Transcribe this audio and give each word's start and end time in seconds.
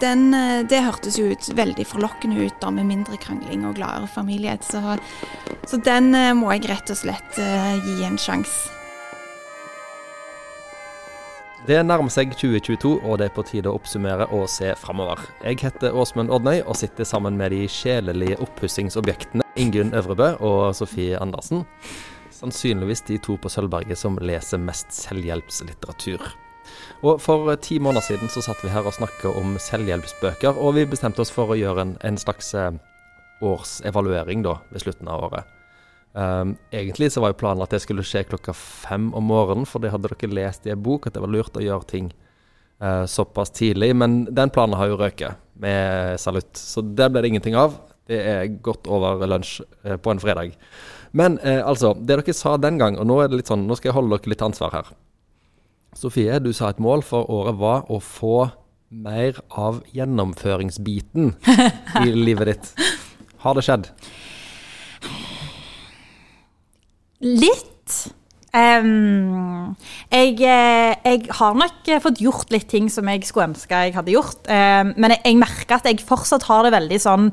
den, 0.00 0.34
eh, 0.34 0.62
det 0.66 0.82
hørtes 0.84 1.18
jo 1.18 1.30
ut 1.32 1.48
veldig 1.56 1.86
forlokkende 1.86 2.46
ut 2.46 2.60
da, 2.60 2.70
med 2.74 2.88
mindre 2.88 3.18
krangling 3.20 3.66
og 3.68 3.76
gladere 3.78 4.08
familie. 4.10 4.56
Så, 4.62 4.96
så 5.68 5.80
den 5.84 6.14
eh, 6.14 6.32
må 6.36 6.52
jeg 6.54 6.68
rett 6.70 6.90
og 6.90 6.98
slett 6.98 7.38
uh, 7.38 7.74
gi 7.84 8.02
en 8.06 8.18
sjanse. 8.20 8.72
Det 11.64 11.78
nærmer 11.80 12.12
seg 12.12 12.34
2022, 12.36 12.98
og 13.08 13.20
det 13.20 13.30
er 13.30 13.32
på 13.32 13.44
tide 13.48 13.70
å 13.70 13.78
oppsummere 13.78 14.26
og 14.36 14.50
se 14.52 14.74
framover. 14.76 15.22
Jeg 15.46 15.62
heter 15.62 15.96
Åsmund 15.96 16.28
Odnøy 16.28 16.58
og 16.60 16.76
sitter 16.76 17.08
sammen 17.08 17.38
med 17.40 17.54
de 17.56 17.62
sjelelige 17.72 18.36
oppussingsobjektene 18.44 19.46
Ingunn 19.56 19.94
Øvrebø 19.96 20.34
og 20.44 20.74
Sofie 20.76 21.16
Andersen. 21.16 21.64
Sannsynligvis 22.34 23.06
de 23.08 23.16
to 23.16 23.38
på 23.40 23.48
Sølvberget 23.48 23.96
som 23.96 24.20
leser 24.20 24.60
mest 24.60 24.92
selvhjelpslitteratur. 24.92 26.34
Og 27.04 27.20
For 27.22 27.50
ti 27.60 27.78
måneder 27.82 28.06
siden 28.06 28.30
så 28.32 28.42
satt 28.44 28.62
vi 28.64 28.72
her 28.72 28.86
og 28.86 28.96
snakka 28.96 29.32
om 29.36 29.58
selvhjelpsbøker, 29.60 30.56
og 30.56 30.76
vi 30.78 30.86
bestemte 30.88 31.20
oss 31.24 31.32
for 31.34 31.52
å 31.52 31.58
gjøre 31.58 31.84
en, 31.84 31.96
en 32.04 32.20
slags 32.20 32.54
eh, 32.58 32.72
årsevaluering 33.44 34.44
da, 34.44 34.58
ved 34.72 34.84
slutten 34.84 35.10
av 35.10 35.28
året. 35.28 35.54
Um, 36.14 36.54
egentlig 36.70 37.10
så 37.10 37.20
var 37.20 37.32
jo 37.32 37.40
planen 37.40 37.64
at 37.64 37.72
det 37.74 37.80
skulle 37.82 38.04
skje 38.06 38.22
klokka 38.28 38.54
fem 38.54 39.08
om 39.18 39.24
morgenen, 39.26 39.66
for 39.66 39.82
det 39.82 39.90
hadde 39.90 40.12
dere 40.12 40.30
lest 40.30 40.66
i 40.68 40.72
en 40.74 40.82
bok 40.82 41.08
at 41.08 41.16
det 41.16 41.22
var 41.24 41.32
lurt 41.32 41.56
å 41.58 41.64
gjøre 41.64 41.90
ting 41.90 42.12
uh, 42.82 43.02
såpass 43.10 43.50
tidlig. 43.50 43.90
Men 43.98 44.22
den 44.30 44.52
planen 44.54 44.78
har 44.78 44.92
jo 44.92 45.00
røket 45.00 45.40
med 45.58 46.20
salutt, 46.22 46.54
så 46.58 46.84
der 46.86 47.10
ble 47.10 47.24
det 47.24 47.34
ingenting 47.34 47.58
av. 47.58 47.80
Det 48.06 48.20
er 48.20 48.52
godt 48.62 48.86
over 48.86 49.26
lunsj 49.26 49.62
på 49.82 50.12
en 50.12 50.22
fredag. 50.22 50.54
Men 51.16 51.40
uh, 51.42 51.64
altså, 51.66 51.96
det 51.98 52.20
dere 52.20 52.36
sa 52.36 52.54
den 52.62 52.78
gang, 52.78 52.98
og 53.00 53.10
nå 53.10 53.18
er 53.20 53.32
det 53.32 53.42
litt 53.42 53.50
sånn, 53.50 53.66
nå 53.66 53.78
skal 53.78 53.90
jeg 53.90 53.98
holde 53.98 54.14
dere 54.14 54.34
litt 54.36 54.46
ansvar 54.46 54.78
her. 54.78 54.94
Sofie, 55.94 56.40
du 56.42 56.50
sa 56.54 56.72
et 56.72 56.82
mål 56.82 57.04
for 57.06 57.28
året 57.30 57.58
var 57.60 57.86
å 57.92 58.00
få 58.02 58.48
mer 58.94 59.38
av 59.50 59.80
gjennomføringsbiten 59.94 61.32
i 62.04 62.10
livet 62.14 62.50
ditt. 62.50 62.72
Har 63.44 63.54
det 63.54 63.64
skjedd? 63.66 63.88
Litt. 67.24 67.96
Um, 68.54 69.74
jeg, 70.12 70.36
eh, 70.46 70.94
jeg, 70.94 71.24
har 71.40 71.56
nok 71.58 71.88
fått 72.04 72.20
gjort 72.22 72.52
litt 72.54 72.68
ting 72.70 72.86
som 72.92 73.08
jeg 73.10 73.24
skulle 73.26 73.48
ønske 73.50 73.80
jeg 73.86 73.96
hadde 73.96 74.14
gjort. 74.14 74.42
Um, 74.46 74.94
men 74.98 75.14
jeg, 75.14 75.22
jeg 75.26 75.40
merker 75.42 75.78
at 75.78 75.88
jeg 75.90 76.02
fortsatt 76.06 76.46
har 76.50 76.66
det 76.66 76.74
veldig 76.74 77.00
sånn 77.02 77.30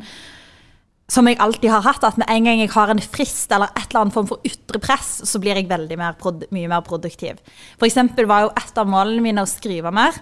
som 1.11 1.27
jeg 1.27 1.39
alltid 1.43 1.67
har 1.73 1.83
hatt, 1.83 2.05
at 2.07 2.19
med 2.19 2.29
en 2.31 2.45
gang 2.47 2.61
jeg 2.61 2.71
har 2.71 2.91
en 2.91 3.01
frist 3.03 3.51
eller 3.51 3.71
et 3.75 3.83
eller 3.89 4.05
annet 4.05 4.15
form 4.15 4.29
for 4.29 4.47
ytre 4.47 4.79
press, 4.79 5.09
så 5.27 5.41
blir 5.43 5.59
jeg 5.59 5.67
veldig 5.67 5.97
mer, 5.99 6.15
mye 6.55 6.69
mer 6.71 6.85
produktiv. 6.87 7.41
For 7.75 7.87
eksempel 7.89 8.29
var 8.31 8.45
jo 8.45 8.53
et 8.55 8.79
av 8.79 8.87
målene 8.87 9.23
mine 9.25 9.43
å 9.43 9.49
skrive 9.49 9.91
mer. 9.91 10.15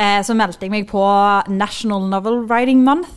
Eh, 0.00 0.20
så 0.24 0.36
meldte 0.38 0.64
jeg 0.64 0.72
meg 0.72 0.86
på 0.88 1.02
National 1.52 2.08
Novel 2.08 2.46
Writing 2.46 2.80
Month. 2.86 3.12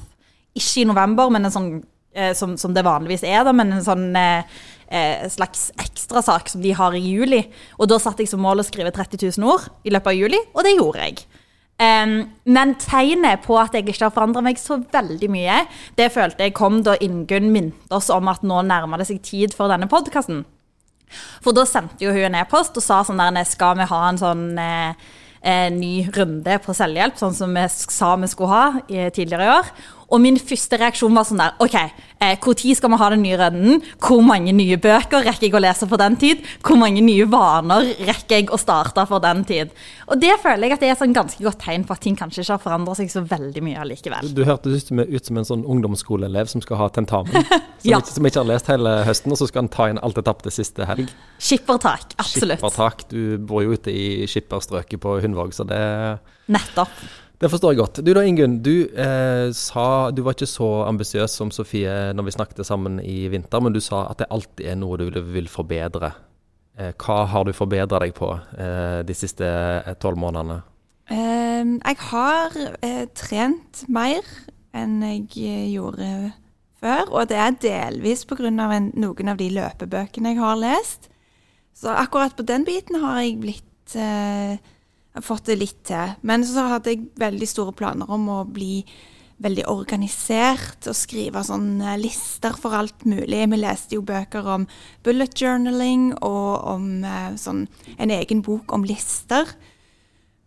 Ikke 0.54 0.84
i 0.84 0.88
november, 0.90 1.32
men 1.32 1.48
en 1.48 1.54
sånn, 1.54 1.70
eh, 2.12 2.34
som, 2.36 2.58
som, 2.60 2.76
det 2.76 2.84
vanligvis 2.86 3.24
er, 3.24 3.46
da, 3.48 3.54
men 3.56 3.72
en 3.78 3.86
sånn 3.86 4.10
eh, 4.20 4.60
eh 4.94 5.24
slags 5.32 5.70
ekstrasak 5.80 6.52
som 6.52 6.62
de 6.62 6.76
har 6.76 6.94
i 6.98 7.06
juli. 7.06 7.40
Og 7.80 7.88
da 7.88 8.02
satte 8.04 8.26
jeg 8.26 8.34
som 8.34 8.44
mål 8.44 8.62
å 8.62 8.68
skrive 8.68 8.92
30 8.92 9.32
000 9.40 9.48
ord 9.48 9.72
i 9.88 9.96
løpet 9.96 10.12
av 10.12 10.20
juli, 10.20 10.44
og 10.52 10.68
det 10.68 10.76
gjorde 10.76 11.08
jeg. 11.08 11.24
Um, 11.82 12.30
men 12.46 12.76
tegnet 12.80 13.42
på 13.44 13.58
at 13.58 13.74
jeg 13.74 13.88
ikke 13.88 14.06
har 14.06 14.14
forandra 14.14 14.44
meg 14.46 14.60
så 14.62 14.78
veldig 14.94 15.30
mye, 15.34 15.64
det 15.98 16.12
følte 16.14 16.46
jeg 16.46 16.54
kom 16.56 16.84
da 16.86 16.94
Ingunn 17.02 17.50
minte 17.52 17.98
oss 17.98 18.12
om 18.14 18.30
at 18.32 18.46
nå 18.46 18.62
nærmer 18.70 19.02
det 19.02 19.10
seg 19.10 19.24
tid 19.26 19.56
for 19.58 19.72
denne 19.72 19.90
podkasten. 19.92 20.44
For 21.44 21.56
da 21.56 21.66
sendte 21.70 22.06
jo 22.06 22.14
hun 22.14 22.30
en 22.30 22.40
e-post 22.40 22.78
og 22.78 22.86
sa 22.86 23.02
sånn 23.06 23.20
der 23.22 23.46
Skal 23.46 23.76
vi 23.78 23.90
ha 23.90 24.00
en 24.08 24.22
sånn 24.22 24.46
eh, 24.62 24.96
eh, 25.42 25.68
ny 25.74 26.08
runde 26.14 26.58
på 26.64 26.78
selvhjelp, 26.78 27.20
sånn 27.20 27.36
som 27.38 27.54
vi 27.58 27.66
sa 27.70 28.14
vi 28.22 28.30
skulle 28.32 28.54
ha 28.54 29.10
tidligere 29.14 29.50
i 29.50 29.54
år? 29.58 29.74
Og 30.10 30.22
min 30.24 30.38
første 30.40 30.80
reaksjon 30.80 31.16
var 31.16 31.28
sånn 31.28 31.42
der 31.42 31.56
OK, 31.64 31.76
eh, 31.78 32.36
når 32.44 32.76
skal 32.78 32.92
vi 32.94 33.00
ha 33.02 33.10
den 33.14 33.24
nye 33.26 33.40
runden? 33.40 33.84
Hvor 34.04 34.24
mange 34.26 34.54
nye 34.56 34.78
bøker 34.82 35.26
rekker 35.26 35.48
jeg 35.48 35.56
å 35.58 35.64
lese 35.64 35.88
for 35.90 36.02
den 36.02 36.18
tid? 36.20 36.44
Hvor 36.64 36.80
mange 36.80 37.04
nye 37.06 37.28
vaner 37.30 37.94
rekker 38.08 38.42
jeg 38.42 38.52
å 38.54 38.60
starte 38.62 39.06
for 39.10 39.24
den 39.24 39.44
tid? 39.48 39.74
Og 40.10 40.20
det 40.22 40.36
føler 40.44 40.68
jeg 40.68 40.76
at 40.76 40.84
det 40.84 40.90
er 40.90 40.96
et 40.96 41.02
sånn 41.02 41.16
ganske 41.16 41.44
godt 41.44 41.62
tegn 41.64 41.86
på 41.88 41.96
at 41.96 42.04
ting 42.04 42.18
kanskje 42.20 42.44
ikke 42.44 42.58
har 42.58 42.64
forandret 42.64 43.00
seg 43.00 43.12
så 43.14 43.24
veldig 43.28 43.64
mye 43.66 43.80
allikevel. 43.84 44.34
Du 44.36 44.44
hørtes 44.48 44.90
ut 44.90 45.26
som 45.30 45.40
en 45.40 45.50
sånn 45.50 45.66
ungdomsskoleelev 45.66 46.52
som 46.52 46.64
skal 46.64 46.82
ha 46.82 46.90
tentamen. 46.94 47.44
Som, 47.84 47.90
ja. 47.92 47.98
ikke, 48.00 48.14
som 48.16 48.28
ikke 48.30 48.40
har 48.40 48.48
lest 48.48 48.70
hele 48.72 48.92
høsten, 49.04 49.34
og 49.36 49.40
så 49.42 49.48
skal 49.50 49.66
han 49.66 49.70
ta 49.74 49.90
inn 49.92 49.98
alt 50.00 50.16
det 50.16 50.24
tapte 50.24 50.52
siste 50.56 50.86
helg. 50.88 51.10
Skippertak, 51.36 52.14
absolutt. 52.16 52.62
Skippertak. 52.62 53.04
Du 53.12 53.36
bor 53.44 53.60
jo 53.66 53.76
ute 53.76 53.92
i 53.92 54.24
skipperstrøket 54.32 55.02
på 55.04 55.18
Hundvåg, 55.26 55.52
så 55.52 55.66
det 55.68 55.82
Nettopp. 56.48 56.96
Det 57.42 57.50
forstår 57.52 57.74
jeg 57.74 57.80
godt. 57.82 58.02
Du 58.06 58.12
da, 58.16 58.22
Ingunn. 58.24 58.60
Du 58.64 58.88
eh, 58.88 59.50
sa 59.58 60.12
Du 60.16 60.22
var 60.24 60.36
ikke 60.38 60.48
så 60.48 60.70
ambisiøs 60.88 61.34
som 61.40 61.52
Sofie 61.52 62.14
når 62.16 62.28
vi 62.28 62.36
snakket 62.36 62.66
sammen 62.68 63.00
i 63.04 63.26
vinter, 63.32 63.64
men 63.64 63.74
du 63.76 63.82
sa 63.84 64.06
at 64.12 64.22
det 64.22 64.30
alltid 64.32 64.70
er 64.70 64.78
noe 64.80 65.00
du 65.02 65.10
vil, 65.12 65.50
forbedre. 65.52 66.14
Eh, 66.78 66.94
hva 66.98 67.24
har 67.30 67.46
du 67.46 67.54
forbedra 67.56 68.00
deg 68.04 68.14
på 68.18 68.32
eh, 68.34 69.02
de 69.06 69.18
siste 69.18 69.48
eh, 69.48 69.98
tolv 70.00 70.22
månedene? 70.22 70.62
Ehm, 71.12 71.76
jeg 71.84 72.00
har 72.08 72.56
eh, 72.86 73.04
trent 73.18 73.84
mer 73.92 74.24
enn 74.74 75.02
jeg 75.04 75.28
eh, 75.44 75.68
gjorde 75.74 76.08
før, 76.80 77.12
og 77.12 77.28
det 77.32 77.40
er 77.40 77.60
delvis 77.60 78.24
pga. 78.30 78.50
noen 78.54 79.34
av 79.34 79.42
de 79.42 79.50
løpebøkene 79.58 80.34
jeg 80.34 80.40
har 80.40 80.62
lest. 80.62 81.10
Så 81.76 81.92
akkurat 81.92 82.38
på 82.38 82.46
den 82.48 82.64
biten 82.64 83.02
har 83.04 83.20
jeg 83.22 83.42
blitt 83.42 83.98
fått 85.22 85.50
det 85.52 85.60
litt 85.62 85.82
til. 85.86 86.16
Men 86.26 86.46
så 86.48 86.70
hadde 86.72 86.94
jeg 86.94 87.10
veldig 87.22 87.50
store 87.50 87.76
planer 87.78 88.10
om 88.10 88.30
å 88.34 88.44
bli 88.50 88.82
veldig 89.44 89.66
organisert 89.72 90.88
og 90.88 90.96
skrive 90.96 91.42
sånne 91.44 91.98
lister 92.00 92.56
for 92.60 92.76
alt 92.78 93.06
mulig. 93.10 93.42
Vi 93.52 93.60
leste 93.60 93.98
jo 93.98 94.06
bøker 94.06 94.48
om 94.56 94.68
bullet 95.06 95.36
journaling 95.36 96.12
og 96.22 96.64
om 96.76 96.88
eh, 97.04 97.34
sånn, 97.40 97.66
en 97.98 98.14
egen 98.14 98.44
bok 98.46 98.74
om 98.76 98.86
lister. 98.88 99.50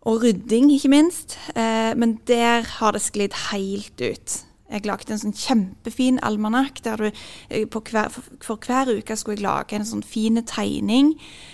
Og 0.07 0.23
rydding, 0.23 0.71
ikke 0.71 0.91
minst. 0.93 1.37
Eh, 1.53 1.93
men 1.99 2.17
der 2.29 2.67
har 2.79 2.95
det 2.95 3.03
sklidd 3.03 3.35
helt 3.51 4.01
ut. 4.01 4.41
Jeg 4.67 4.83
lagde 4.83 5.13
en 5.15 5.21
sånn 5.21 5.35
kjempefin 5.37 6.19
almanakk 6.27 6.81
der 6.83 6.99
du 6.99 7.07
eh, 7.07 7.63
hver, 7.67 8.11
for 8.43 8.59
hver 8.59 8.91
uke 8.97 9.15
skulle 9.15 9.37
jeg 9.37 9.45
lage 9.45 9.77
en 9.77 9.87
sånn 9.87 10.03
fin 10.03 10.41
tegning 10.43 11.13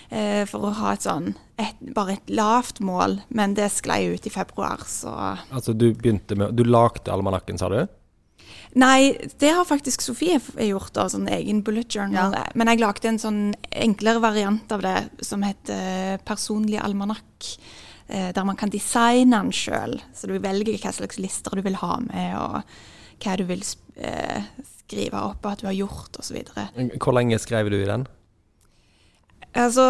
eh, 0.09 0.44
for 0.50 0.69
å 0.69 0.75
ha 0.81 0.94
et 0.96 1.06
sånn 1.06 1.34
et, 1.62 1.78
bare 1.94 2.16
et 2.16 2.31
lavt 2.34 2.81
mål, 2.81 3.19
men 3.29 3.53
det 3.53 3.69
sklei 3.69 4.07
ut 4.16 4.25
i 4.25 4.34
februar, 4.34 4.81
så 4.90 5.12
Altså 5.53 5.75
du 5.78 5.91
begynte 5.94 6.34
med 6.40 6.56
Du 6.57 6.63
lagde 6.66 7.13
almanakken, 7.13 7.62
sa 7.62 7.69
du? 7.69 7.84
Nei, 8.74 9.13
det 9.38 9.51
har 9.53 9.69
faktisk 9.69 10.01
Sofie 10.01 10.40
gjort, 10.41 10.94
da, 10.95 11.06
sånn 11.12 11.30
egen 11.30 11.62
bullet 11.66 11.94
journal. 11.94 12.34
Ja. 12.34 12.47
Men 12.57 12.72
jeg 12.72 12.81
lagde 12.81 13.12
en 13.12 13.22
sånn 13.22 13.41
enklere 13.69 14.24
variant 14.24 14.72
av 14.74 14.81
det 14.81 14.95
som 15.22 15.45
heter 15.45 16.18
Personlig 16.25 16.80
almanakk. 16.81 17.51
Eh, 18.07 18.31
der 18.34 18.44
man 18.44 18.57
kan 18.57 18.74
designe 18.74 19.38
den 19.38 19.53
sjøl. 19.53 20.00
Så 20.18 20.28
du 20.28 20.35
velger 20.41 20.81
hva 20.81 20.91
slags 20.95 21.22
lister 21.22 21.53
du 21.53 21.63
vil 21.66 21.78
ha 21.84 22.00
med. 22.01 22.34
og 22.38 22.63
hva 23.23 23.38
du 23.39 23.45
vil 23.50 23.63
eh, 23.95 24.50
skrive 24.84 25.22
opp 25.31 25.45
at 25.50 25.63
du 25.63 25.69
har 25.69 25.78
gjort, 25.78 26.19
osv. 26.19 26.44
Hvor 27.00 27.16
lenge 27.16 27.39
skrev 27.41 27.72
du 27.72 27.79
i 27.79 27.88
den? 27.88 28.06
Altså, 29.53 29.85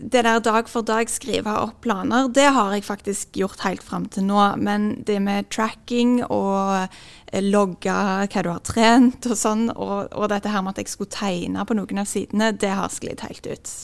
Det 0.00 0.24
der 0.24 0.38
dag 0.40 0.68
for 0.68 0.82
dag 0.82 1.10
skrive 1.10 1.52
opp 1.60 1.82
planer, 1.84 2.28
det 2.32 2.46
har 2.56 2.72
jeg 2.72 2.84
faktisk 2.84 3.36
gjort 3.36 3.60
helt 3.60 3.82
fram 3.82 4.06
til 4.08 4.24
nå. 4.24 4.40
Men 4.56 5.04
det 5.04 5.20
med 5.22 5.50
tracking 5.52 6.22
og 6.24 6.88
eh, 7.32 7.42
logge 7.44 7.92
hva 7.92 8.42
du 8.42 8.50
har 8.50 8.64
trent 8.64 9.28
og 9.28 9.36
sånn, 9.36 9.68
og, 9.76 10.08
og, 10.12 10.28
dette 10.32 10.48
her 10.48 10.64
med 10.64 10.76
at 10.76 10.82
jeg 10.84 10.94
skulle 10.94 11.12
tegne 11.12 11.66
på 11.68 11.76
noen 11.76 12.00
av 12.00 12.08
sidene, 12.08 12.52
det 12.52 12.72
har 12.72 12.88
sklidd 12.88 13.20
helt 13.26 13.46
ut 13.46 13.76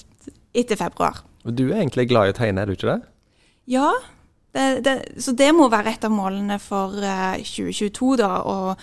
etter 0.55 0.79
februar. 0.81 1.21
Du 1.45 1.67
er 1.69 1.83
egentlig 1.83 2.09
glad 2.09 2.31
i 2.31 2.33
å 2.33 2.39
tegne, 2.39 2.63
er 2.63 2.71
du 2.71 2.79
ikke 2.79 2.95
det? 2.95 3.01
Ja, 3.69 3.91
det, 4.54 4.80
det, 4.86 5.22
så 5.22 5.34
det 5.34 5.51
må 5.54 5.66
være 5.72 5.97
et 5.97 6.04
av 6.06 6.12
målene 6.15 6.60
for 6.62 6.95
uh, 7.03 7.34
eh, 7.34 7.42
2022, 7.42 8.12
da. 8.21 8.30
Å, 8.47 8.74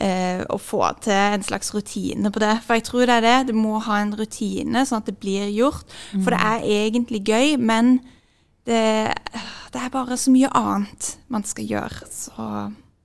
uh, 0.00 0.42
å 0.48 0.56
få 0.60 0.80
til 1.04 1.16
en 1.36 1.44
slags 1.44 1.74
rutine 1.76 2.32
på 2.32 2.40
det. 2.40 2.54
For 2.64 2.78
jeg 2.78 2.86
tror 2.88 3.04
det 3.04 3.18
er 3.18 3.26
det. 3.26 3.36
Du 3.50 3.58
må 3.58 3.82
ha 3.84 4.00
en 4.00 4.14
rutine, 4.16 4.86
sånn 4.88 5.04
at 5.04 5.10
det 5.10 5.18
blir 5.20 5.50
gjort. 5.52 5.84
Mm. 6.14 6.24
For 6.24 6.36
det 6.36 6.40
er 6.52 6.68
egentlig 6.86 7.20
gøy, 7.28 7.58
men 7.60 7.98
det, 8.68 8.84
det, 9.72 9.82
er 9.82 9.92
bare 9.92 10.16
så 10.20 10.32
mye 10.32 10.52
annet 10.56 11.14
man 11.32 11.44
skal 11.48 11.68
gjøre. 11.68 12.08
Så 12.08 12.46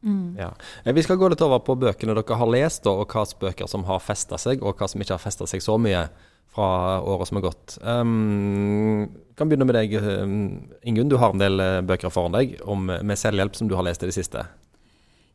mm. 0.07 0.37
ja. 0.39 0.53
Vi 0.95 1.03
skal 1.03 1.19
gå 1.19 1.33
litt 1.33 1.43
over 1.43 1.59
på 1.67 1.75
bøkene 1.83 2.15
dere 2.15 2.39
har 2.39 2.53
lest, 2.53 2.87
og 2.87 3.03
hvilke 3.03 3.43
bøker 3.43 3.71
som 3.71 3.83
har 3.89 3.99
festa 4.03 4.39
seg, 4.39 4.63
og 4.63 4.79
hva 4.79 4.87
som 4.91 5.03
ikke 5.03 5.17
har 5.17 5.25
festa 5.25 5.49
seg 5.51 5.63
så 5.63 5.75
mye 5.81 6.07
fra 6.53 7.01
året 7.01 7.29
som 7.29 7.39
har 7.39 7.47
gått. 7.49 7.77
Um, 7.81 9.07
kan 9.35 9.49
begynne 9.49 9.67
med 9.67 9.75
deg, 9.75 9.95
um, 9.99 10.35
Ingunn. 10.83 11.09
Du 11.11 11.17
har 11.19 11.33
en 11.33 11.41
del 11.41 11.59
uh, 11.59 11.81
bøker 11.85 12.13
foran 12.13 12.35
deg 12.37 12.59
om, 12.63 12.85
med 12.87 13.19
selvhjelp 13.19 13.57
som 13.57 13.71
du 13.71 13.75
har 13.75 13.87
lest 13.87 14.05
i 14.05 14.11
det 14.11 14.15
siste. 14.15 14.45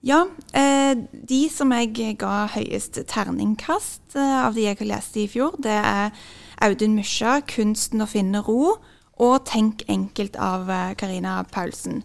Ja. 0.01 0.25
Eh, 0.57 0.97
de 1.13 1.41
som 1.53 1.73
jeg 1.77 2.17
ga 2.21 2.47
høyest 2.55 3.03
terningkast 3.11 4.17
eh, 4.17 4.39
av 4.47 4.57
de 4.57 4.65
jeg 4.65 4.79
har 4.81 4.89
lest 4.95 5.19
i 5.21 5.27
fjor, 5.29 5.59
det 5.61 5.77
er 5.77 6.17
Audun 6.65 6.97
Mysja, 6.97 7.41
'Kunsten 7.45 8.01
å 8.01 8.09
finne 8.09 8.41
ro', 8.41 8.79
og 9.21 9.45
'Tenk 9.45 9.85
enkelt' 9.89 10.41
av 10.41 10.71
eh, 10.71 10.95
Karina 10.95 11.43
Paulsen. 11.45 12.03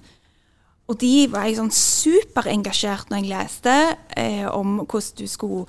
og 0.87 0.99
de 1.01 1.25
var 1.33 1.47
jeg 1.47 1.55
sånn 1.57 1.71
superengasjert 1.73 3.09
når 3.09 3.23
jeg 3.23 3.29
leste 3.31 3.73
eh, 4.17 4.45
om 4.45 4.85
hvordan 4.85 5.17
du 5.17 5.25
skulle 5.25 5.65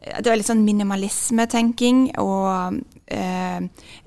det 0.00 0.30
var 0.30 0.38
litt 0.40 0.48
sånn 0.48 0.64
minimalismetenking. 0.64 2.04
Og 2.22 2.80
eh, 3.12 3.64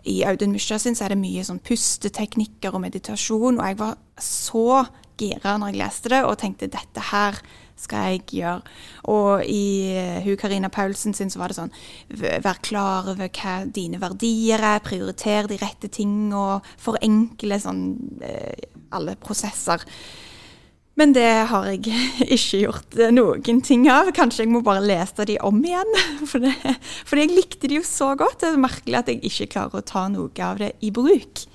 i 0.10 0.20
Audun 0.28 0.56
Mysja 0.56 0.80
sin 0.82 0.98
så 0.98 1.08
er 1.08 1.14
det 1.14 1.22
mye 1.22 1.46
sånn 1.46 1.62
pusteteknikker 1.64 2.74
og 2.74 2.84
meditasjon. 2.86 3.60
Og 3.60 3.68
jeg 3.68 3.80
var 3.82 4.00
så 4.22 4.84
gira 5.20 5.58
når 5.60 5.74
jeg 5.74 5.82
leste 5.84 6.14
det, 6.16 6.24
og 6.26 6.40
tenkte 6.42 6.72
dette 6.74 7.12
her 7.12 7.38
skal 7.84 8.14
jeg 8.14 8.24
gjøre. 8.40 8.74
Og 9.12 9.46
i 9.50 9.94
uh, 9.98 10.20
hun 10.26 10.38
Karina 10.40 10.70
Paulsen 10.74 11.16
sin 11.18 11.32
så 11.34 11.42
var 11.42 11.52
det 11.52 11.58
sånn 11.58 11.74
Vær 12.14 12.62
klar 12.64 13.10
over 13.12 13.30
hva 13.34 13.56
dine 13.66 14.00
verdier 14.02 14.62
er, 14.62 14.84
prioritere 14.86 15.50
de 15.52 15.58
rette 15.62 15.90
ting 15.94 16.32
og 16.38 16.66
forenkle 16.82 17.60
sånn 17.62 17.84
uh, 18.22 18.70
alle 18.94 19.18
prosesser. 19.22 19.84
Men 21.00 21.14
det 21.16 21.30
har 21.50 21.68
jeg 21.72 21.88
ikke 22.38 22.60
gjort 22.62 23.00
noen 23.16 23.62
ting 23.66 23.88
av. 23.92 24.12
Kanskje 24.16 24.46
jeg 24.46 24.54
må 24.54 24.62
bare 24.66 24.84
lese 24.86 25.26
de 25.30 25.40
om 25.42 25.58
igjen. 25.64 25.98
For 26.30 26.44
det, 26.44 26.54
fordi 27.10 27.26
jeg 27.26 27.34
likte 27.38 27.72
de 27.72 27.80
jo 27.80 27.88
så 27.88 28.14
godt. 28.20 28.42
Det 28.44 28.52
er 28.52 28.62
merkelig 28.62 29.00
at 29.02 29.12
jeg 29.12 29.24
ikke 29.30 29.52
klarer 29.56 29.82
å 29.82 29.88
ta 29.94 30.06
noe 30.12 30.46
av 30.46 30.62
det 30.62 30.74
i 30.86 30.94
bruk. 30.94 31.48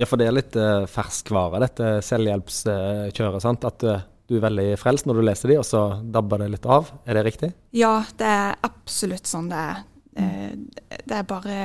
Ja, 0.00 0.06
for 0.08 0.16
det 0.16 0.30
er 0.30 0.32
litt 0.32 0.54
uh, 0.56 0.86
ferskvare, 0.88 1.58
dette 1.60 1.88
selvhjelpskjøret. 2.06 3.42
sant? 3.44 3.66
At 3.68 3.84
uh, 3.84 4.00
du 4.30 4.38
er 4.38 4.46
veldig 4.46 4.68
frelst 4.80 5.04
når 5.04 5.18
du 5.18 5.24
leser 5.28 5.52
de, 5.52 5.58
og 5.60 5.66
så 5.68 5.82
dabber 6.00 6.40
det 6.40 6.54
litt 6.54 6.64
av. 6.64 6.88
Er 7.04 7.18
det 7.18 7.26
riktig? 7.26 7.50
Ja, 7.76 7.98
det 8.16 8.30
er 8.32 8.56
absolutt 8.64 9.28
sånn 9.28 9.50
det 9.52 9.60
er. 9.60 9.82
Uh, 10.16 10.96
det 11.04 11.18
er 11.18 11.28
bare 11.28 11.58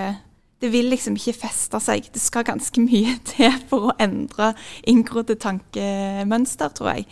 det 0.63 0.71
vil 0.71 0.89
liksom 0.91 1.17
ikke 1.19 1.35
feste 1.45 1.79
seg. 1.83 2.09
Det 2.13 2.21
skal 2.23 2.47
ganske 2.47 2.83
mye 2.83 3.17
til 3.31 3.55
for 3.69 3.89
å 3.89 3.95
endre 4.01 4.53
inngrodde 4.87 5.37
tankemønster, 5.41 6.75
tror 6.75 6.95
jeg. 6.95 7.09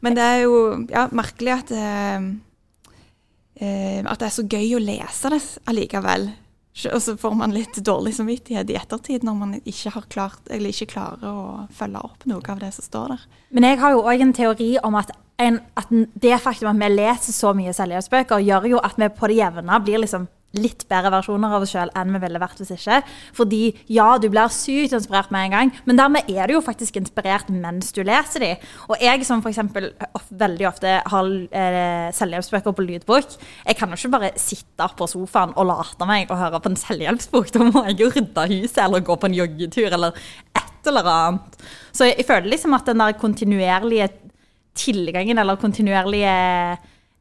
Men 0.00 0.16
det 0.16 0.24
er 0.24 0.38
jo 0.46 0.60
ja, 0.88 1.08
merkelig 1.12 1.56
at, 1.58 1.72
eh, 1.76 2.28
eh, 3.60 4.00
at 4.00 4.20
det 4.22 4.30
er 4.30 4.36
så 4.38 4.46
gøy 4.48 4.78
å 4.78 4.84
lese 4.84 5.32
det 5.34 5.42
allikevel. 5.68 6.30
Og 6.94 7.02
så 7.02 7.16
får 7.18 7.34
man 7.36 7.52
litt 7.52 7.76
dårlig 7.84 8.14
samvittighet 8.16 8.70
i 8.72 8.76
ettertid 8.78 9.24
når 9.26 9.36
man 9.36 9.56
ikke, 9.58 9.92
klart, 10.08 10.46
ikke 10.48 10.88
klarer 10.94 11.26
å 11.28 11.64
følge 11.76 12.00
opp 12.06 12.24
noe 12.30 12.40
av 12.48 12.62
det 12.62 12.70
som 12.76 12.86
står 12.86 13.12
der. 13.12 13.24
Men 13.52 13.66
jeg 13.66 13.80
har 13.82 13.92
jo 13.92 14.04
òg 14.06 14.22
en 14.24 14.32
teori 14.32 14.70
om 14.86 14.96
at, 14.96 15.10
en, 15.42 15.58
at 15.76 15.90
det 15.90 16.38
faktum 16.40 16.70
at 16.70 16.80
vi 16.80 16.92
leser 16.94 17.36
så 17.36 17.52
mye 17.58 17.74
selvhjelpsbøker, 17.76 18.46
gjør 18.46 18.70
jo 18.70 18.84
at 18.86 18.96
vi 19.02 19.10
på 19.12 19.28
det 19.28 19.40
jevne 19.42 19.80
blir 19.84 20.00
liksom 20.06 20.28
litt 20.58 20.82
bedre 20.90 21.12
versjoner 21.14 21.52
av 21.54 21.64
oss 21.64 21.72
sjøl 21.74 21.92
enn 21.98 22.10
vi 22.14 22.20
ville 22.24 22.40
vært 22.42 22.58
hvis 22.60 22.72
ikke. 22.74 23.00
Fordi 23.36 23.60
ja, 23.92 24.08
du 24.18 24.26
blir 24.32 24.50
sykt 24.54 24.94
inspirert 24.96 25.30
med 25.34 25.46
en 25.46 25.54
gang, 25.54 25.72
men 25.86 26.00
dermed 26.00 26.30
er 26.30 26.50
du 26.50 26.56
jo 26.56 26.64
faktisk 26.64 26.98
inspirert 27.00 27.50
mens 27.54 27.92
du 27.94 28.02
leser 28.06 28.44
de. 28.44 28.50
Og 28.90 28.96
jeg 29.02 29.26
som 29.28 29.44
f.eks. 29.44 29.60
veldig 30.42 30.68
ofte 30.70 30.96
har 31.12 31.30
eh, 31.30 32.08
selvhjelpsbøker 32.16 32.76
på 32.76 32.86
lydbok, 32.86 33.36
jeg 33.66 33.78
kan 33.78 33.92
jo 33.92 34.00
ikke 34.00 34.14
bare 34.16 34.32
sitte 34.40 34.90
på 34.98 35.08
sofaen 35.10 35.54
og 35.54 35.68
late 35.70 36.08
meg 36.08 36.30
å 36.30 36.38
høre 36.40 36.62
på 36.62 36.72
en 36.72 36.80
selvhjelpsbok. 36.80 37.52
Da 37.54 37.66
må 37.66 37.84
jeg 37.90 38.00
jo 38.02 38.10
rydde 38.14 38.48
huset 38.54 38.82
eller 38.86 39.06
gå 39.06 39.16
på 39.20 39.30
en 39.30 39.38
joggetur 39.38 39.90
eller 39.90 40.18
et 40.56 40.90
eller 40.90 41.12
annet. 41.12 41.62
Så 41.92 42.08
jeg, 42.08 42.18
jeg 42.20 42.28
føler 42.30 42.50
liksom 42.50 42.74
at 42.74 42.88
den 42.88 43.02
der 43.02 43.18
kontinuerlige 43.20 44.08
tilgangen 44.78 45.38
eller 45.38 45.60
kontinuerlige 45.60 46.32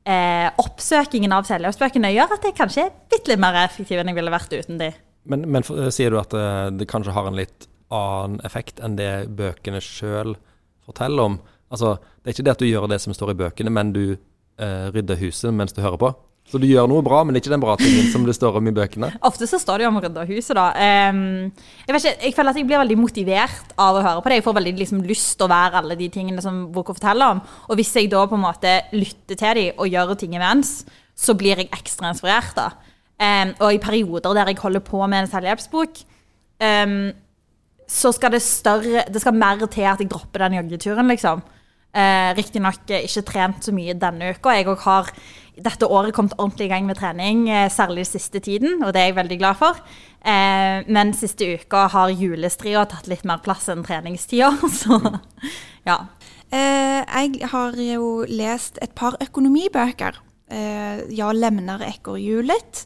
eh, 0.09 0.47
oppsøkingen 0.61 1.33
av 1.35 1.47
selvhjelpsbøkene 1.49 2.11
gjør 2.15 2.35
at 2.35 2.47
jeg 2.47 2.57
kanskje 2.57 2.85
er 2.87 2.95
bitte 3.11 3.31
litt 3.31 3.41
mer 3.41 3.57
effektiv 3.63 4.01
enn 4.01 4.11
jeg 4.11 4.17
ville 4.17 4.33
vært 4.33 4.55
uten 4.55 4.81
de. 4.81 4.91
Men, 5.29 5.45
men 5.51 5.65
for, 5.65 5.89
sier 5.93 6.13
du 6.13 6.19
at 6.21 6.33
det, 6.33 6.45
eh, 6.45 6.71
det, 6.79 6.89
kanskje 6.89 7.15
har 7.15 7.29
en 7.29 7.37
litt 7.37 7.69
annen 7.93 8.39
effekt 8.45 8.81
enn 8.85 8.97
det 8.99 9.29
bøkene 9.37 9.81
sjøl 9.83 10.35
forteller 10.85 11.31
om? 11.31 11.39
Altså, 11.69 11.97
det 12.21 12.31
er 12.31 12.37
ikke 12.37 12.47
det 12.47 12.55
at 12.55 12.63
du 12.63 12.69
gjør 12.69 12.89
det 12.89 13.01
som 13.03 13.13
står 13.13 13.33
i 13.33 13.39
bøkene, 13.43 13.73
men 13.73 13.93
du 13.93 14.03
eh, 14.13 14.87
rydder 14.93 15.21
huset 15.21 15.53
mens 15.53 15.75
du 15.75 15.83
hører 15.85 16.01
på? 16.01 16.13
Så 16.49 16.57
du 16.57 16.65
gjør 16.65 16.87
noe 16.89 17.03
bra, 17.05 17.21
men 17.25 17.37
ikke 17.37 17.51
den 17.51 17.61
bra 17.61 17.75
tingen 17.77 18.07
som 18.09 18.23
det 18.25 18.33
står 18.33 18.57
om 18.57 18.69
i 18.69 18.73
bøkene? 18.73 19.11
Ofte 19.27 19.45
så 19.49 19.59
står 19.61 19.79
det 19.79 19.85
jo 19.85 19.91
om 19.91 19.99
å 19.99 20.01
rydde 20.01 20.25
huset, 20.31 20.55
da. 20.57 20.65
Um, 21.13 21.19
jeg, 21.85 21.93
ikke, 21.99 22.13
jeg 22.25 22.35
føler 22.37 22.49
at 22.49 22.59
jeg 22.59 22.67
blir 22.71 22.81
veldig 22.81 22.97
motivert 22.97 23.75
av 23.77 23.99
å 23.99 24.01
høre 24.01 24.23
på 24.25 24.31
det. 24.31 24.39
Jeg 24.39 24.45
får 24.47 24.57
veldig 24.57 24.73
liksom, 24.79 25.03
lyst 25.05 25.35
til 25.37 25.45
å 25.45 25.51
være 25.51 25.83
alle 25.83 25.97
de 25.99 26.09
tingene 26.13 26.41
som 26.41 26.63
boka 26.73 26.95
forteller 26.97 27.35
om. 27.35 27.43
Og 27.69 27.77
hvis 27.77 27.93
jeg 27.99 28.09
da 28.09 28.23
på 28.25 28.39
en 28.39 28.45
måte 28.47 28.73
lytter 28.95 29.37
til 29.37 29.61
dem 29.61 29.77
og 29.77 29.93
gjør 29.93 30.15
ting 30.17 30.33
imens, 30.39 30.73
så 31.13 31.37
blir 31.37 31.61
jeg 31.61 31.69
ekstra 31.75 32.09
inspirert. 32.15 32.57
da. 32.57 32.71
Um, 33.19 33.53
og 33.59 33.75
i 33.75 33.83
perioder 33.83 34.33
der 34.39 34.49
jeg 34.49 34.61
holder 34.63 34.85
på 34.89 35.03
med 35.05 35.25
en 35.25 35.31
selvhjelpsbok, 35.35 36.01
um, 36.65 36.99
så 37.89 38.11
skal 38.13 38.31
det 38.35 38.43
større 38.45 39.01
Det 39.09 39.21
skal 39.21 39.33
mer 39.33 39.61
til 39.65 39.85
at 39.85 40.01
jeg 40.01 40.09
dropper 40.09 40.47
den 40.47 40.59
joggeturen, 40.63 41.13
liksom. 41.13 41.45
Uh, 41.89 42.35
Riktignok 42.37 42.91
ikke 42.99 43.25
trent 43.25 43.65
så 43.65 43.73
mye 43.73 43.95
denne 43.97 44.33
uka. 44.35 44.53
Jeg 44.53 44.67
òg 44.69 44.83
har 44.85 45.09
dette 45.63 45.87
året 45.87 46.15
kommet 46.15 46.35
ordentlig 46.37 46.67
i 46.67 46.71
gang 46.71 46.87
med 46.87 46.97
trening, 46.99 47.47
eh, 47.49 47.69
særlig 47.71 48.05
siste 48.07 48.39
tiden, 48.39 48.83
og 48.83 48.93
det 48.93 49.01
er 49.01 49.05
jeg 49.09 49.15
veldig 49.15 49.39
glad 49.39 49.57
for. 49.59 49.79
Eh, 50.25 50.83
men 50.87 51.13
siste 51.13 51.47
uka 51.59 51.87
har 51.87 52.09
julestria 52.09 52.85
tatt 52.85 53.07
litt 53.07 53.25
mer 53.25 53.39
plass 53.43 53.69
enn 53.69 53.83
treningstida, 53.83 54.51
så 54.81 54.99
ja. 55.87 56.05
Eh, 56.51 57.03
jeg 57.05 57.49
har 57.51 57.77
jo 57.77 58.25
lest 58.27 58.79
et 58.81 58.95
par 58.95 59.17
økonomibøker. 59.21 60.17
Eh, 60.49 61.05
ja, 61.13 61.31
Lemner 61.31 61.83
ekorrhjulet, 61.85 62.85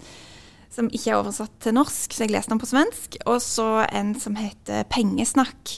som 0.73 0.89
ikke 0.89 1.13
er 1.13 1.19
oversatt 1.21 1.53
til 1.63 1.77
norsk, 1.77 2.11
så 2.11 2.25
jeg 2.25 2.33
leste 2.33 2.51
den 2.51 2.59
på 2.59 2.67
svensk. 2.67 3.17
Og 3.25 3.39
så 3.41 3.85
en 3.93 4.15
som 4.19 4.35
heter 4.35 4.83
Pengesnakk 4.91 5.77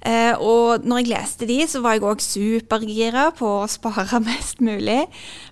Eh, 0.00 0.32
og 0.40 0.86
når 0.88 1.02
jeg 1.02 1.10
leste 1.10 1.48
de, 1.48 1.58
så 1.68 1.82
var 1.84 1.96
jeg 1.96 2.06
òg 2.08 2.22
supergira 2.24 3.26
på 3.36 3.48
å 3.60 3.70
spare 3.70 4.20
mest 4.30 4.62
mulig. 4.64 5.02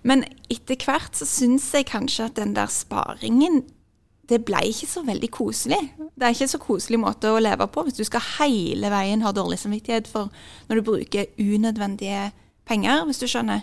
Men 0.09 0.25
etter 0.49 0.81
hvert 0.85 1.19
så 1.19 1.29
syns 1.29 1.69
jeg 1.75 1.91
kanskje 1.91 2.31
at 2.31 2.39
den 2.41 2.55
der 2.56 2.71
sparingen 2.73 3.65
det 4.29 4.43
ble 4.45 4.61
ikke 4.69 4.89
så 4.89 5.03
veldig 5.06 5.29
koselig. 5.33 5.79
Det 5.97 6.27
er 6.27 6.35
ikke 6.35 6.45
en 6.45 6.53
så 6.53 6.61
koselig 6.61 6.99
måte 7.00 7.31
å 7.33 7.41
leve 7.41 7.65
på 7.73 7.87
hvis 7.87 7.97
du 7.97 8.05
skal 8.05 8.25
hele 8.37 8.91
veien 8.93 9.25
ha 9.25 9.33
dårlig 9.33 9.56
samvittighet 9.62 10.11
for 10.11 10.29
når 10.69 10.81
du 10.81 10.85
bruker 10.85 11.31
unødvendige 11.41 12.27
penger, 12.69 13.06
hvis 13.09 13.23
du 13.23 13.29
skjønner. 13.31 13.62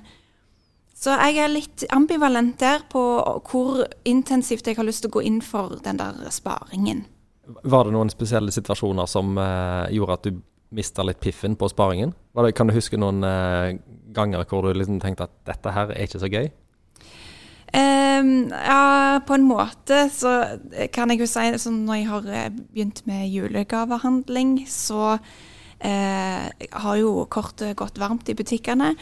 Så 0.96 1.14
jeg 1.14 1.38
er 1.44 1.52
litt 1.52 1.84
ambivalent 1.94 2.58
der 2.64 2.82
på 2.90 3.04
hvor 3.52 3.84
intensivt 4.10 4.66
jeg 4.66 4.80
har 4.80 4.88
lyst 4.88 5.04
til 5.06 5.12
å 5.12 5.18
gå 5.20 5.26
inn 5.28 5.42
for 5.46 5.78
den 5.86 6.00
der 6.02 6.18
sparingen. 6.34 7.04
Var 7.46 7.86
det 7.86 7.94
noen 7.94 8.10
spesielle 8.10 8.54
situasjoner 8.54 9.06
som 9.10 9.36
eh, 9.38 9.94
gjorde 9.94 10.18
at 10.18 10.26
du 10.26 10.40
mista 10.75 11.06
litt 11.06 11.22
piffen 11.24 11.56
på 11.60 11.69
sparingen? 11.72 12.13
Kan 12.56 12.69
du 12.69 12.75
huske 12.75 13.00
noen 13.00 13.24
eh, 13.25 13.79
ganger 14.15 14.46
hvor 14.50 14.67
du 14.67 14.75
liksom 14.75 15.01
tenkte 15.03 15.29
at 15.29 15.36
dette 15.48 15.74
her 15.75 15.94
er 15.94 16.08
ikke 16.08 16.22
så 16.22 16.32
gøy? 16.32 16.50
Um, 17.75 18.48
ja, 18.53 19.20
på 19.27 19.36
en 19.36 19.48
måte 19.50 20.05
så 20.13 20.32
kan 20.96 21.12
jeg 21.12 21.25
jo 21.25 21.27
si 21.27 21.44
sånn 21.60 21.82
når 21.88 21.98
jeg 21.98 22.08
har 22.08 22.27
eh, 22.32 22.51
begynt 22.53 23.01
med 23.10 23.25
julegavehandling, 23.34 24.62
så 24.70 25.17
eh, 25.84 26.46
har 26.86 27.00
jo 27.01 27.25
kortet 27.32 27.75
gått 27.79 28.00
varmt 28.00 28.29
i 28.32 28.38
butikkene. 28.38 28.94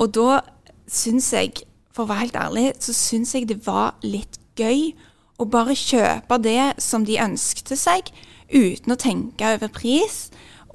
Og 0.00 0.14
da 0.16 0.40
syns 0.88 1.32
jeg, 1.34 1.66
for 1.92 2.06
å 2.06 2.12
være 2.12 2.26
helt 2.26 2.40
ærlig, 2.40 2.66
så 2.80 2.94
syns 2.96 3.34
jeg 3.36 3.50
det 3.50 3.60
var 3.66 3.98
litt 4.06 4.40
gøy 4.56 4.94
å 5.36 5.48
bare 5.50 5.76
kjøpe 5.76 6.38
det 6.42 6.74
som 6.82 7.04
de 7.04 7.18
ønskte 7.20 7.76
seg, 7.78 8.08
uten 8.54 8.94
å 8.94 9.00
tenke 9.00 9.54
over 9.56 9.72
pris. 9.74 10.28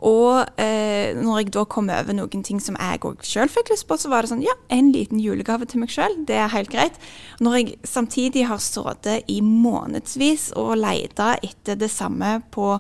Og 0.06 0.46
eh, 0.62 1.12
når 1.18 1.42
jeg 1.42 1.54
da 1.56 1.66
kom 1.68 1.90
over 1.92 2.16
noen 2.16 2.44
ting 2.46 2.62
som 2.64 2.78
jeg 2.80 3.02
òg 3.04 3.24
sjøl 3.28 3.52
fikk 3.52 3.74
lyst 3.74 3.88
på, 3.90 3.98
så 4.00 4.12
var 4.12 4.24
det 4.24 4.32
sånn 4.32 4.46
ja, 4.46 4.56
en 4.72 4.94
liten 4.96 5.20
julegave 5.20 5.68
til 5.68 5.84
meg 5.84 5.92
sjøl, 5.92 6.16
det 6.28 6.38
er 6.40 6.54
helt 6.54 6.72
greit. 6.72 7.00
Når 7.44 7.58
jeg 7.58 7.78
samtidig 7.88 8.46
har 8.48 8.62
sittet 8.64 9.28
i 9.32 9.42
månedsvis 9.44 10.52
og 10.60 10.78
leita 10.80 11.34
etter 11.44 11.80
det 11.80 11.92
samme 11.92 12.40
på 12.54 12.78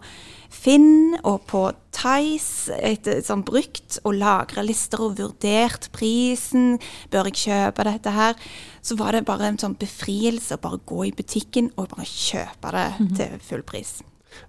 Finn 0.50 1.14
og 1.22 1.44
på 1.50 1.68
Tice, 1.94 2.74
etter 2.74 3.20
sånn 3.26 3.44
brukt, 3.46 4.00
og 4.08 4.16
lagra 4.18 4.64
lister 4.66 5.04
og 5.04 5.18
vurdert 5.20 5.90
prisen, 5.94 6.78
bør 7.14 7.30
jeg 7.30 7.42
kjøpe 7.44 7.86
dette 7.86 8.14
her, 8.16 8.38
så 8.82 8.98
var 8.98 9.14
det 9.14 9.28
bare 9.28 9.52
en 9.52 9.60
sånn 9.62 9.78
befrielse 9.80 10.56
å 10.56 10.64
bare 10.64 10.82
gå 10.90 11.10
i 11.10 11.16
butikken 11.16 11.74
og 11.76 11.92
bare 11.94 12.08
kjøpe 12.08 12.72
det 12.72 12.88
mm 13.00 13.08
-hmm. 13.08 13.16
til 13.18 13.40
full 13.50 13.64
pris. 13.64 14.00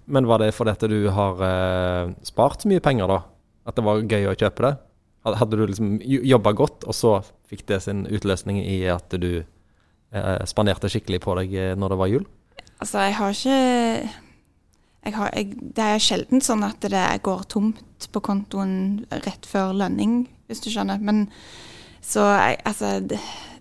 Men 0.05 0.27
var 0.29 0.41
det 0.41 0.53
fordi 0.55 0.73
at 0.73 0.87
du 0.89 0.99
har 1.13 1.43
eh, 1.47 2.13
spart 2.27 2.63
så 2.63 2.71
mye 2.71 2.83
penger, 2.83 3.11
da? 3.11 3.21
At 3.67 3.77
det 3.77 3.85
var 3.85 4.01
gøy 4.01 4.29
å 4.31 4.37
kjøpe 4.37 4.65
det? 4.65 4.73
Hadde 5.21 5.57
du 5.57 5.67
liksom 5.69 5.99
jobba 6.01 6.53
godt, 6.57 6.85
og 6.89 6.97
så 6.97 7.13
fikk 7.49 7.67
det 7.69 7.83
sin 7.85 8.07
utløsning 8.09 8.57
i 8.63 8.79
at 8.89 9.13
du 9.21 9.43
eh, 9.43 10.43
spanderte 10.49 10.89
skikkelig 10.89 11.21
på 11.21 11.37
deg 11.37 11.53
eh, 11.53 11.73
når 11.77 11.93
det 11.93 11.99
var 12.01 12.11
jul? 12.11 12.25
Altså, 12.81 13.03
jeg 13.05 13.17
har 13.19 13.37
ikke 13.37 13.59
jeg 15.01 15.15
har, 15.15 15.29
jeg, 15.33 15.57
Det 15.77 15.85
er 15.85 16.01
sjelden 16.01 16.43
sånn 16.45 16.65
at 16.65 16.81
det 16.93 17.05
går 17.25 17.45
tomt 17.49 18.07
på 18.13 18.21
kontoen 18.21 19.05
rett 19.11 19.45
før 19.49 19.73
lønning, 19.77 20.25
hvis 20.49 20.61
du 20.61 20.69
skjønner. 20.73 21.01
Men 21.01 21.27
så 22.01 22.25
jeg, 22.33 22.57
altså 22.65 22.99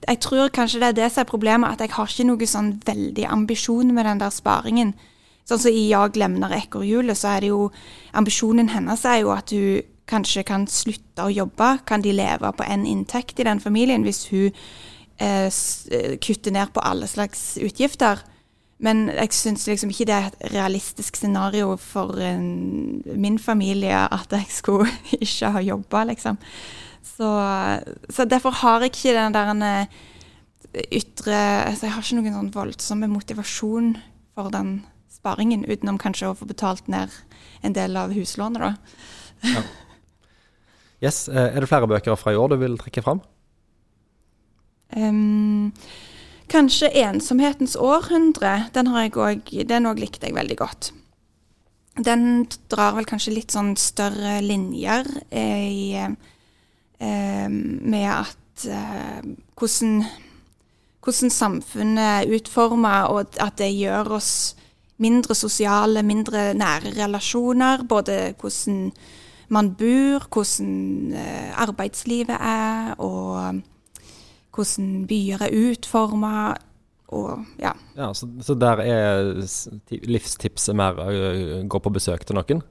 Jeg 0.09 0.21
tror 0.25 0.49
kanskje 0.49 0.81
det 0.81 0.89
er 0.89 0.99
det 1.03 1.13
som 1.13 1.23
er 1.23 1.29
problemet, 1.29 1.73
at 1.73 1.85
jeg 1.85 1.93
har 1.93 2.09
ikke 2.09 2.29
noe 2.29 2.49
sånn 2.49 2.71
veldig 2.87 3.27
ambisjon 3.29 3.93
med 3.93 4.09
den 4.09 4.21
der 4.23 4.33
sparingen. 4.33 4.95
Sånn 5.49 5.59
som 5.59 5.73
i 5.73 5.89
'Jag 5.89 6.17
lemner 6.17 6.51
ekorrhjulet', 6.51 7.17
så 7.17 7.37
er 7.37 7.41
det 7.41 7.49
jo 7.49 7.71
Ambisjonen 8.15 8.69
hennes 8.69 9.05
er 9.05 9.21
jo 9.21 9.31
at 9.31 9.51
hun 9.51 9.83
kanskje 10.07 10.45
kan 10.47 10.67
slutte 10.67 11.23
å 11.23 11.33
jobbe? 11.33 11.79
Kan 11.87 12.03
de 12.03 12.13
leve 12.13 12.53
på 12.53 12.67
en 12.67 12.87
inntekt 12.87 13.41
i 13.41 13.47
den 13.47 13.61
familien 13.61 14.03
hvis 14.03 14.27
hun 14.31 14.51
eh, 15.21 15.47
eh, 15.47 16.19
kutter 16.19 16.51
ned 16.51 16.73
på 16.75 16.81
alle 16.81 17.07
slags 17.07 17.59
utgifter? 17.59 18.19
Men 18.81 19.09
jeg 19.13 19.33
syns 19.37 19.67
liksom 19.69 19.91
ikke 19.93 20.07
det 20.09 20.15
er 20.17 20.29
et 20.31 20.53
realistisk 20.55 21.17
scenario 21.17 21.75
for 21.77 22.17
en, 22.25 23.03
min 23.15 23.39
familie 23.39 24.07
at 24.09 24.33
jeg 24.33 24.47
skulle 24.49 24.89
ikke 25.21 25.51
ha 25.51 25.61
jobba, 25.61 26.05
liksom. 26.05 26.39
Så, 27.05 27.29
så, 28.09 28.25
derfor 28.25 28.51
har 28.51 28.81
jeg 28.81 28.95
ikke 28.95 29.17
den 29.17 29.35
der 29.35 29.51
en 29.51 29.63
ytre 30.93 31.37
altså 31.67 31.87
Jeg 31.87 31.93
har 31.95 32.05
ikke 32.05 32.17
noen 32.21 32.35
sånn 32.35 32.51
voldsomme 32.55 33.09
motivasjon 33.11 33.95
for 34.37 34.53
den 34.53 34.83
sparingen, 35.21 35.67
utenom 35.69 36.01
kanskje 36.01 36.31
å 36.31 36.37
få 36.37 36.49
betalt 36.49 36.89
ned 36.89 37.13
en 37.63 37.77
del 37.77 37.97
av 38.01 38.15
huslånet, 38.17 38.63
da. 38.63 38.75
Ja. 39.45 39.63
Yes. 41.01 41.29
Eh, 41.33 41.57
er 41.57 41.61
det 41.61 41.69
flere 41.71 41.89
bøker 41.89 42.17
fra 42.21 42.35
i 42.35 42.37
år 42.37 42.53
du 42.53 42.59
vil 42.61 42.77
trekke 42.81 43.01
fram? 43.05 43.23
Um, 44.97 45.73
kanskje 46.51 46.91
'Ensomhetens 46.93 47.77
århundre'. 47.77 48.71
Den 48.73 48.87
har 48.87 49.03
jeg 49.03 49.17
også, 49.17 49.65
den 49.65 49.87
også 49.87 50.01
likte 50.01 50.27
jeg 50.27 50.35
veldig 50.35 50.57
godt. 50.57 50.93
Den 52.05 52.47
drar 52.69 52.95
vel 52.97 53.05
kanskje 53.05 53.35
litt 53.35 53.53
sånn 53.53 53.77
større 53.77 54.41
linjer 54.41 55.07
i, 55.33 55.95
eh, 57.01 57.49
med 57.49 58.11
at 58.11 58.67
eh, 58.67 59.23
hvordan, 59.57 60.05
hvordan 61.01 61.31
samfunnet 61.31 62.27
er 62.29 62.35
utforma, 62.37 63.09
og 63.09 63.27
at 63.41 63.57
det 63.59 63.73
gjør 63.73 64.17
oss 64.21 64.55
mindre 65.01 65.35
sosiale, 65.35 66.03
mindre 66.07 66.51
nære 66.55 66.95
relasjoner. 66.99 67.85
Både 67.89 68.35
hvordan 68.41 68.91
man 69.51 69.75
bor, 69.75 70.27
hvordan 70.31 71.13
eh, 71.17 71.63
arbeidslivet 71.63 72.37
er, 72.37 72.95
og 72.99 73.61
hvordan 74.55 75.07
byer 75.11 75.47
er 75.47 75.57
utforma. 75.71 76.35
Og, 77.11 77.47
ja. 77.59 77.73
ja 77.97 78.13
så, 78.15 78.29
så, 78.41 78.55
der 78.55 78.85
er 78.85 79.33
livstipset 80.07 80.77
mer 80.79 81.01
å 81.03 81.09
gå 81.67 81.81
på 81.83 81.91
besøk 81.97 82.23
til 82.27 82.39
noen? 82.39 82.63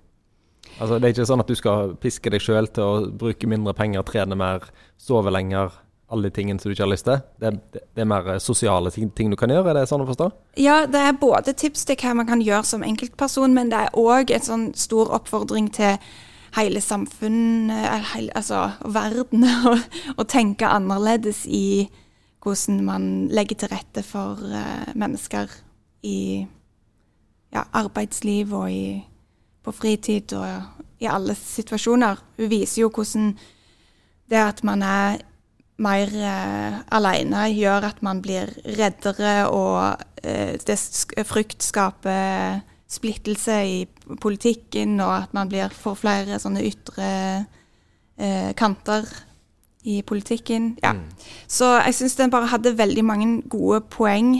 Altså, 0.79 0.95
det 0.95 1.09
er 1.09 1.11
ikke 1.11 1.27
sånn 1.27 1.43
at 1.43 1.49
du 1.49 1.57
skal 1.59 1.95
piske 1.99 2.31
deg 2.31 2.43
sjøl 2.43 2.69
til 2.71 2.85
å 2.85 3.09
bruke 3.19 3.49
mindre 3.51 3.73
penger, 3.75 4.05
trene 4.07 4.37
mer, 4.39 4.69
sove 5.01 5.33
lenger, 5.33 5.75
alle 6.09 6.29
de 6.29 6.35
tingene 6.35 6.59
som 6.59 6.69
du 6.69 6.75
ikke 6.75 6.85
har 6.85 6.91
lyst 6.91 7.07
til? 7.07 7.21
Det, 7.41 7.51
det, 7.73 7.83
det 7.95 8.03
er 8.03 8.09
mer 8.09 8.31
sosiale 8.43 8.91
ting, 8.93 9.11
ting, 9.15 9.29
du 9.29 9.37
kan 9.39 9.51
gjøre, 9.53 9.69
er 9.71 9.81
det 9.81 9.89
sånn 9.91 10.03
å 10.03 10.09
forstå? 10.09 10.29
Ja, 10.61 10.81
det 10.89 11.03
er 11.05 11.19
både 11.21 11.53
tips 11.57 11.85
til 11.85 11.99
hva 12.01 12.15
man 12.17 12.29
kan 12.29 12.41
gjøre 12.43 12.65
som 12.67 12.85
enkeltperson, 12.85 13.53
men 13.55 13.71
det 13.73 13.83
er 13.85 13.99
òg 13.99 14.33
en 14.33 14.45
sånn 14.45 14.65
stor 14.79 15.13
oppfordring 15.19 15.69
til 15.75 15.99
hele 16.57 16.81
samfunnet, 16.81 18.31
altså 18.35 18.71
verden, 18.89 19.45
å 20.19 20.25
tenke 20.25 20.69
annerledes 20.69 21.45
i 21.45 21.89
hvordan 22.43 22.83
man 22.87 23.03
legger 23.35 23.61
til 23.61 23.73
rette 23.73 24.03
for 24.05 24.39
uh, 24.39 24.89
mennesker 24.97 25.51
i 26.07 26.47
ja, 27.51 27.65
arbeidsliv 27.75 28.53
og 28.55 28.71
i, 28.71 28.83
på 29.65 29.73
fritid 29.75 30.33
og 30.37 30.45
i 31.03 31.09
alle 31.09 31.35
situasjoner. 31.35 32.21
Hun 32.39 32.51
viser 32.51 32.85
jo 32.85 32.91
hvordan 32.93 33.33
det 34.29 34.39
at 34.39 34.63
man 34.63 34.85
er 34.85 35.19
mer 35.79 36.11
eh, 36.11 36.79
alene, 36.95 37.45
gjør 37.53 37.87
at 37.91 38.01
man 38.05 38.21
blir 38.23 38.51
reddere, 38.77 39.47
og 39.51 40.01
eh, 40.23 40.57
det 40.67 40.77
frykt 41.27 41.63
skaper 41.63 42.61
splittelse 42.89 43.57
i 43.69 43.79
politikken, 44.21 44.97
og 45.03 45.13
at 45.23 45.33
man 45.37 45.49
blir, 45.51 45.73
får 45.73 45.97
flere 46.01 46.39
sånne 46.41 46.63
ytre 46.65 47.09
eh, 48.17 48.51
kanter 48.57 49.07
i 49.87 50.01
politikken. 50.01 50.73
Ja. 50.83 50.95
Mm. 50.97 51.05
Så 51.47 51.69
jeg 51.79 51.95
syns 51.99 52.17
den 52.19 52.33
bare 52.33 52.49
hadde 52.51 52.77
veldig 52.77 53.05
mange 53.05 53.29
gode 53.49 53.81
poeng 53.93 54.33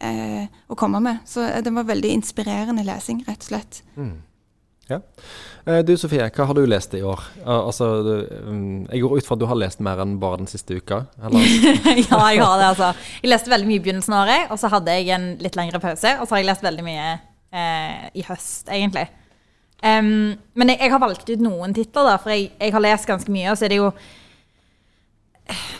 eh, 0.00 0.46
å 0.68 0.78
komme 0.78 1.02
med. 1.04 1.26
Så 1.28 1.44
den 1.64 1.76
var 1.76 1.90
veldig 1.90 2.14
inspirerende 2.14 2.86
lesing, 2.86 3.24
rett 3.28 3.44
og 3.44 3.50
slett. 3.50 3.82
Mm. 3.98 4.16
Ja. 4.86 5.00
Eh, 5.66 5.80
du 5.82 5.96
Sofie, 5.98 6.28
hva 6.30 6.46
har 6.46 6.54
du 6.54 6.62
lest 6.68 6.94
i 6.94 7.02
år? 7.02 7.22
Altså, 7.42 7.88
du, 8.06 8.12
mm, 8.46 8.86
jeg 8.92 9.02
går 9.02 9.16
ut 9.18 9.26
fra 9.26 9.34
at 9.34 9.42
du 9.42 9.46
har 9.50 9.58
lest 9.58 9.82
mer 9.82 9.98
enn 10.04 10.14
bare 10.22 10.38
den 10.42 10.50
siste 10.50 10.78
uka? 10.78 11.02
ja, 11.22 11.32
jeg 11.34 12.08
har 12.08 12.60
det, 12.60 12.68
altså. 12.70 12.92
Jeg 13.22 13.32
leste 13.32 13.50
veldig 13.50 13.70
mye 13.70 13.80
i 13.80 13.84
begynnelsen 13.84 14.14
av 14.14 14.26
året, 14.26 14.50
og 14.54 14.60
så 14.62 14.70
hadde 14.76 14.94
jeg 14.94 15.10
en 15.16 15.32
litt 15.42 15.58
lengre 15.58 15.82
pause. 15.82 16.14
Og 16.20 16.28
så 16.28 16.36
har 16.36 16.44
jeg 16.44 16.50
lest 16.52 16.66
veldig 16.66 16.86
mye 16.86 17.08
eh, 17.10 18.04
i 18.14 18.26
høst, 18.28 18.70
egentlig. 18.70 19.08
Um, 19.82 20.38
men 20.56 20.72
jeg, 20.72 20.80
jeg, 20.80 20.92
har 20.94 21.02
valgt 21.02 21.28
ut 21.28 21.42
noen 21.44 21.74
titler, 21.76 22.12
da, 22.12 22.16
for 22.22 22.32
jeg, 22.32 22.48
jeg, 22.54 22.72
har 22.72 22.84
lest 22.86 23.10
ganske 23.10 23.32
mye. 23.32 23.50
Og 23.52 23.58
så 23.58 23.66
er 23.66 23.74
det 23.74 23.82
jo 23.82 23.90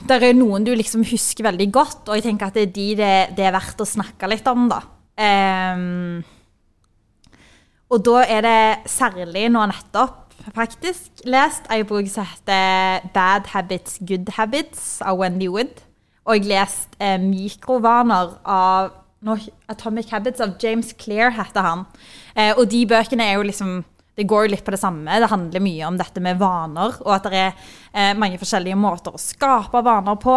Det 0.06 0.18
er 0.18 0.36
noen 0.36 0.66
du 0.66 0.74
liksom 0.76 1.06
husker 1.06 1.46
veldig 1.46 1.70
godt, 1.74 2.02
og 2.08 2.18
jeg 2.18 2.26
tenker 2.26 2.50
at 2.50 2.58
det 2.58 2.66
er 2.68 2.74
de 2.74 2.88
det, 2.98 3.14
det 3.38 3.46
er 3.46 3.54
verdt 3.54 3.80
å 3.82 3.88
snakke 3.88 4.28
litt 4.30 4.46
om, 4.50 4.66
da. 4.70 4.82
Um, 5.16 6.24
og 7.90 8.04
da 8.06 8.22
er 8.26 8.46
det 8.46 8.90
særlig 8.90 9.46
nå 9.54 9.62
nettopp 9.70 10.26
faktisk 10.54 11.24
lest 11.26 11.66
ei 11.72 11.82
bok 11.86 12.06
som 12.10 12.26
heter 12.26 13.06
'Bad 13.14 13.50
Habits, 13.54 13.98
Good 13.98 14.30
Habits' 14.36 15.02
av 15.02 15.18
Wendy 15.18 15.48
Wood. 15.48 15.82
Og 16.26 16.36
jeg 16.36 16.46
leste 16.46 16.96
eh, 17.00 17.18
'Mikrovaner' 17.18 18.38
av 18.44 18.90
no, 19.22 19.36
Atomic 19.68 20.10
Habits 20.10 20.40
av 20.40 20.56
James 20.62 20.92
Clear 20.92 21.30
heter 21.30 21.60
han. 21.60 21.86
Eh, 22.36 22.54
og 22.56 22.70
de 22.70 22.86
bøkene 22.86 23.22
er 23.22 23.34
jo 23.34 23.42
liksom 23.42 23.84
det 24.16 24.24
går 24.24 24.46
jo 24.46 24.50
litt 24.54 24.64
på 24.64 24.72
det 24.72 24.80
samme. 24.80 25.20
Det 25.20 25.28
handler 25.28 25.60
mye 25.60 25.84
om 25.84 25.96
dette 25.98 26.22
med 26.24 26.38
vaner, 26.40 26.94
og 27.04 27.10
at 27.18 27.26
det 27.28 27.36
er 27.36 27.52
eh, 27.92 28.14
mange 28.16 28.38
forskjellige 28.40 28.78
måter 28.80 29.12
å 29.12 29.20
skape 29.20 29.82
vaner 29.84 30.16
på 30.16 30.36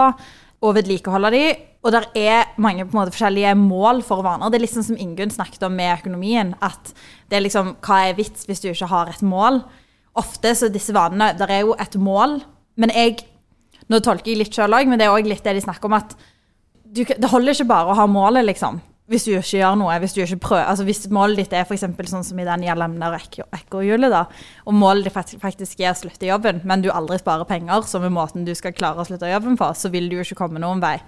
og 0.59 0.75
vedlikeholde 0.75 1.31
de. 1.31 1.43
Og 1.79 1.93
det 1.95 2.01
er 2.19 2.49
mange 2.59 2.83
på 2.83 2.91
en 2.91 2.99
måte 2.99 3.13
forskjellige 3.15 3.53
mål 3.55 4.01
for 4.03 4.23
vaner. 4.25 4.51
Det 4.51 4.59
er 4.59 4.65
liksom 4.65 4.83
som 4.83 4.99
Ingunn 4.99 5.31
snakket 5.31 5.63
om 5.63 5.77
med 5.79 5.93
økonomien. 5.93 6.51
At 6.61 6.91
det 7.31 7.39
er 7.39 7.45
liksom 7.45 7.77
Hva 7.85 8.01
er 8.09 8.17
vits 8.17 8.47
hvis 8.49 8.59
du 8.63 8.67
ikke 8.71 8.89
har 8.91 9.11
et 9.13 9.23
mål? 9.23 9.61
Ofte 10.19 10.51
så 10.57 10.67
disse 10.73 10.91
vanene 10.95 11.31
Der 11.39 11.51
er 11.53 11.63
jo 11.63 11.75
et 11.79 11.95
mål, 11.95 12.41
men 12.75 12.91
jeg 12.95 13.21
Nå 13.89 14.03
tolker 14.05 14.29
jeg 14.29 14.37
litt 14.43 14.53
sjøl 14.53 14.75
òg, 14.75 14.85
men 14.85 14.99
det 15.01 15.07
er 15.07 15.15
òg 15.15 15.25
litt 15.25 15.41
det 15.41 15.55
de 15.57 15.63
snakker 15.63 15.89
om, 15.89 15.95
at 15.97 16.11
du, 16.93 16.99
det 17.01 17.29
holder 17.31 17.55
ikke 17.55 17.71
bare 17.71 17.89
å 17.89 17.95
ha 17.97 18.03
målet, 18.05 18.45
liksom. 18.45 18.75
Hvis 19.09 19.23
du 19.25 19.31
ikke 19.31 19.63
gjør 19.63 19.79
noe. 19.79 19.95
Hvis 20.03 20.13
du 20.13 20.19
ikke 20.21 20.37
prøver, 20.43 20.67
altså 20.69 20.85
hvis 20.85 21.07
målet 21.09 21.41
ditt 21.41 21.55
er 21.57 21.65
for 21.65 21.81
sånn 21.81 22.25
som 22.27 22.37
i 22.37 22.45
den 22.45 22.67
gjelder 22.67 22.83
lemner 22.83 23.15
ekkohjulet, 23.17 24.13
da, 24.13 24.27
og 24.69 24.77
målet 24.77 25.09
ditt 25.09 25.41
faktisk 25.41 25.81
er 25.81 25.95
å 25.95 25.97
slutte 25.97 26.29
jobben, 26.29 26.61
men 26.69 26.85
du 26.85 26.91
aldri 26.93 27.17
sparer 27.17 27.49
penger, 27.49 27.87
som 27.89 28.05
er 28.05 28.13
måten 28.13 28.45
du 28.45 28.53
skal 28.53 28.75
klare 28.77 29.01
å 29.01 29.09
slutte 29.09 29.31
jobben 29.31 29.57
på, 29.57 29.71
så 29.73 29.89
vil 29.89 30.11
du 30.11 30.19
jo 30.19 30.27
ikke 30.27 30.37
komme 30.43 30.61
noen 30.61 30.85
vei. 30.85 30.99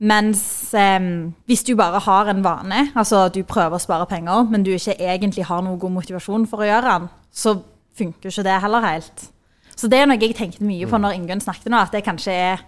Mens 0.00 0.42
um, 0.72 1.34
hvis 1.44 1.62
du 1.66 1.74
bare 1.76 2.00
har 2.00 2.30
en 2.32 2.44
vane, 2.44 2.86
altså 2.96 3.26
at 3.26 3.34
du 3.36 3.42
prøver 3.44 3.76
å 3.76 3.82
spare 3.82 4.08
penger, 4.08 4.46
men 4.48 4.64
du 4.64 4.72
ikke 4.72 4.96
egentlig 4.96 5.44
har 5.50 5.60
noen 5.64 5.80
god 5.80 5.92
motivasjon 5.98 6.46
for 6.48 6.64
å 6.64 6.70
gjøre 6.70 6.94
den, 6.94 7.10
så 7.28 7.58
funker 7.98 8.32
ikke 8.32 8.46
det 8.46 8.56
heller 8.64 8.86
helt. 8.86 9.26
Så 9.76 9.88
det 9.92 10.00
er 10.00 10.08
noe 10.08 10.20
jeg 10.20 10.36
tenkte 10.36 10.64
mye 10.64 10.88
på 10.88 10.96
mm. 10.96 11.04
når 11.04 11.18
Ingunn 11.18 11.44
snakket 11.44 11.68
nå, 11.72 11.82
at 11.84 11.92
det 11.92 12.04
kanskje 12.06 12.32
er 12.32 12.64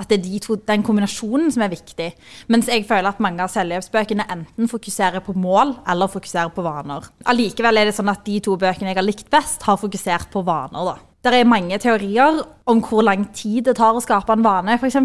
at 0.00 0.08
det 0.08 0.18
er 0.18 0.24
de 0.24 0.38
to, 0.40 0.56
den 0.56 0.82
kombinasjonen 0.82 1.52
som 1.52 1.62
er 1.66 1.70
viktig. 1.70 2.08
Mens 2.50 2.68
jeg 2.70 2.86
føler 2.88 3.12
at 3.12 3.20
mange 3.22 3.44
av 3.44 3.52
selvhjelpsbøkene 3.52 4.24
enten 4.32 4.70
fokuserer 4.70 5.22
på 5.22 5.34
mål 5.36 5.76
eller 5.92 6.10
fokuserer 6.10 6.50
på 6.54 6.64
vaner. 6.64 7.06
Allikevel 7.28 7.78
er 7.78 7.90
det 7.90 7.96
sånn 7.98 8.10
at 8.10 8.24
de 8.26 8.40
to 8.42 8.56
bøkene 8.58 8.90
jeg 8.90 8.98
har 8.98 9.06
likt 9.06 9.28
best, 9.32 9.62
har 9.68 9.78
fokusert 9.78 10.32
på 10.32 10.42
vaner. 10.48 10.94
da. 10.94 11.11
Det 11.22 11.30
er 11.38 11.46
mange 11.46 11.78
teorier 11.78 12.40
om 12.66 12.80
hvor 12.82 13.04
lang 13.06 13.28
tid 13.36 13.68
det 13.68 13.76
tar 13.78 13.94
å 13.94 14.02
skape 14.02 14.34
en 14.34 14.42
vane, 14.42 14.74
f.eks. 14.74 14.96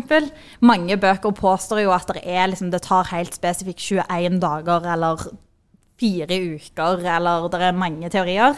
Mange 0.65 0.97
bøker 0.97 1.36
påstår 1.38 1.83
jo 1.83 1.91
at 1.93 2.09
det, 2.09 2.24
er, 2.25 2.47
liksom, 2.50 2.71
det 2.74 2.81
tar 2.88 3.12
helt 3.12 3.38
spesifikt 3.38 3.83
21 3.86 4.39
dager 4.41 4.88
eller 4.95 5.27
fire 6.01 6.39
uker, 6.57 7.03
eller 7.17 7.50
det 7.53 7.62
er 7.67 7.77
mange 7.77 8.09
teorier. 8.09 8.57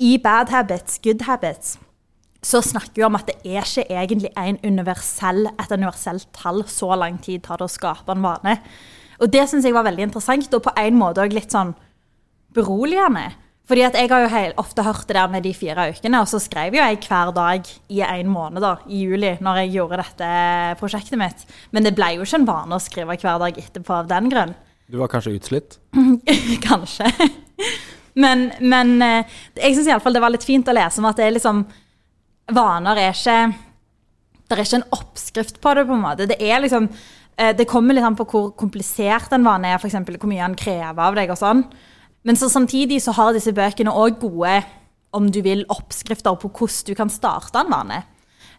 I 0.00 0.16
Bad 0.24 0.52
Habits, 0.52 0.96
Good 1.04 1.28
Habits 1.28 1.76
så 2.46 2.60
snakker 2.62 3.00
vi 3.00 3.04
om 3.06 3.16
at 3.18 3.26
det 3.26 3.36
er 3.42 3.64
ikke 3.64 3.86
egentlig 3.90 4.30
en 4.38 4.58
universell, 4.62 5.48
et 5.50 5.72
universelt 5.72 6.28
tall. 6.36 6.62
Så 6.70 6.92
lang 6.94 7.18
tid 7.22 7.42
tar 7.46 7.58
det 7.58 7.66
å 7.66 7.72
skape 7.72 8.14
en 8.14 8.22
vane. 8.22 8.58
Og 9.18 9.32
det 9.32 9.46
syns 9.50 9.66
jeg 9.66 9.74
var 9.74 9.86
veldig 9.86 10.06
interessant, 10.08 10.54
og 10.54 10.62
på 10.62 10.74
en 10.78 10.98
måte 11.00 11.24
òg 11.24 11.34
litt 11.34 11.54
sånn 11.54 11.74
beroligende. 12.54 13.32
Fordi 13.66 13.82
at 13.82 13.96
Jeg 13.98 14.10
har 14.10 14.22
jo 14.28 14.52
ofte 14.62 14.82
hørt 14.86 15.08
det 15.08 15.16
der 15.16 15.30
med 15.30 15.42
de 15.42 15.52
fire 15.54 15.88
ukene, 15.90 16.20
og 16.20 16.28
så 16.30 16.38
skrev 16.38 16.74
jo 16.76 16.82
jeg 16.82 17.00
hver 17.02 17.32
dag 17.34 17.66
i 17.90 18.00
en 18.00 18.28
måned 18.30 18.62
da, 18.62 18.76
i 18.86 19.02
juli 19.02 19.32
når 19.42 19.62
jeg 19.64 19.72
gjorde 19.74 19.98
dette 20.04 20.28
prosjektet 20.78 21.18
mitt. 21.18 21.42
Men 21.74 21.82
det 21.82 21.96
ble 21.96 22.12
jo 22.14 22.22
ikke 22.22 22.38
en 22.42 22.46
vane 22.46 22.78
å 22.78 22.82
skrive 22.82 23.16
hver 23.18 23.40
dag 23.42 23.58
etterpå 23.58 23.96
av 23.96 24.12
den 24.12 24.30
grunn. 24.30 24.54
Du 24.86 25.00
var 25.00 25.10
kanskje 25.10 25.34
utslitt? 25.34 25.80
kanskje. 26.68 27.10
men, 28.14 28.52
men 28.62 28.94
eh, 29.02 29.34
jeg 29.58 29.74
syns 29.74 29.90
iallfall 29.90 30.14
det 30.14 30.22
var 30.22 30.34
litt 30.36 30.46
fint 30.46 30.70
å 30.70 30.76
lese 30.76 31.02
om 31.02 31.10
at 31.10 31.18
det 31.18 31.26
er 31.26 31.34
liksom 31.34 31.64
vaner 32.54 33.00
er 33.02 33.10
ikke 33.10 33.38
Det 34.46 34.54
er 34.54 34.62
ikke 34.62 34.78
en 34.78 34.90
oppskrift 34.94 35.56
på 35.58 35.74
det, 35.74 35.88
på 35.88 35.96
en 35.96 36.04
måte. 36.04 36.30
Det 36.30 36.38
er 36.38 36.62
liksom 36.62 36.86
eh, 36.86 37.50
det 37.58 37.66
kommer 37.66 37.98
litt 37.98 38.06
an 38.06 38.14
på 38.14 38.28
hvor 38.30 38.52
komplisert 38.54 39.34
en 39.34 39.42
vane 39.42 39.74
er, 39.74 39.82
f.eks. 39.82 39.98
hvor 40.06 40.30
mye 40.30 40.44
han 40.44 40.54
krever 40.54 41.02
av 41.02 41.18
deg. 41.18 41.34
og 41.34 41.42
sånn. 41.42 41.66
Men 42.26 42.36
så 42.38 42.48
samtidig 42.50 42.98
så 43.04 43.14
har 43.14 43.34
disse 43.36 43.54
bøkene 43.54 43.94
òg 43.94 44.18
gode 44.20 44.58
om 45.16 45.30
du 45.32 45.38
vil, 45.44 45.62
oppskrifter 45.72 46.34
på 46.40 46.50
hvordan 46.50 46.86
du 46.88 46.94
kan 46.98 47.10
starte 47.12 47.62
en 47.62 47.72
vane. 47.72 48.02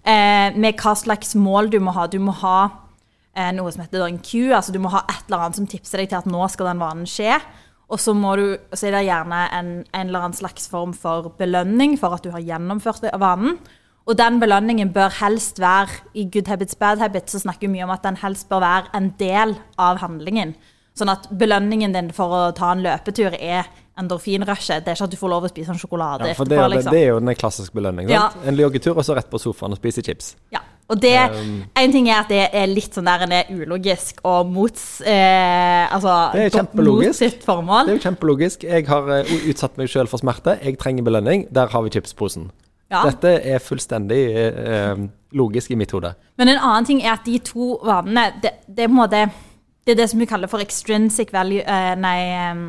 Eh, 0.07 0.55
med 0.55 0.79
hva 0.79 0.93
slags 0.95 1.35
mål 1.35 1.69
du 1.73 1.81
må 1.83 1.91
ha. 1.93 2.07
Du 2.07 2.17
må 2.23 2.33
ha 2.39 2.59
eh, 3.35 3.51
noe 3.53 3.73
som 3.73 3.83
heter 3.83 4.07
en 4.07 4.21
Q, 4.23 4.53
altså 4.55 4.73
du 4.73 4.79
må 4.81 4.91
ha 4.93 5.03
et 5.05 5.27
eller 5.27 5.43
annet 5.43 5.59
som 5.59 5.67
tipser 5.69 6.01
deg 6.01 6.13
til 6.13 6.21
at 6.21 6.29
nå 6.31 6.47
skal 6.53 6.71
den 6.71 6.81
vanen 6.81 7.09
skje. 7.09 7.35
Og 7.91 7.99
så, 8.03 8.15
må 8.15 8.33
du, 8.39 8.45
så 8.73 8.87
er 8.87 8.97
det 8.97 9.05
gjerne 9.07 9.41
en, 9.55 9.73
en 9.85 10.07
eller 10.07 10.25
annen 10.25 10.35
slags 10.35 10.67
form 10.71 10.95
for 10.95 11.29
belønning 11.39 11.95
for 11.99 12.15
at 12.15 12.23
du 12.25 12.33
har 12.33 12.43
gjennomført 12.43 13.05
vanen. 13.19 13.59
Og 14.07 14.15
den 14.15 14.39
belønningen 14.39 14.93
bør 14.95 15.11
helst 15.19 15.59
være 15.59 15.91
I 16.15 16.25
Good 16.31 16.47
Habits, 16.47 16.79
Bad 16.79 17.03
Habits 17.03 17.35
så 17.35 17.43
snakker 17.43 17.67
vi 17.67 17.75
mye 17.75 17.87
om 17.87 17.91
at 17.95 18.07
den 18.07 18.19
helst 18.23 18.47
bør 18.47 18.63
være 18.63 18.95
en 18.95 19.11
del 19.19 19.55
av 19.75 19.99
handlingen. 19.99 20.55
Sånn 20.97 21.11
at 21.13 21.27
belønningen 21.37 21.93
din 21.93 22.07
for 22.15 22.33
å 22.33 22.39
ta 22.57 22.71
en 22.73 22.81
løpetur 22.81 23.35
er 23.39 23.67
endorfinrushet. 23.97 24.83
Det 24.85 24.91
er 24.93 24.97
ikke 24.97 25.07
at 25.07 25.13
du 25.13 25.17
får 25.19 25.29
lov 25.29 25.45
å 25.47 25.49
spise 25.51 25.69
en 25.73 25.77
sjokolade 25.81 26.27
Ja, 26.31 26.33
for 26.37 26.45
det, 26.45 26.57
etterpå. 26.57 26.65
er- 26.65 26.75
Liksom. 26.77 26.91
det 26.91 27.01
er 27.03 27.07
jo 27.07 27.19
den 27.19 27.35
klassiske 27.35 27.73
belønningen. 27.73 28.09
Ja. 28.09 28.29
En 28.45 28.55
joggetur, 28.57 28.97
og 28.97 29.03
så 29.05 29.15
rett 29.15 29.29
på 29.29 29.39
sofaen 29.39 29.71
og 29.71 29.77
spise 29.77 30.01
chips. 30.03 30.35
Ja. 30.51 30.59
Og 30.89 31.01
det, 31.01 31.17
Um, 31.31 31.65
en 31.75 31.91
ting 31.91 32.07
er 32.09 32.19
at 32.21 32.29
det 32.29 32.49
er 32.53 32.65
litt 32.67 32.93
sånn 32.95 33.03
der 33.05 33.23
en 33.25 33.31
er 33.33 33.43
ulogisk 33.51 34.19
og 34.23 34.45
mot, 34.49 34.71
eh, 35.05 35.87
altså, 35.91 36.31
Det 36.33 36.45
er 36.53 36.59
kjempelogisk. 36.61 37.13
sitt 37.15 37.43
formål. 37.43 37.85
Det 37.87 37.93
er 37.93 37.97
jo 37.99 38.15
kjempelogisk. 38.15 38.63
Jeg 38.63 38.87
har 38.87 39.01
uh, 39.01 39.23
utsatt 39.49 39.77
meg 39.77 39.87
sjøl 39.89 40.07
for 40.07 40.17
smerte. 40.17 40.57
Jeg 40.63 40.77
trenger 40.79 41.03
belønning. 41.03 41.47
Der 41.51 41.67
har 41.67 41.81
vi 41.83 41.89
chipsposen. 41.89 42.51
Ja. 42.89 43.03
Dette 43.03 43.43
er 43.45 43.59
fullstendig 43.59 44.33
eh, 44.33 44.95
logisk 45.33 45.71
i 45.71 45.75
mitt 45.75 45.91
hode. 45.91 46.15
Men 46.37 46.47
en 46.47 46.57
annen 46.57 46.85
ting 46.85 47.01
er 47.03 47.11
at 47.17 47.25
de 47.25 47.37
to 47.39 47.81
vanene, 47.83 48.31
det, 48.41 48.51
det 48.73 48.85
er 48.85 48.87
på 48.87 48.91
en 48.91 49.09
måte 49.09 49.31
Det 49.87 49.93
er 49.95 50.01
det 50.01 50.09
som 50.11 50.19
vi 50.19 50.27
kaller 50.27 50.51
for 50.51 50.59
extrinsic 50.59 51.31
value 51.31 51.63
uh, 51.63 51.93
Nei 51.95 52.19
um, 52.51 52.63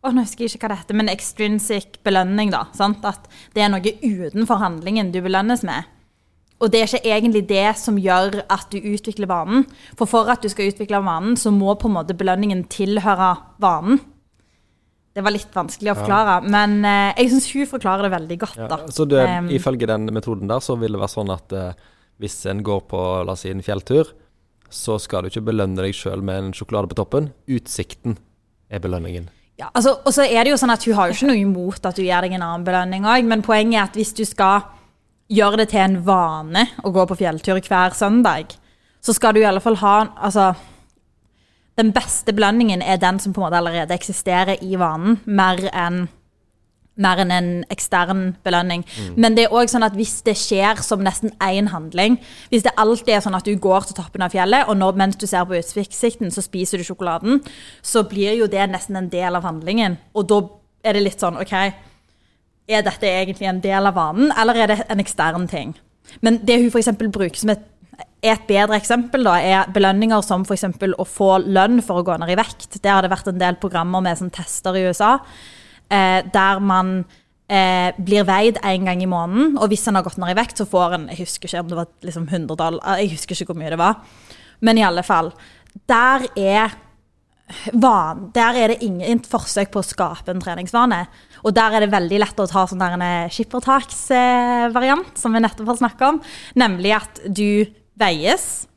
oh, 0.00 0.12
nå 0.14 0.24
husker 0.24 0.46
jeg 0.46 0.54
ikke 0.54 0.64
hva 0.64 0.72
det 0.72 0.82
heter, 0.86 0.96
men 0.96 1.12
extrinsic 1.12 1.98
belønning. 2.06 2.52
da, 2.54 2.64
sant? 2.76 3.04
At 3.04 3.28
det 3.52 3.64
er 3.64 3.72
noe 3.72 3.96
utenfor 4.00 4.62
handlingen 4.62 5.12
du 5.12 5.20
belønnes 5.24 5.64
med. 5.68 5.90
Og 6.60 6.72
det 6.72 6.80
er 6.80 6.88
ikke 6.88 7.12
egentlig 7.16 7.44
det 7.48 7.68
som 7.80 7.96
gjør 8.00 8.42
at 8.52 8.72
du 8.72 8.78
utvikler 8.80 9.28
vanen. 9.28 9.66
For 9.96 10.08
for 10.08 10.28
at 10.32 10.40
du 10.44 10.48
skal 10.52 10.68
utvikle 10.68 11.00
vanen, 11.04 11.36
så 11.40 11.52
må 11.52 11.72
på 11.80 11.88
en 11.88 11.96
måte 11.96 12.16
belønningen 12.16 12.66
tilhøre 12.72 13.34
vanen. 13.60 14.00
Det 15.10 15.24
var 15.26 15.34
litt 15.34 15.56
vanskelig 15.56 15.90
å 15.90 15.96
forklare, 15.98 16.34
men 16.46 16.84
eh, 16.86 17.16
jeg 17.18 17.32
syns 17.32 17.48
hun 17.50 17.70
forklarer 17.72 18.06
det 18.06 18.12
veldig 18.12 18.36
godt. 18.44 18.60
Ja, 18.60 18.68
da. 18.70 18.76
så 18.94 19.08
du, 19.08 19.16
Um, 19.18 19.48
ifølge 19.50 19.88
den 19.90 20.06
metoden 20.14 20.48
der, 20.48 20.62
så 20.62 20.76
vil 20.78 20.94
det 20.94 21.00
være 21.00 21.12
sånn 21.16 21.32
at 21.34 21.54
eh, 21.56 21.88
hvis 22.22 22.36
en 22.52 22.60
går 22.64 22.84
på 22.92 23.00
la 23.26 23.34
oss 23.34 23.42
si, 23.42 23.50
en 23.50 23.64
fjelltur, 23.64 24.12
så 24.70 24.96
skal 25.02 25.24
du 25.24 25.30
ikke 25.30 25.48
belønne 25.50 25.82
deg 25.82 25.94
sjøl 25.96 26.22
med 26.24 26.38
en 26.38 26.50
sjokolade 26.56 26.90
på 26.90 26.98
toppen. 26.98 27.30
Utsikten 27.50 28.16
er 28.70 28.82
belønningen. 28.82 29.28
Ja, 29.60 29.68
altså, 29.74 29.98
og 30.06 30.14
så 30.14 30.24
er 30.24 30.44
det 30.44 30.54
jo 30.54 30.58
sånn 30.60 30.72
at 30.72 30.84
Hun 30.86 30.96
har 30.96 31.10
jo 31.10 31.16
ikke 31.18 31.28
noe 31.28 31.40
imot 31.42 31.84
at 31.84 31.98
du 31.98 32.04
gir 32.06 32.24
deg 32.24 32.32
en 32.32 32.44
annen 32.46 32.64
belønning 32.64 33.04
òg, 33.04 33.26
men 33.28 33.44
poenget 33.44 33.76
er 33.76 33.88
at 33.90 33.98
hvis 33.98 34.14
du 34.16 34.24
skal 34.24 34.64
gjøre 35.30 35.60
det 35.60 35.70
til 35.74 35.84
en 35.84 35.98
vane 36.06 36.64
å 36.82 36.92
gå 36.94 37.04
på 37.06 37.18
fjelltur 37.20 37.60
hver 37.66 37.94
søndag, 37.94 38.54
så 39.04 39.14
skal 39.16 39.34
du 39.34 39.42
i 39.42 39.48
alle 39.48 39.62
fall 39.62 39.78
ha 39.80 39.96
altså, 40.16 40.52
Den 41.78 41.92
beste 41.96 42.32
belønningen 42.36 42.82
er 42.82 42.98
den 43.00 43.20
som 43.22 43.32
på 43.32 43.40
en 43.40 43.46
måte 43.46 43.60
allerede 43.60 43.94
eksisterer 43.94 44.60
i 44.60 44.74
vanen, 44.76 45.20
mer 45.24 45.62
enn 45.72 46.08
mer 47.00 47.20
enn 47.22 47.32
en 47.32 47.50
ekstern 47.72 48.22
belønning. 48.44 48.84
Men 49.16 49.36
det 49.36 49.46
er 49.46 49.54
også 49.54 49.76
sånn 49.76 49.86
at 49.86 49.96
hvis 49.96 50.18
det 50.26 50.36
skjer 50.38 50.82
som 50.84 51.04
nesten 51.04 51.32
én 51.40 51.70
handling 51.72 52.18
Hvis 52.50 52.64
det 52.66 52.74
alltid 52.76 53.14
er 53.14 53.22
sånn 53.24 53.38
at 53.38 53.46
du 53.46 53.54
går 53.56 53.86
til 53.88 53.96
toppen 53.96 54.22
av 54.22 54.34
fjellet, 54.34 54.68
og 54.68 54.76
når, 54.76 54.98
mens 54.98 55.16
du 55.16 55.26
ser 55.26 55.46
på 55.48 55.56
utsikten, 55.56 56.30
så 56.30 56.44
spiser 56.44 56.78
du 56.78 56.84
sjokoladen, 56.84 57.40
så 57.82 58.04
blir 58.08 58.34
jo 58.36 58.50
det 58.50 58.66
nesten 58.70 58.96
en 58.96 59.10
del 59.12 59.38
av 59.38 59.46
handlingen. 59.46 59.98
Og 60.14 60.28
da 60.28 60.42
er 60.84 60.96
det 60.96 61.04
litt 61.04 61.22
sånn 61.22 61.38
OK, 61.40 61.54
er 62.70 62.86
dette 62.86 63.08
egentlig 63.08 63.48
en 63.50 63.62
del 63.62 63.88
av 63.88 63.96
vanen, 63.96 64.32
eller 64.38 64.58
er 64.58 64.72
det 64.72 64.78
en 64.88 65.02
ekstern 65.02 65.48
ting? 65.50 65.74
Men 66.24 66.40
det 66.46 66.58
hun 66.60 66.70
f.eks. 66.70 66.90
bruker 66.98 67.38
som 67.38 67.52
et, 67.54 67.62
et 68.24 68.42
bedre 68.48 68.76
eksempel, 68.78 69.24
da, 69.26 69.36
er 69.40 69.72
belønninger 69.74 70.22
som 70.26 70.44
f.eks. 70.44 70.66
å 70.90 71.06
få 71.08 71.32
lønn 71.46 71.80
for 71.84 72.00
å 72.00 72.06
gå 72.06 72.18
ned 72.20 72.32
i 72.32 72.38
vekt. 72.38 72.80
Der 72.80 72.96
har 72.96 73.06
det 73.06 73.12
vært 73.12 73.30
en 73.30 73.40
del 73.40 73.58
programmer 73.62 74.04
med 74.04 74.18
som 74.20 74.30
tester 74.32 74.76
i 74.78 74.84
USA, 74.88 75.18
eh, 75.90 76.20
der 76.32 76.60
man 76.64 77.00
eh, 77.50 77.90
blir 77.98 78.26
veid 78.28 78.60
en 78.62 78.86
gang 78.88 79.02
i 79.02 79.08
måneden, 79.10 79.56
og 79.58 79.70
hvis 79.72 79.86
en 79.88 79.98
har 79.98 80.06
gått 80.06 80.20
ned 80.20 80.32
i 80.34 80.38
vekt, 80.38 80.60
så 80.60 80.68
får 80.68 80.96
en 80.96 81.08
Jeg 81.12 81.24
husker 81.24 81.50
ikke 81.50 81.64
om 81.64 81.72
det 81.72 81.80
var 81.80 81.90
liksom 82.06 82.28
100 82.28 82.56
dollar, 82.56 83.00
jeg 83.00 83.14
husker 83.16 83.34
ikke 83.34 83.52
hvor 83.52 83.60
mye 83.60 83.72
det 83.74 83.80
var, 83.80 84.00
men 84.60 84.78
i 84.78 84.86
alle 84.86 85.02
fall. 85.06 85.32
Der 85.88 86.26
er 86.36 86.78
van, 87.72 88.28
der 88.34 88.54
er 88.54 88.72
det 88.72 88.84
ingen 88.86 89.22
forsøk 89.26 89.72
på 89.74 89.82
å 89.82 89.86
skape 89.86 90.30
en 90.30 90.42
treningsvane. 90.42 91.00
Og 91.42 91.54
der 91.56 91.74
er 91.74 91.84
det 91.84 91.90
veldig 91.90 92.20
lett 92.22 92.42
å 92.42 92.46
ta 92.46 92.66
sånn 92.68 92.82
der 92.82 92.94
en 92.94 93.32
skippertaksvariant, 93.32 95.16
som 95.18 95.34
vi 95.34 95.42
nettopp 95.42 95.72
har 95.72 95.80
snakket 95.80 96.06
om. 96.06 96.20
Nemlig 96.60 96.94
at 97.00 97.22
du 97.26 97.66
veies, 97.98 98.68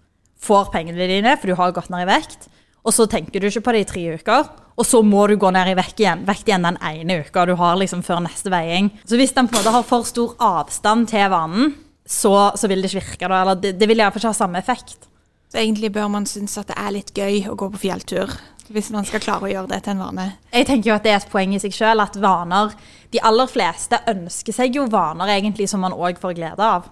får 0.43 0.71
pengene 0.73 1.07
dine, 1.07 1.37
for 1.39 1.51
du 1.51 1.55
har 1.59 1.75
gått 1.75 1.91
ned 1.93 2.03
i 2.03 2.09
vekt, 2.09 2.49
og 2.83 2.95
så 2.95 3.07
tenker 3.07 3.39
du 3.39 3.47
ikke 3.47 3.63
på 3.63 3.75
det 3.75 3.83
i 3.83 3.89
tre 3.93 4.03
uker. 4.17 4.49
Og 4.79 4.87
så 4.87 5.03
må 5.05 5.27
du 5.29 5.35
gå 5.37 5.51
ned 5.53 5.69
i 5.69 5.77
vekt 5.77 6.01
igjen, 6.01 6.23
vekt 6.25 6.47
igjen 6.49 6.65
den 6.65 6.79
ene 6.81 7.19
uka 7.21 7.45
du 7.45 7.53
har 7.59 7.77
liksom 7.77 8.01
før 8.05 8.23
neste 8.25 8.49
veiing. 8.53 8.89
Så 9.05 9.19
hvis 9.19 9.35
den 9.35 9.49
på 9.49 9.55
en 9.55 9.61
måte 9.61 9.73
har 9.75 9.85
for 9.87 10.07
stor 10.09 10.33
avstand 10.41 11.11
til 11.11 11.29
vanen, 11.33 11.75
så, 12.05 12.51
så 12.57 12.67
vil 12.67 12.81
det 12.81 12.89
ikke 12.91 13.03
virke. 13.03 13.27
Da. 13.27 13.41
Eller 13.43 13.59
det, 13.61 13.75
det 13.79 13.89
vil 13.89 14.01
iallfall 14.01 14.23
ikke 14.23 14.33
ha 14.33 14.39
samme 14.39 14.59
effekt. 14.59 15.07
Så 15.53 15.61
egentlig 15.61 15.91
bør 15.93 16.09
man 16.09 16.25
synes 16.25 16.57
at 16.57 16.71
det 16.71 16.79
er 16.81 16.95
litt 16.95 17.13
gøy 17.13 17.43
å 17.51 17.55
gå 17.59 17.69
på 17.75 17.83
fjelltur, 17.83 18.31
hvis 18.73 18.89
man 18.95 19.05
skal 19.05 19.21
klare 19.21 19.45
å 19.45 19.51
gjøre 19.51 19.69
det 19.69 19.83
til 19.85 19.93
en 19.93 20.01
vane. 20.07 20.27
Jeg 20.49 20.65
tenker 20.65 20.89
jo 20.89 20.95
at 20.95 21.05
det 21.05 21.13
er 21.13 21.19
et 21.21 21.29
poeng 21.29 21.53
i 21.53 21.61
seg 21.61 21.75
selv 21.75 22.01
at 22.07 22.17
vaner 22.17 22.73
De 23.13 23.21
aller 23.21 23.49
fleste 23.51 23.99
ønsker 24.09 24.55
seg 24.55 24.79
jo 24.79 24.87
vaner 24.89 25.29
egentlig 25.35 25.67
som 25.69 25.83
man 25.85 25.93
òg 25.93 26.17
får 26.17 26.33
glede 26.39 26.65
av. 26.65 26.87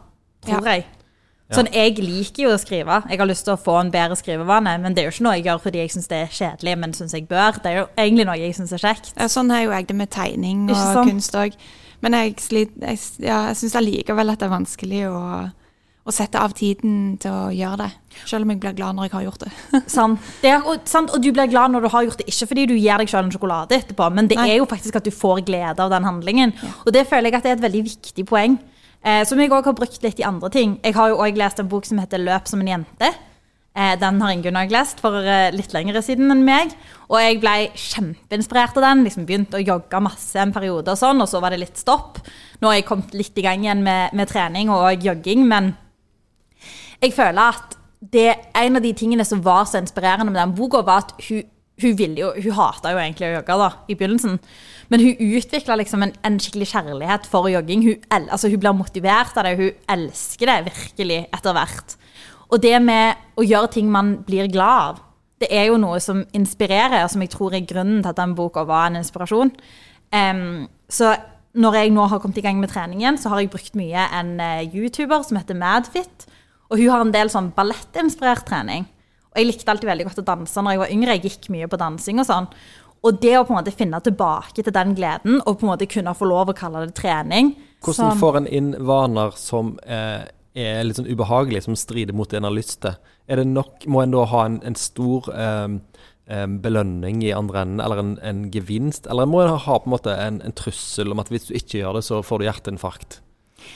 Tror 0.46 0.68
jeg. 0.70 0.86
Sånn, 1.52 1.68
Jeg 1.76 1.98
liker 2.00 2.46
jo 2.46 2.54
å 2.56 2.60
skrive. 2.62 3.02
Jeg 3.10 3.20
har 3.20 3.28
lyst 3.28 3.44
til 3.48 3.56
å 3.56 3.60
få 3.60 3.78
en 3.82 3.92
bedre 3.92 4.16
skrivevane. 4.16 4.78
Men 4.80 4.96
det 4.96 5.04
er 5.04 5.10
jo 5.10 5.16
ikke 5.16 5.28
noe 5.28 5.38
jeg 5.38 5.48
gjør 5.50 5.62
fordi 5.66 5.84
jeg 5.84 5.94
syns 5.96 6.12
det 6.12 6.20
er 6.24 6.36
kjedelig, 6.38 6.76
men 6.80 6.94
syns 6.96 7.16
jeg 7.18 7.28
bør. 7.28 7.60
Det 7.60 7.72
er 7.72 7.80
jo 7.82 7.88
egentlig 7.98 8.28
noe 8.30 8.40
jeg 8.40 8.58
syns 8.58 8.76
er 8.78 8.84
kjekt. 8.86 9.14
Ja, 9.18 9.28
sånn 9.32 9.52
er 9.52 9.66
jo 9.66 9.74
jeg 9.76 9.90
det 9.90 9.98
med 10.00 10.12
tegning 10.14 10.70
og 10.70 10.78
sånn. 10.80 11.12
kunst 11.12 11.36
òg. 11.36 11.58
Men 12.02 12.18
jeg, 12.18 12.38
slit, 12.42 12.78
jeg, 12.82 13.02
ja, 13.22 13.48
jeg 13.52 13.60
syns 13.60 13.76
allikevel 13.78 14.34
at 14.34 14.42
det 14.42 14.48
er 14.48 14.54
vanskelig 14.56 15.04
å, 15.12 15.20
å 16.02 16.14
sette 16.16 16.40
av 16.42 16.56
tiden 16.58 17.20
til 17.22 17.36
å 17.36 17.52
gjøre 17.54 17.84
det. 17.84 17.92
Selv 18.26 18.48
om 18.48 18.56
jeg 18.56 18.62
blir 18.64 18.74
glad 18.80 18.98
når 18.98 19.10
jeg 19.10 19.16
har 19.18 19.28
gjort 19.28 19.46
det. 19.46 19.52
sant. 19.98 20.32
Det 20.42 20.50
er, 20.56 20.66
og, 20.66 20.88
sant? 20.90 21.14
og 21.14 21.22
du 21.22 21.30
blir 21.30 21.52
glad 21.52 21.76
når 21.76 21.86
du 21.86 21.92
har 21.94 22.08
gjort 22.08 22.24
det, 22.24 22.30
ikke 22.32 22.50
fordi 22.54 22.66
du 22.72 22.76
gir 22.80 23.04
deg 23.04 23.12
selv 23.12 23.28
en 23.28 23.36
sjokolade 23.36 23.78
etterpå, 23.78 24.10
men 24.16 24.32
det 24.32 24.40
Nei. 24.40 24.50
er 24.56 24.62
jo 24.64 24.70
faktisk 24.72 24.98
at 24.98 25.06
du 25.06 25.14
får 25.14 25.44
glede 25.52 25.84
av 25.84 25.94
den 25.94 26.08
handlingen. 26.08 26.56
Og 26.88 26.96
det 26.96 27.06
føler 27.12 27.30
jeg 27.30 27.42
at 27.42 27.46
det 27.46 27.54
er 27.54 27.60
et 27.60 27.68
veldig 27.68 27.86
viktig 27.92 28.26
poeng, 28.32 28.58
eh, 29.04 29.24
som 29.28 29.40
jeg 29.40 29.52
òg 29.52 29.68
har 29.70 29.78
brukt 29.78 30.04
litt 30.04 30.22
i 30.22 30.28
andre 30.28 30.50
ting. 30.54 30.80
Jeg 30.84 30.96
har 30.98 31.12
jo 31.12 31.20
òg 31.24 31.38
lest 31.40 31.60
en 31.60 31.70
bok 31.72 31.86
som 31.86 32.00
heter 32.02 32.22
'Løp 32.22 32.48
som 32.48 32.62
en 32.62 32.72
jente'. 32.74 33.14
Eh, 33.72 33.94
den 33.96 34.20
har 34.20 34.34
Ingunn 34.34 34.58
òg 34.60 34.72
lest 34.74 35.00
for 35.00 35.16
eh, 35.24 35.48
litt 35.56 35.72
lengre 35.72 36.02
siden 36.04 36.32
enn 36.34 36.44
meg. 36.44 36.74
Og 37.08 37.22
jeg 37.22 37.40
ble 37.40 37.72
kjempeinspirert 37.72 38.76
av 38.76 38.84
den. 38.84 39.06
liksom 39.08 39.26
Begynte 39.26 39.60
å 39.60 39.64
jogge 39.64 40.02
masse 40.04 40.36
en 40.36 40.52
periode, 40.52 40.92
og 40.92 41.00
sånn, 41.00 41.22
og 41.24 41.30
så 41.32 41.40
var 41.40 41.56
det 41.56 41.62
litt 41.64 41.80
stopp. 41.80 42.20
Nå 42.60 42.68
har 42.68 42.82
jeg 42.82 42.88
kommet 42.90 43.16
litt 43.16 43.38
i 43.40 43.46
gang 43.46 43.64
igjen 43.64 43.84
med, 43.86 44.12
med 44.14 44.28
trening 44.28 44.70
og 44.74 45.06
jogging, 45.06 45.48
men 45.48 45.74
jeg 47.02 47.16
føler 47.16 47.56
at 47.56 47.78
det, 48.02 48.28
en 48.58 48.78
av 48.78 48.84
de 48.84 48.92
tingene 48.98 49.26
som 49.26 49.42
var 49.46 49.64
så 49.70 49.80
inspirerende 49.80 50.34
med 50.34 50.42
den 50.42 50.54
boka, 50.58 50.82
var 50.86 51.06
at 51.06 51.16
hun, 51.30 51.46
hun 51.82 52.18
jo, 52.18 52.34
hun 52.36 52.58
hata 52.58 52.92
jo 52.94 53.00
egentlig 53.02 53.30
å 53.30 53.36
jogge 53.38 53.58
da, 53.62 53.72
i 53.88 53.96
begynnelsen. 53.96 54.38
Men 54.92 55.04
hun 55.06 55.38
utvikla 55.38 55.78
liksom 55.80 56.04
en, 56.04 56.12
en 56.28 56.40
skikkelig 56.42 56.68
kjærlighet 56.74 57.28
for 57.32 57.48
jogging. 57.52 57.86
Hun, 57.88 58.02
el, 58.12 58.28
altså 58.28 58.52
hun 58.52 58.60
blir 58.60 58.76
motivert 58.76 59.38
av 59.40 59.48
det. 59.48 59.56
Hun 59.60 59.96
elsker 59.96 60.52
det 60.52 60.58
virkelig 60.68 61.22
etter 61.32 61.56
hvert. 61.56 61.96
Og 62.52 62.60
det 62.60 62.76
med 62.84 63.40
å 63.40 63.46
gjøre 63.48 63.72
ting 63.78 63.88
man 63.92 64.18
blir 64.28 64.52
glad 64.52 64.92
av, 64.92 65.02
det 65.42 65.50
er 65.56 65.72
jo 65.72 65.80
noe 65.82 65.98
som 66.04 66.26
inspirerer, 66.38 67.00
og 67.02 67.10
som 67.10 67.24
jeg 67.24 67.32
tror 67.34 67.56
er 67.58 67.66
grunnen 67.66 68.04
til 68.04 68.12
at 68.12 68.20
den 68.20 68.36
boka 68.38 68.66
var 68.68 68.90
en 68.90 69.00
inspirasjon. 69.00 69.50
Um, 70.14 70.68
så 70.92 71.16
når 71.58 71.78
jeg 71.80 71.94
nå 71.96 72.06
har 72.12 72.20
kommet 72.22 72.38
i 72.38 72.44
gang 72.46 72.60
med 72.62 72.72
treningen, 72.72 73.18
så 73.18 73.32
har 73.32 73.42
jeg 73.42 73.52
brukt 73.52 73.76
mye 73.80 74.06
en 74.20 74.36
eh, 74.40 74.68
YouTuber 74.70 75.24
som 75.28 75.40
heter 75.40 75.58
Madfit. 75.58 76.28
Og 76.72 76.80
hun 76.80 76.92
har 76.94 77.04
en 77.04 77.12
del 77.12 77.32
sånn 77.32 77.50
ballettinspirert 77.56 78.46
trening. 78.48 78.86
Og 79.32 79.40
jeg 79.40 79.48
likte 79.48 79.72
alltid 79.72 79.90
veldig 79.90 80.06
godt 80.08 80.22
å 80.22 80.28
danse 80.28 80.64
når 80.64 80.76
jeg 80.76 80.82
var 80.82 80.94
yngre. 80.96 81.16
Jeg 81.18 81.26
gikk 81.28 81.50
mye 81.52 81.68
på 81.72 81.80
dansing 81.80 82.22
og 82.24 82.28
sånn. 82.28 82.48
Og 83.04 83.18
det 83.22 83.34
å 83.38 83.46
på 83.48 83.54
en 83.56 83.64
måte 83.64 83.74
finne 83.74 83.98
tilbake 84.06 84.62
til 84.62 84.74
den 84.74 84.94
gleden, 84.96 85.40
og 85.46 85.58
på 85.58 85.66
en 85.66 85.72
måte 85.72 85.88
kunne 85.90 86.14
få 86.14 86.28
lov 86.30 86.52
å 86.52 86.58
kalle 86.58 86.86
det 86.86 86.94
trening 86.96 87.56
Hvordan 87.82 88.12
som- 88.12 88.20
får 88.20 88.38
en 88.38 88.48
inn 88.48 88.76
vaner 88.86 89.32
som 89.36 89.80
eh, 89.88 90.28
er 90.56 90.84
litt 90.84 90.98
sånn 91.00 91.10
ubehagelige, 91.10 91.64
som 91.64 91.76
strider 91.76 92.14
mot 92.14 92.30
det 92.30 92.38
en 92.38 92.44
har 92.44 92.52
lyst 92.54 92.82
til? 92.82 92.94
Er 93.28 93.38
det 93.38 93.48
nok, 93.48 93.88
Må 93.88 94.04
en 94.04 94.12
da 94.12 94.26
ha 94.26 94.46
en, 94.46 94.62
en 94.64 94.76
stor 94.76 95.30
eh, 95.34 96.46
belønning 96.62 97.24
i 97.24 97.32
andre 97.34 97.62
enden, 97.66 97.82
eller 97.82 98.00
en, 98.00 98.20
en 98.22 98.52
gevinst? 98.52 99.08
Eller 99.10 99.26
må 99.26 99.42
en 99.42 99.58
ha 99.58 99.80
på 99.80 99.90
en 99.90 99.96
måte 99.96 100.14
en, 100.14 100.42
en 100.46 100.54
trussel 100.54 101.12
om 101.12 101.20
at 101.20 101.30
hvis 101.30 101.48
du 101.50 101.56
ikke 101.58 101.82
gjør 101.82 101.98
det, 101.98 102.04
så 102.06 102.22
får 102.24 102.40
du 102.40 102.46
hjerteinfarkt? 102.46 103.20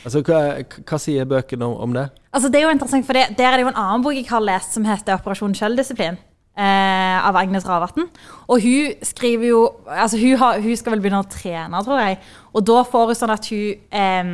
Altså, 0.05 0.21
hva, 0.25 0.61
hva 0.85 0.97
sier 1.01 1.25
bøkene 1.29 1.65
om, 1.65 1.75
om 1.89 1.93
det? 1.97 2.07
Altså, 2.33 2.49
det 2.49 2.61
er 2.61 2.67
jo 2.67 2.73
interessant, 2.73 3.05
for 3.05 3.13
det, 3.17 3.37
Der 3.37 3.51
er 3.51 3.57
det 3.57 3.65
jo 3.65 3.73
en 3.73 3.81
annen 3.81 4.05
bok 4.05 4.13
jeg 4.17 4.29
har 4.29 4.41
lest 4.41 4.73
som 4.73 4.85
heter 4.85 5.17
'Operasjon 5.17 5.53
selvdisiplin'. 5.57 6.17
Eh, 6.57 7.27
av 7.27 7.37
Agnes 7.39 7.65
Ravatn. 7.67 8.07
Og 8.47 8.61
hun 8.63 9.05
skriver 9.05 9.49
jo 9.49 9.61
Altså, 9.85 10.17
hun, 10.17 10.37
har, 10.39 10.61
hun, 10.61 10.77
skal 10.77 10.95
vel 10.95 11.03
begynne 11.03 11.23
å 11.23 11.29
trene, 11.29 11.83
tror 11.83 12.01
jeg. 12.01 12.19
Og 12.55 12.65
da 12.67 12.79
får 12.87 13.11
hun 13.11 13.19
sånn 13.19 13.35
at 13.35 13.49
hun, 13.51 13.83
eh, 13.91 14.31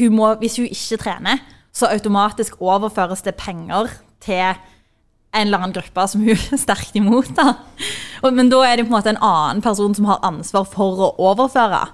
hun 0.00 0.16
må 0.16 0.34
Hvis 0.42 0.58
hun 0.60 0.68
ikke 0.68 1.00
trener, 1.04 1.42
så 1.72 1.88
automatisk 1.88 2.60
overføres 2.60 3.24
det 3.24 3.38
penger 3.40 3.88
til 4.20 4.52
en 5.32 5.46
eller 5.46 5.62
annen 5.62 5.72
gruppe 5.72 6.04
som 6.08 6.20
hun 6.20 6.36
er 6.36 6.60
sterkt 6.66 6.96
imot. 6.98 7.32
da. 7.36 7.56
Men 8.30 8.52
da 8.52 8.60
er 8.66 8.76
det 8.76 8.86
på 8.86 8.92
en 8.92 8.98
måte 8.98 9.14
en 9.14 9.24
annen 9.24 9.64
person 9.64 9.94
som 9.96 10.08
har 10.10 10.20
ansvar 10.26 10.68
for 10.68 11.00
å 11.08 11.14
overføre. 11.30 11.86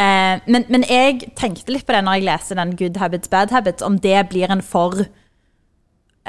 Eh, 0.00 0.38
men, 0.46 0.64
men, 0.72 0.86
jeg 0.88 1.32
tenkte 1.36 1.74
litt 1.74 1.84
på 1.84 1.92
det 1.92 2.04
når 2.06 2.20
jeg 2.20 2.28
leser 2.30 2.60
den 2.60 2.76
Good 2.78 2.96
Habits, 3.02 3.28
Bad 3.28 3.52
Habits, 3.52 3.84
om 3.84 3.98
det 4.00 4.22
blir 4.30 4.52
en 4.52 4.62
for 4.64 5.04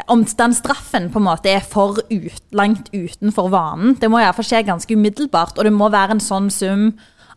Om 0.09 0.23
den 0.25 0.55
straffen 0.57 1.11
på 1.13 1.19
en 1.21 1.27
måte 1.27 1.51
er 1.51 1.61
for 1.61 1.99
ut, 2.09 2.43
langt 2.55 2.89
utenfor 2.95 3.51
vanen. 3.53 3.93
Det 4.01 4.09
må 4.09 4.21
iallfall 4.23 4.47
skje 4.47 4.63
ganske 4.65 4.95
umiddelbart, 4.97 5.59
og 5.59 5.67
det 5.67 5.73
må 5.75 5.91
være 5.93 6.17
en 6.17 6.23
sånn 6.23 6.49
sum 6.53 6.87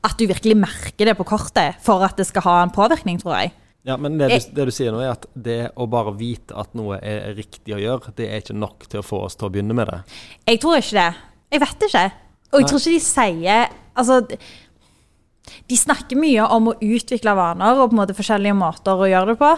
at 0.06 0.16
du 0.16 0.24
virkelig 0.28 0.56
merker 0.58 1.10
det 1.10 1.16
på 1.18 1.26
kortet 1.28 1.80
for 1.84 2.04
at 2.06 2.16
det 2.16 2.28
skal 2.28 2.44
ha 2.46 2.56
en 2.62 2.72
påvirkning, 2.72 3.20
tror 3.20 3.36
jeg. 3.40 3.52
Ja, 3.86 3.96
Men 4.00 4.16
det 4.18 4.28
du, 4.32 4.36
det 4.56 4.66
du, 4.66 4.72
sier 4.74 4.90
nå, 4.90 4.98
er 5.04 5.12
at 5.12 5.28
det 5.38 5.60
å 5.78 5.86
bare 5.90 6.14
vite 6.18 6.56
at 6.58 6.72
noe 6.74 6.98
er 6.98 7.36
riktig 7.36 7.76
å 7.76 7.78
gjøre, 7.78 8.14
det 8.18 8.26
er 8.26 8.42
ikke 8.42 8.56
nok 8.58 8.88
til 8.90 9.02
å 9.02 9.06
få 9.06 9.20
oss 9.28 9.38
til 9.38 9.46
å 9.46 9.52
begynne 9.54 9.76
med 9.78 9.92
det? 9.92 10.00
Jeg 10.50 10.62
tror 10.64 10.80
ikke 10.80 10.96
det. 10.96 11.10
Jeg 11.54 11.62
vet 11.62 11.86
ikke. 11.86 12.06
Og 12.50 12.62
jeg 12.62 12.70
tror 12.70 12.82
ikke 12.82 12.94
de 12.96 13.02
sier 13.04 13.74
Altså, 13.96 14.18
de 15.70 15.76
snakker 15.78 16.18
mye 16.20 16.44
om 16.52 16.66
å 16.68 16.74
utvikle 16.84 17.32
vaner 17.38 17.78
og 17.78 17.88
på 17.88 17.96
en 17.96 18.00
måte 18.02 18.16
forskjellige 18.18 18.56
måter 18.58 18.98
å 19.00 19.08
gjøre 19.08 19.32
det 19.32 19.38
på. 19.40 19.52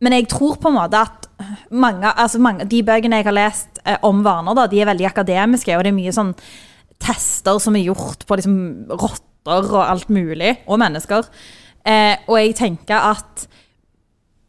Men 0.00 0.16
jeg 0.16 0.30
tror 0.32 0.56
på 0.60 0.70
en 0.70 0.78
måte 0.78 1.00
at 1.00 1.28
mange, 1.70 2.08
altså 2.08 2.40
mange, 2.42 2.66
de 2.68 2.82
bøkene 2.84 3.20
jeg 3.20 3.28
har 3.28 3.36
lest 3.36 3.80
eh, 3.84 3.98
om 4.06 4.22
vaner, 4.24 4.56
da, 4.56 4.66
de 4.70 4.80
er 4.80 4.88
veldig 4.88 5.08
akademiske, 5.08 5.76
og 5.76 5.84
det 5.84 5.92
er 5.92 5.96
mye 5.96 6.14
sånn 6.14 6.34
tester 7.00 7.60
som 7.62 7.76
er 7.76 7.86
gjort 7.88 8.26
på 8.28 8.38
liksom, 8.40 8.60
rotter 8.90 9.72
og 9.72 9.82
alt 9.84 10.12
mulig, 10.12 10.56
og 10.68 10.80
mennesker. 10.82 11.28
Eh, 11.88 12.16
og 12.28 12.36
jeg 12.40 12.56
tenker 12.58 13.10
at 13.12 13.46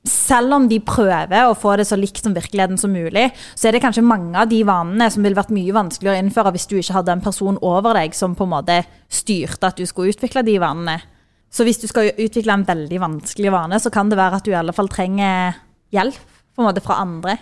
selv 0.07 0.55
om 0.55 0.65
de 0.69 0.79
prøver 0.81 1.45
å 1.45 1.57
få 1.57 1.75
det 1.77 1.85
så 1.85 1.97
likt 1.99 2.23
som 2.23 2.33
virkeligheten 2.33 2.79
som 2.81 2.93
mulig, 2.93 3.27
så 3.53 3.69
er 3.69 3.75
det 3.75 3.83
kanskje 3.83 4.05
mange 4.05 4.33
av 4.39 4.49
de 4.49 4.63
vanene 4.65 5.07
som 5.13 5.21
ville 5.21 5.37
vært 5.37 5.53
mye 5.53 5.75
vanskeligere 5.75 6.17
å 6.17 6.23
innføre 6.23 6.53
hvis 6.55 6.67
du 6.71 6.77
ikke 6.79 6.95
hadde 6.97 7.13
en 7.13 7.23
person 7.23 7.59
over 7.61 7.99
deg 7.99 8.15
som 8.17 8.33
på 8.37 8.47
en 8.47 8.55
måte 8.55 8.79
styrte 9.11 9.69
at 9.69 9.77
du 9.77 9.85
skulle 9.85 10.15
utvikle 10.15 10.43
de 10.47 10.57
vanene. 10.63 10.97
Så 11.51 11.67
hvis 11.67 11.81
du 11.81 11.87
skal 11.89 12.13
utvikle 12.15 12.55
en 12.55 12.67
veldig 12.67 12.99
vanskelig 13.03 13.51
vane, 13.51 13.79
så 13.83 13.91
kan 13.93 14.11
det 14.11 14.19
være 14.19 14.39
at 14.39 14.45
du 14.47 14.53
i 14.53 14.59
alle 14.59 14.75
fall 14.75 14.89
trenger 14.91 15.57
hjelp 15.91 16.19
på 16.55 16.63
en 16.63 16.69
måte 16.69 16.83
fra 16.83 17.01
andre. 17.03 17.37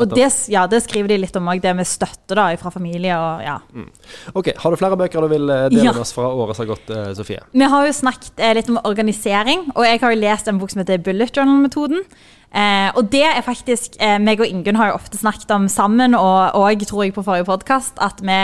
Og 0.00 0.08
det, 0.14 0.28
ja, 0.48 0.62
det, 0.70 0.80
skriver 0.84 1.12
de 1.12 1.18
litt 1.20 1.34
om 1.36 1.48
òg, 1.50 1.60
det 1.60 1.72
med 1.76 1.88
støtte 1.88 2.36
da, 2.38 2.46
fra 2.60 2.70
familie 2.72 3.16
og 3.20 3.42
ja. 3.44 3.56
Mm. 3.74 3.88
Ok, 4.38 4.52
Har 4.62 4.72
du 4.72 4.80
flere 4.80 4.96
bøker 4.96 5.26
du 5.26 5.32
vil 5.32 5.44
dele 5.50 5.68
dele 5.74 5.92
med 5.92 6.04
oss 6.04 6.14
fra 6.16 6.30
året 6.30 6.56
som 6.56 6.64
har 6.64 6.70
gått, 6.72 6.92
eh, 6.94 7.10
Sofie? 7.18 7.42
Vi 7.52 7.68
har 7.74 7.88
jo 7.88 7.96
snakket 7.98 8.40
eh, 8.40 8.54
litt 8.56 8.70
om 8.72 8.80
organisering, 8.88 9.66
og 9.74 9.84
jeg 9.84 10.00
har 10.00 10.14
jo 10.14 10.20
lest 10.22 10.48
en 10.48 10.60
bok 10.62 10.72
som 10.72 10.80
heter 10.80 11.02
Bullet 11.04 11.36
Journal-metoden. 11.36 12.06
Eh, 12.50 12.88
og 12.98 13.06
det 13.12 13.22
er 13.28 13.44
faktisk 13.46 13.94
eh, 14.02 14.16
meg 14.18 14.40
og 14.42 14.48
Ingunn 14.50 14.78
har 14.80 14.90
jo 14.90 14.96
ofte 14.96 15.20
snakket 15.20 15.52
om 15.54 15.68
sammen, 15.70 16.16
og, 16.18 16.56
og 16.58 16.82
tror 16.88 17.04
jeg 17.04 17.14
på 17.14 17.22
forrige 17.26 17.46
podkast, 17.46 18.00
at 18.02 18.18
vi 18.26 18.38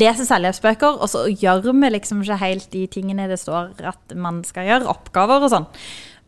leser 0.00 0.24
selvhjelpsbøker, 0.24 0.96
og 0.96 1.10
så 1.12 1.26
gjør 1.28 1.68
vi 1.68 1.90
liksom 1.92 2.22
ikke 2.24 2.40
helt 2.40 2.70
de 2.72 2.86
tingene 2.88 3.28
det 3.28 3.40
står 3.42 3.74
at 3.92 4.16
man 4.16 4.40
skal 4.48 4.70
gjøre, 4.70 4.88
oppgaver 4.88 5.44
og 5.44 5.52
sånn. 5.52 5.68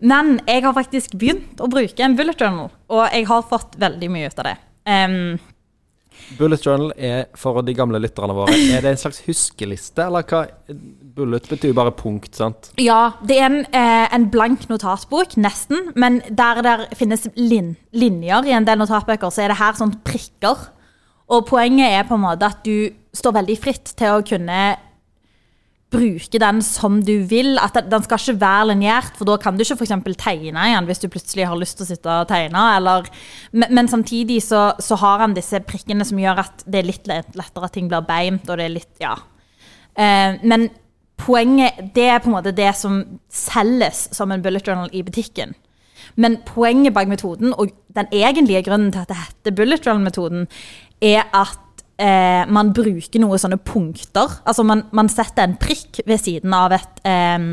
Men 0.05 0.37
jeg 0.45 0.67
har 0.67 0.77
faktisk 0.77 1.17
begynt 1.17 1.63
å 1.65 1.71
bruke 1.73 2.05
en 2.05 2.17
bullet 2.19 2.41
journal, 2.41 2.69
og 2.93 3.03
jeg 3.09 3.29
har 3.31 3.49
fått 3.49 3.79
veldig 3.81 4.13
mye 4.13 4.29
ut 4.29 4.45
av 4.45 4.51
det. 4.51 4.57
Um, 4.85 5.39
bullet 6.37 6.67
journal 6.67 6.93
er 7.01 7.31
for 7.41 7.65
de 7.65 7.73
gamle 7.77 7.97
lytterne 8.05 8.35
våre 8.37 8.53
Er 8.53 8.85
det 8.85 8.91
en 8.93 9.01
slags 9.01 9.23
huskeliste, 9.25 10.05
eller 10.05 10.29
hva? 10.29 10.45
Bullet 11.15 11.45
betyr 11.47 11.75
bare 11.77 11.93
punkt, 11.95 12.35
sant? 12.35 12.73
Ja, 12.81 13.15
det 13.23 13.37
er 13.39 13.47
en, 13.47 13.61
eh, 13.71 14.15
en 14.15 14.31
blank 14.31 14.67
notatbok, 14.69 15.37
nesten. 15.37 15.93
Men 15.95 16.23
der 16.29 16.63
det 16.63 16.99
finnes 16.99 17.29
lin 17.37 17.77
linjer 17.93 18.45
i 18.45 18.51
en 18.57 18.67
del 18.67 18.79
notatbøker, 18.79 19.31
så 19.31 19.45
er 19.45 19.49
det 19.49 19.59
her 19.59 19.73
sånn 19.79 19.95
prikker. 20.03 20.71
Og 21.31 21.47
poenget 21.47 21.93
er 21.93 22.03
på 22.09 22.15
en 22.15 22.25
måte 22.27 22.43
at 22.43 22.65
du 22.65 22.91
står 23.15 23.39
veldig 23.39 23.59
fritt 23.59 23.95
til 23.97 24.09
å 24.09 24.27
kunne 24.27 24.77
bruke 25.95 26.41
den 26.41 26.61
som 26.63 27.01
du 27.01 27.25
vil. 27.31 27.59
At 27.59 27.79
Den 27.89 28.03
skal 28.03 28.19
ikke 28.19 28.41
være 28.41 28.69
lineært, 28.73 29.17
for 29.17 29.25
da 29.25 29.37
kan 29.37 29.57
du 29.57 29.63
ikke 29.63 29.79
f.eks. 29.79 30.17
tegne 30.19 30.67
igjen 30.67 30.87
hvis 30.87 30.99
du 30.99 31.09
plutselig 31.09 31.47
har 31.47 31.57
lyst 31.57 31.79
til 31.79 31.87
å 31.87 31.91
sitte 31.93 32.11
og 32.11 32.29
tegne. 32.29 32.77
Eller, 32.77 33.07
men, 33.53 33.69
men, 33.71 33.89
samtidig 33.89 34.43
så, 34.43 34.73
så, 34.81 34.97
har 34.97 35.21
han 35.21 35.35
disse 35.35 35.61
prikkene 35.61 36.05
som 36.05 36.19
gjør 36.19 36.43
at 36.43 36.65
det 36.67 36.83
er 36.83 36.91
litt 36.91 37.07
lettere 37.07 37.69
at 37.69 37.73
ting 37.73 37.89
blir 37.89 38.03
beint. 38.03 38.49
og 38.49 38.59
det 38.59 38.67
er 38.67 38.75
litt, 38.81 38.95
ja. 38.99 39.15
Eh, 39.95 40.43
men 40.43 40.69
poenget 41.21 41.95
Det 41.95 42.09
er 42.11 42.19
på 42.19 42.31
en 42.31 42.37
måte 42.37 42.55
det 42.55 42.73
som 42.77 43.03
selges 43.31 44.09
som 44.13 44.33
en 44.33 44.43
bullet 44.43 44.67
journal 44.67 44.91
i 44.93 45.03
butikken. 45.03 45.55
Men 46.17 46.39
poenget 46.47 46.95
bak 46.95 47.09
metoden, 47.09 47.55
og 47.55 47.71
den 47.95 48.11
egentlige 48.13 48.63
grunnen 48.63 48.93
til 48.93 49.03
at 49.03 49.09
det 49.09 49.17
heter 49.17 49.57
bullet 49.57 49.87
journal-metoden, 49.87 50.47
er 51.03 51.25
at 51.35 51.83
eh, 51.99 52.45
man 52.51 52.73
bruker 52.77 53.23
noen 53.23 53.41
sånne 53.41 53.59
punkter. 53.59 54.39
Altså 54.45 54.67
man, 54.67 54.85
man, 54.93 55.09
setter 55.09 55.47
en 55.47 55.59
prikk 55.61 56.03
ved 56.07 56.21
siden 56.23 56.55
av 56.55 56.77
et 56.77 57.05
eh, 57.09 57.51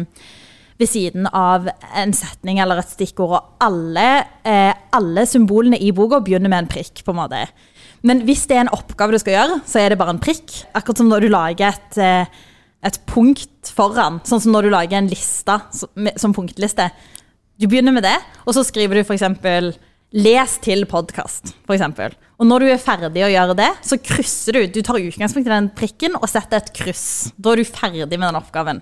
ved 0.82 0.90
siden 0.90 1.28
av 1.30 1.68
en 1.70 2.14
setning 2.16 2.60
eller 2.62 2.82
et 2.82 2.90
stikkord, 2.90 3.36
og 3.38 3.66
alle, 3.68 4.08
eh, 4.48 4.72
alle 4.98 5.28
symbolene 5.30 5.78
i 5.78 5.92
boka 5.94 6.22
begynner 6.26 6.50
med 6.50 6.64
en 6.64 6.72
prikk. 6.72 7.04
på 7.06 7.14
en 7.14 7.22
måte. 7.22 7.48
Men 8.02 8.24
hvis 8.26 8.48
det 8.48 8.58
er 8.58 8.62
en 8.66 8.74
oppgave 8.74 9.14
du 9.14 9.20
skal 9.22 9.36
gjøre, 9.38 9.62
så 9.66 9.80
er 9.80 9.90
det 9.90 10.00
bare 10.00 10.16
en 10.16 10.20
prikk. 10.20 10.66
Akkurat 10.74 10.98
som 10.98 11.10
når 11.10 11.22
du 11.22 11.28
lager 11.30 11.68
et, 11.68 11.98
eh, 11.98 12.26
et 12.86 12.98
punkt 13.10 13.72
foran, 13.76 14.20
sånn 14.26 14.42
som 14.42 14.56
når 14.56 14.68
du 14.68 14.74
lager 14.74 14.98
en 14.98 15.10
liste 15.12 15.58
som 16.18 16.34
punktliste. 16.34 16.90
Du 17.62 17.68
begynner 17.70 17.94
med 17.94 18.06
det, 18.08 18.18
og 18.46 18.56
så 18.58 18.66
skriver 18.66 18.98
du 18.98 19.04
f.eks. 19.06 19.78
'les 20.12 20.58
til 20.60 20.84
podkast'. 20.86 21.54
Og 22.42 22.48
når 22.48 22.60
du 22.60 22.68
er 22.74 22.82
ferdig 22.82 23.22
å 23.24 23.30
gjøre 23.32 23.56
det, 23.56 23.70
så 23.86 24.00
krysser 24.02 24.58
du. 24.58 24.68
Du 24.68 24.82
tar 24.82 25.00
utgangspunkt 25.00 25.48
i 25.48 25.54
den 25.54 25.70
prikken 25.78 26.18
og 26.18 26.28
setter 26.28 26.58
et 26.58 26.74
kryss. 26.74 27.32
Da 27.38 27.54
er 27.54 27.62
du 27.62 27.70
ferdig 27.70 28.18
med 28.18 28.28
den 28.28 28.40
oppgaven. 28.40 28.82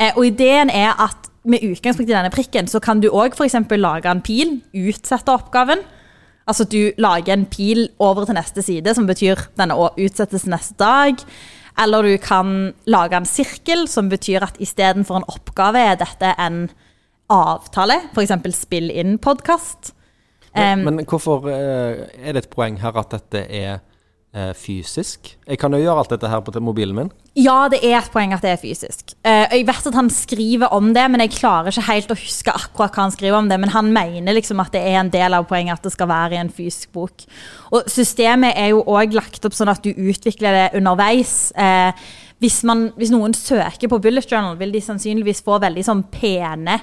Eh, 0.00 0.16
og 0.16 0.24
ideen 0.24 0.72
er 0.72 0.96
at 0.96 1.28
med 1.44 1.62
utgangspunkt 1.62 2.08
i 2.08 2.16
denne 2.16 2.32
prikken, 2.32 2.66
så 2.66 2.80
kan 2.80 3.00
du 3.00 3.10
òg 3.12 3.36
f.eks. 3.36 3.54
lage 3.76 4.08
en 4.10 4.24
pil, 4.24 4.58
utsette 4.72 5.28
oppgaven. 5.28 5.84
Altså 6.48 6.64
du 6.64 6.90
lager 6.98 7.36
en 7.36 7.46
pil 7.46 7.90
over 8.00 8.24
til 8.24 8.34
neste 8.34 8.64
side, 8.64 8.94
som 8.96 9.06
betyr 9.06 9.38
denne 9.60 9.76
utsettes 9.76 10.48
neste 10.50 10.74
dag. 10.80 11.20
Eller 11.80 12.04
du 12.04 12.14
kan 12.20 12.72
lage 12.90 13.16
en 13.16 13.28
sirkel, 13.28 13.86
som 13.88 14.10
betyr 14.12 14.44
at 14.44 14.58
istedenfor 14.60 15.20
en 15.20 15.28
oppgave 15.32 15.80
er 15.80 15.96
dette 16.00 16.34
en 16.36 16.66
avtale. 17.32 17.96
F.eks. 18.12 18.34
spill 18.58 18.90
inn 18.92 19.16
podkast. 19.22 19.94
Men, 20.56 20.82
men, 20.84 21.06
hvorfor 21.06 21.46
eh, 21.48 22.08
er 22.18 22.34
det 22.34 22.44
et 22.44 22.50
poeng 22.52 22.80
her 22.82 22.96
at 22.98 23.12
dette 23.14 23.44
er 23.46 23.78
fysisk? 24.54 25.32
Jeg 25.42 25.58
kan 25.58 25.74
jo 25.74 25.80
gjøre 25.82 26.04
alt 26.04 26.12
dette 26.12 26.28
her 26.30 26.42
på 26.46 26.52
mobilen 26.62 26.94
min. 26.94 27.08
Ja, 27.38 27.68
det 27.70 27.80
er 27.86 27.96
et 27.98 28.10
poeng 28.10 28.30
at 28.34 28.42
det 28.42 28.52
er 28.52 28.60
fysisk. 28.62 29.12
Eh, 29.26 29.44
jeg 29.56 29.66
vet 29.66 29.88
at 29.90 29.96
han 29.96 30.10
skriver 30.10 30.70
om 30.74 30.92
det, 30.94 31.04
men 31.10 31.22
jeg 31.24 31.34
klarer 31.36 31.70
ikke 31.70 31.86
helt 31.88 32.14
å 32.14 32.18
huske 32.18 32.54
akkurat 32.54 32.94
hva 32.94 33.04
han 33.08 33.14
skriver 33.14 33.38
om 33.38 33.50
det. 33.50 33.58
Men 33.62 33.74
han 33.74 33.90
mener 33.94 34.34
liksom 34.34 34.62
at 34.62 34.70
det 34.74 34.82
er 34.86 35.00
en 35.00 35.10
del 35.10 35.34
av 35.34 35.46
poenget 35.50 35.78
at 35.78 35.86
det 35.86 35.94
skal 35.94 36.10
være 36.10 36.34
i 36.36 36.40
en 36.44 36.52
fysisk 36.54 36.90
bok. 36.94 37.26
Og 37.74 37.90
systemet 37.90 38.54
er 38.58 38.70
jo 38.70 38.82
òg 38.86 39.18
lagt 39.18 39.46
opp 39.46 39.54
sånn 39.58 39.70
at 39.70 39.82
du 39.82 39.90
utvikler 39.90 40.58
det 40.58 40.66
underveis. 40.78 41.52
Hvis, 42.40 42.62
man, 42.66 42.88
hvis 42.98 43.14
noen 43.14 43.34
søker 43.36 43.90
på 43.90 44.00
Bullet 44.02 44.30
Journal, 44.30 44.58
vil 44.58 44.74
de 44.74 44.82
sannsynligvis 44.82 45.42
få 45.46 45.58
veldig 45.62 45.86
sånn 45.86 46.06
pene 46.10 46.80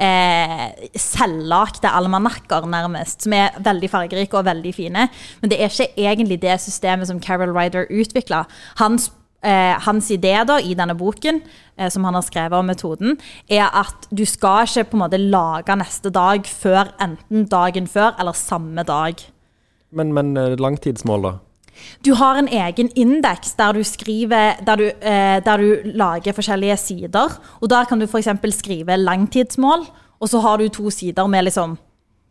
eh, 0.00 0.88
selvlagte 0.98 1.90
almanakker, 1.90 2.66
nærmest, 2.70 3.26
som 3.26 3.36
er 3.36 3.56
veldig 3.64 3.90
fargerike 3.90 4.38
og 4.38 4.48
veldig 4.48 4.74
fine. 4.74 5.08
Men 5.42 5.52
det 5.52 5.60
er 5.60 5.70
ikke 5.72 5.92
egentlig 5.96 6.40
det 6.42 6.60
systemet 6.64 7.10
som 7.10 7.22
Carol 7.22 7.54
Ryder 7.56 7.90
utvikla. 7.90 8.44
Hans 8.82 9.10
Eh, 9.38 9.76
hans 9.86 10.08
idé 10.10 10.32
da, 10.42 10.56
i 10.58 10.72
denne 10.74 10.96
boken, 10.98 11.36
eh, 11.78 11.86
som 11.94 12.02
han 12.02 12.16
har 12.18 12.24
skrevet 12.26 12.58
om 12.58 12.66
metoden, 12.66 13.12
er 13.46 13.68
at 13.70 14.08
du 14.10 14.24
skal 14.26 14.66
ikke 14.66 14.90
på 14.90 14.96
en 14.98 15.02
måte 15.04 15.20
lage 15.22 15.76
neste 15.78 16.10
dag 16.10 16.42
før 16.42 16.90
enten 16.98 17.46
dagen 17.46 17.86
før 17.86 18.18
eller 18.18 18.34
samme 18.34 18.82
dag. 18.82 19.22
Men, 19.94 20.10
men 20.12 20.34
eh, 20.36 20.56
langtidsmål, 20.58 21.22
da? 21.22 21.32
Du 22.04 22.14
har 22.18 22.38
en 22.38 22.48
egen 22.48 22.90
indeks 22.96 23.54
der 23.58 23.76
du 23.76 23.82
skriver 23.86 24.60
der 24.66 24.80
du, 24.80 24.86
eh, 24.88 25.38
der 25.44 25.56
du 25.62 25.90
lager 25.98 26.36
forskjellige 26.36 26.76
sider. 26.76 27.38
Og 27.60 27.70
der 27.70 27.84
kan 27.84 27.98
du 27.98 28.06
f.eks. 28.06 28.28
skrive 28.58 28.96
langtidsmål, 28.96 29.86
og 30.20 30.28
så 30.28 30.40
har 30.40 30.58
du 30.58 30.68
to 30.68 30.90
sider 30.90 31.26
med 31.26 31.44
liksom 31.44 31.78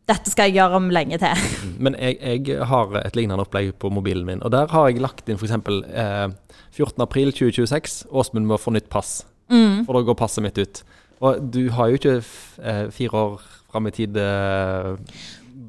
dette 0.08 0.32
skal 0.32 0.48
jeg 0.48 0.62
gjøre 0.62 0.80
om 0.80 0.86
lenge 0.94 1.18
til. 1.20 1.48
Men 1.84 1.96
jeg, 2.00 2.16
jeg 2.48 2.68
har 2.70 2.94
et 3.02 3.18
lignende 3.20 3.44
opplegg 3.44 3.74
på 3.76 3.90
mobilen 3.92 4.24
min. 4.28 4.44
Og 4.44 4.54
der 4.54 4.70
har 4.72 4.88
jeg 4.88 5.02
lagt 5.04 5.28
inn 5.28 5.40
f.eks. 5.40 5.52
Eh, 5.52 6.30
14.4.2026. 6.78 8.06
Åsmund 8.12 8.48
må 8.48 8.60
få 8.62 8.72
nytt 8.76 8.88
pass. 8.94 9.26
Mm. 9.52 9.84
For 9.88 9.98
da 9.98 10.06
går 10.08 10.20
passet 10.20 10.46
mitt 10.46 10.60
ut. 10.60 10.84
Og 11.20 11.42
du 11.52 11.66
har 11.74 11.90
jo 11.90 12.00
ikke 12.00 12.16
eh, 12.22 12.86
fire 12.94 13.24
år 13.24 13.44
fram 13.68 13.90
i 13.90 13.94
tid 13.96 14.18
eh, 14.22 14.96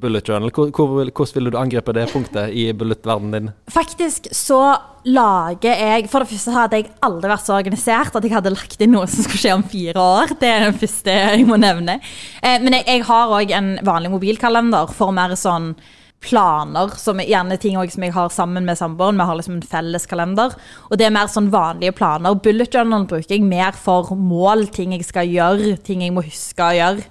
bullet 0.00 0.28
journal. 0.28 0.52
Hvor, 0.54 0.70
hvor, 0.74 0.94
hvordan 1.04 1.34
ville 1.36 1.52
du 1.52 1.58
angripe 1.60 1.94
det 1.96 2.06
punktet 2.12 2.54
i 2.54 2.68
bullet-verdenen 2.76 3.34
din? 3.34 3.52
Faktisk 3.72 4.30
så 4.34 4.62
lager 5.08 5.78
jeg 5.78 6.08
For 6.10 6.20
det 6.20 6.28
første 6.32 6.52
hadde 6.52 6.80
jeg 6.80 6.90
aldri 7.06 7.30
vært 7.30 7.46
så 7.46 7.54
organisert 7.56 8.16
at 8.18 8.24
jeg 8.26 8.34
hadde 8.34 8.52
lagt 8.52 8.82
inn 8.82 8.92
noe 8.92 9.06
som 9.08 9.24
skulle 9.24 9.44
skje 9.44 9.54
om 9.56 9.68
fire 9.68 10.02
år. 10.02 10.34
Det 10.40 10.50
er 10.50 10.66
det 10.66 10.80
første 10.82 11.14
jeg 11.14 11.46
må 11.48 11.60
nevne. 11.60 12.00
Eh, 12.42 12.58
men 12.64 12.80
jeg, 12.80 12.88
jeg 12.88 13.06
har 13.08 13.38
òg 13.38 13.54
en 13.56 13.70
vanlig 13.86 14.12
mobilkalender 14.12 14.92
for 14.96 15.14
mer 15.16 15.36
sånn 15.38 15.72
planer, 16.24 16.90
som 16.98 17.20
er 17.22 17.30
gjerne 17.30 17.58
ting 17.62 17.76
som 17.92 18.04
jeg 18.04 18.14
har 18.14 18.32
sammen 18.34 18.66
med 18.66 18.78
samboeren. 18.78 19.18
Vi 19.20 19.26
har 19.28 19.38
liksom 19.38 19.58
en 19.58 19.68
felles 19.74 20.06
kalender. 20.10 20.54
Og 20.90 20.98
det 20.98 21.06
er 21.06 21.14
mer 21.14 21.30
sånn 21.30 21.50
vanlige 21.52 21.94
planer. 21.98 22.38
Bullet 22.42 22.74
journal 22.74 23.06
bruker 23.08 23.36
jeg 23.36 23.46
mer 23.46 23.78
for 23.78 24.14
mål, 24.18 24.66
ting 24.74 24.96
jeg 24.96 25.06
skal 25.06 25.30
gjøre, 25.30 25.76
ting 25.86 26.02
jeg 26.02 26.14
må 26.14 26.26
huske 26.26 26.64
å 26.64 26.74
gjøre. 26.74 27.06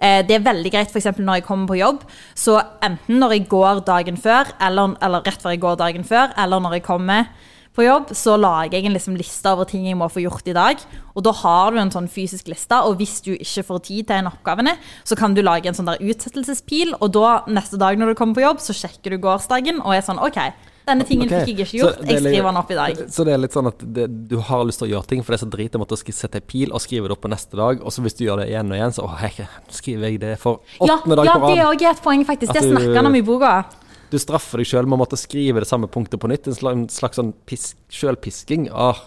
Eh, 0.00 0.22
det 0.26 0.38
er 0.38 0.48
veldig 0.48 0.72
greit 0.72 0.90
f.eks. 0.90 1.12
når 1.20 1.40
jeg 1.40 1.46
kommer 1.46 1.70
på 1.70 1.78
jobb. 1.80 2.04
Så 2.34 2.56
enten 2.82 3.20
når 3.20 3.36
jeg 3.36 3.48
går 3.52 3.84
dagen 3.86 4.18
før, 4.20 4.50
eller, 4.60 4.96
eller, 5.04 5.24
rett 5.26 5.42
før 5.42 5.54
jeg 5.54 5.62
går 5.62 5.80
dagen 5.80 6.06
før, 6.08 6.32
eller 6.40 6.64
når 6.64 6.78
jeg 6.78 6.86
kommer 6.88 7.28
på 7.76 7.84
jobb, 7.84 8.08
så 8.18 8.34
lager 8.40 8.74
jeg 8.74 8.88
en 8.88 8.96
liksom 8.96 9.14
liste 9.14 9.46
over 9.46 9.68
ting 9.68 9.84
jeg 9.86 9.98
må 9.98 10.08
få 10.10 10.24
gjort 10.24 10.48
i 10.50 10.56
dag. 10.56 10.80
Og 11.14 11.22
da 11.26 11.34
har 11.42 11.70
du 11.70 11.78
en 11.78 11.92
sånn 11.92 12.08
fysisk 12.10 12.48
liste, 12.50 12.80
og 12.82 12.98
hvis 12.98 13.20
du 13.26 13.34
ikke 13.36 13.66
får 13.68 13.84
tid 13.86 14.08
til 14.08 14.18
en 14.18 14.32
oppgavene, 14.32 14.74
så 15.06 15.18
kan 15.18 15.36
du 15.36 15.44
lage 15.44 15.70
en 15.70 15.76
sånn 15.76 15.90
der 15.92 16.02
utsettelsespil, 16.02 16.96
og 16.98 17.12
da 17.14 17.40
neste 17.52 17.78
dag 17.80 18.00
når 18.00 18.12
du 18.12 18.18
kommer 18.18 18.40
på 18.40 18.46
jobb, 18.46 18.64
så 18.64 18.76
sjekker 18.76 19.14
du 19.14 19.22
gårsdagen 19.22 19.84
og 19.84 19.94
er 19.94 20.04
sånn 20.06 20.22
OK. 20.22 20.40
Denne 20.90 21.06
tingen 21.06 21.28
okay. 21.28 21.44
fikk 21.46 21.62
jeg 21.62 21.68
ikke 21.68 21.80
gjort. 21.80 22.00
Jeg 22.08 22.22
skriver 22.24 22.48
den 22.50 22.60
opp 22.60 22.70
i 22.74 22.78
dag. 22.78 23.02
Så 23.14 23.26
det 23.26 23.34
er 23.34 23.42
litt 23.42 23.54
sånn 23.56 23.70
at 23.70 23.84
det, 23.96 24.06
du 24.30 24.36
har 24.50 24.64
lyst 24.66 24.82
til 24.82 24.88
å 24.88 24.92
gjøre 24.94 25.10
ting, 25.12 25.24
for 25.24 25.34
det 25.34 25.40
er 25.40 25.44
så 25.44 25.50
drit 25.52 25.78
å 25.78 26.00
sette 26.00 26.40
en 26.40 26.48
pil 26.50 26.74
og 26.74 26.82
skrive 26.82 27.10
det 27.10 27.16
opp 27.16 27.22
på 27.24 27.30
neste 27.32 27.58
dag, 27.60 27.84
og 27.84 27.94
så 27.94 28.02
hvis 28.04 28.18
du 28.18 28.24
gjør 28.26 28.42
det 28.42 28.50
igjen 28.50 28.72
og 28.72 28.78
igjen, 28.78 28.96
så 28.96 29.06
å, 29.06 29.12
hei, 29.20 29.30
skriver 29.72 30.10
jeg 30.10 30.22
det 30.24 30.34
for 30.42 30.60
åttende 30.80 30.90
Ja, 30.90 30.98
på 31.04 31.20
dag 31.20 31.30
ja, 31.30 31.36
det 31.44 31.52
er 31.52 31.62
rad. 31.62 31.70
òg 31.70 31.86
et 31.92 32.02
poeng, 32.04 32.26
faktisk. 32.28 32.52
At 32.54 32.60
Det 32.60 32.68
snakker 32.72 32.98
han 33.00 33.10
om 33.10 33.18
i 33.18 33.22
boka. 33.26 33.54
Du 34.10 34.18
straffer 34.18 34.58
deg 34.60 34.66
sjøl 34.66 34.88
med 34.90 34.98
å 34.98 35.02
måtte 35.04 35.18
skrive 35.20 35.62
det 35.62 35.70
samme 35.70 35.86
punktet 35.90 36.18
på 36.20 36.30
nytt. 36.30 36.48
En 36.50 36.56
slags, 36.56 36.74
en 36.74 36.86
slags 36.90 37.20
sånn 37.20 37.32
sjølpisking. 37.94 38.66
Åh, 38.74 39.02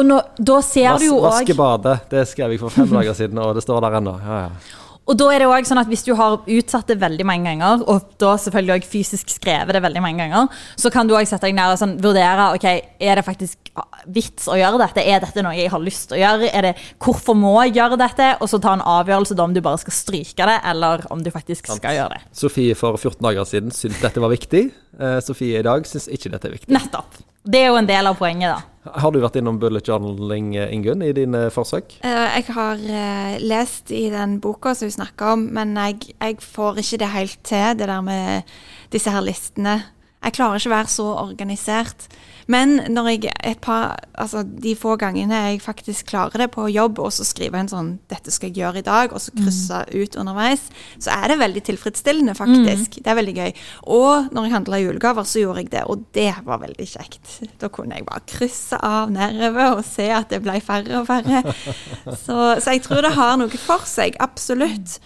Og 0.00 0.06
nå, 0.08 0.18
da 0.40 0.56
ser 0.64 0.88
vas, 0.90 1.02
du 1.02 1.10
jo 1.10 1.20
òg 1.20 1.28
vaske 1.28 1.54
badet. 1.54 1.98
Det 2.10 2.24
skrev 2.30 2.54
jeg 2.54 2.62
for 2.62 2.74
fem 2.74 2.90
dager 2.90 3.14
siden, 3.14 3.38
og 3.38 3.54
det 3.54 3.62
står 3.62 3.84
der 3.84 4.00
ennå. 4.00 4.16
Ja, 4.24 4.38
ja. 4.48 4.88
Og 5.10 5.18
da 5.18 5.26
er 5.34 5.42
det 5.42 5.48
også 5.50 5.72
sånn 5.72 5.80
at 5.82 5.88
hvis 5.90 6.04
du 6.06 6.12
har 6.14 6.36
utsatt 6.46 6.90
det 6.92 6.98
veldig 7.02 7.24
mange 7.26 7.50
ganger, 7.50 7.82
og 7.90 8.12
da 8.22 8.36
selvfølgelig 8.38 8.76
også 8.76 8.90
fysisk 8.92 9.32
skrevet 9.34 9.74
det 9.74 9.82
veldig 9.82 10.02
mange 10.04 10.22
ganger, 10.22 10.60
så 10.78 10.92
kan 10.94 11.10
du 11.10 11.16
også 11.16 11.34
sette 11.34 11.48
deg 11.48 11.56
ned 11.58 11.74
og 11.74 11.80
sånn, 11.80 11.96
vurdere 12.02 12.52
ok, 12.54 12.66
er 13.02 13.18
det 13.18 13.24
faktisk 13.26 13.72
vits 14.14 14.46
å 14.52 14.58
gjøre 14.60 14.78
dette. 14.84 15.02
Er 15.02 15.24
dette 15.24 15.42
noe 15.42 15.56
jeg 15.56 15.72
har 15.72 15.82
lyst 15.82 16.10
til 16.10 16.18
å 16.18 16.22
gjøre? 16.22 16.52
Er 16.54 16.68
det, 16.68 16.72
hvorfor 17.02 17.34
må 17.38 17.56
jeg 17.64 17.74
gjøre 17.80 17.98
dette? 17.98 18.28
Og 18.44 18.52
så 18.52 18.60
ta 18.62 18.76
en 18.76 18.84
avgjørelse 18.94 19.36
da 19.38 19.48
om 19.48 19.56
du 19.56 19.62
bare 19.64 19.82
skal 19.82 19.96
stryke 19.96 20.48
det, 20.52 20.58
eller 20.70 21.06
om 21.14 21.24
du 21.24 21.32
faktisk 21.34 21.72
skal 21.72 21.98
gjøre 21.98 22.18
det. 22.18 22.22
Sofie 22.44 22.78
for 22.78 23.00
14 23.00 23.18
dager 23.26 23.48
siden 23.48 23.74
syntes 23.74 24.02
dette 24.04 24.22
var 24.22 24.32
viktig. 24.34 24.68
Eh, 25.00 25.18
Sofie 25.24 25.58
i 25.58 25.66
dag 25.66 25.88
syns 25.88 26.06
ikke 26.12 26.30
dette 26.36 26.50
er 26.50 26.58
viktig. 26.60 26.72
Nettopp. 26.78 27.22
Det 27.42 27.58
er 27.58 27.72
jo 27.72 27.78
en 27.80 27.88
del 27.88 28.06
av 28.06 28.18
poenget, 28.20 28.52
da. 28.54 28.90
Har 28.98 29.12
du 29.14 29.20
vært 29.22 29.36
innom 29.38 29.60
bullet 29.62 29.86
journaling, 29.86 30.56
eh, 30.58 30.72
Ingunn, 30.74 31.02
i 31.06 31.12
dine 31.14 31.44
forsøk? 31.54 32.00
Eh, 32.02 32.36
Jeg 32.38 32.44
har 32.54 32.74
eh, 32.74 33.38
lest 33.40 33.90
i 33.90 34.10
den 34.10 34.40
boka 34.40 34.74
som 34.74 34.86
hun 34.86 34.96
snakker 34.96 35.32
om, 35.36 35.48
men 35.54 35.76
jeg, 35.76 36.14
jeg 36.20 36.40
får 36.42 36.78
ikke 36.82 36.98
det 36.98 37.08
helt 37.08 37.38
til, 37.46 37.78
det 37.78 37.86
der 37.88 38.00
med 38.02 38.42
disse 38.90 39.10
her 39.10 39.22
listene. 39.22 39.82
Jeg 40.22 40.36
klarer 40.36 40.60
ikke 40.60 40.70
å 40.70 40.76
være 40.76 40.92
så 40.92 41.08
organisert. 41.22 42.06
Men 42.50 42.74
når 42.90 43.08
jeg 43.08 43.30
et 43.46 43.60
par, 43.62 43.96
altså 44.18 44.42
de 44.42 44.74
få 44.78 44.96
gangene 45.00 45.36
jeg 45.52 45.60
faktisk 45.62 46.08
klarer 46.10 46.44
det 46.44 46.48
på 46.54 46.66
jobb, 46.72 46.98
og 47.02 47.12
så 47.14 47.24
skriver 47.26 47.60
en 47.60 47.70
sånn 47.70 47.90
'Dette 48.10 48.34
skal 48.34 48.50
jeg 48.50 48.62
gjøre 48.62 48.82
i 48.82 48.86
dag', 48.86 49.14
og 49.14 49.20
så 49.22 49.34
krysse 49.36 49.82
ut 49.94 50.16
underveis, 50.18 50.64
så 50.98 51.14
er 51.14 51.28
det 51.28 51.38
veldig 51.38 51.62
tilfredsstillende, 51.70 52.34
faktisk. 52.34 52.98
Det 53.02 53.06
er 53.06 53.18
veldig 53.18 53.34
gøy. 53.36 53.52
Og 53.86 54.32
når 54.32 54.44
jeg 54.44 54.54
handla 54.56 54.82
julegaver, 54.82 55.24
så 55.24 55.38
gjorde 55.42 55.62
jeg 55.62 55.70
det, 55.70 55.84
og 55.86 56.04
det 56.14 56.34
var 56.44 56.58
veldig 56.58 56.88
kjekt. 56.88 57.42
Da 57.60 57.68
kunne 57.68 57.96
jeg 57.96 58.06
bare 58.06 58.26
krysse 58.26 58.78
av 58.82 59.10
nedover 59.10 59.78
og 59.78 59.84
se 59.84 60.10
at 60.10 60.30
det 60.30 60.42
ble 60.42 60.60
færre 60.60 61.00
og 61.00 61.06
færre. 61.06 61.42
Så, 62.22 62.60
så 62.60 62.70
jeg 62.74 62.82
tror 62.82 63.02
det 63.02 63.12
har 63.14 63.36
noe 63.36 63.48
for 63.58 63.84
seg, 63.86 64.16
absolutt. 64.20 64.98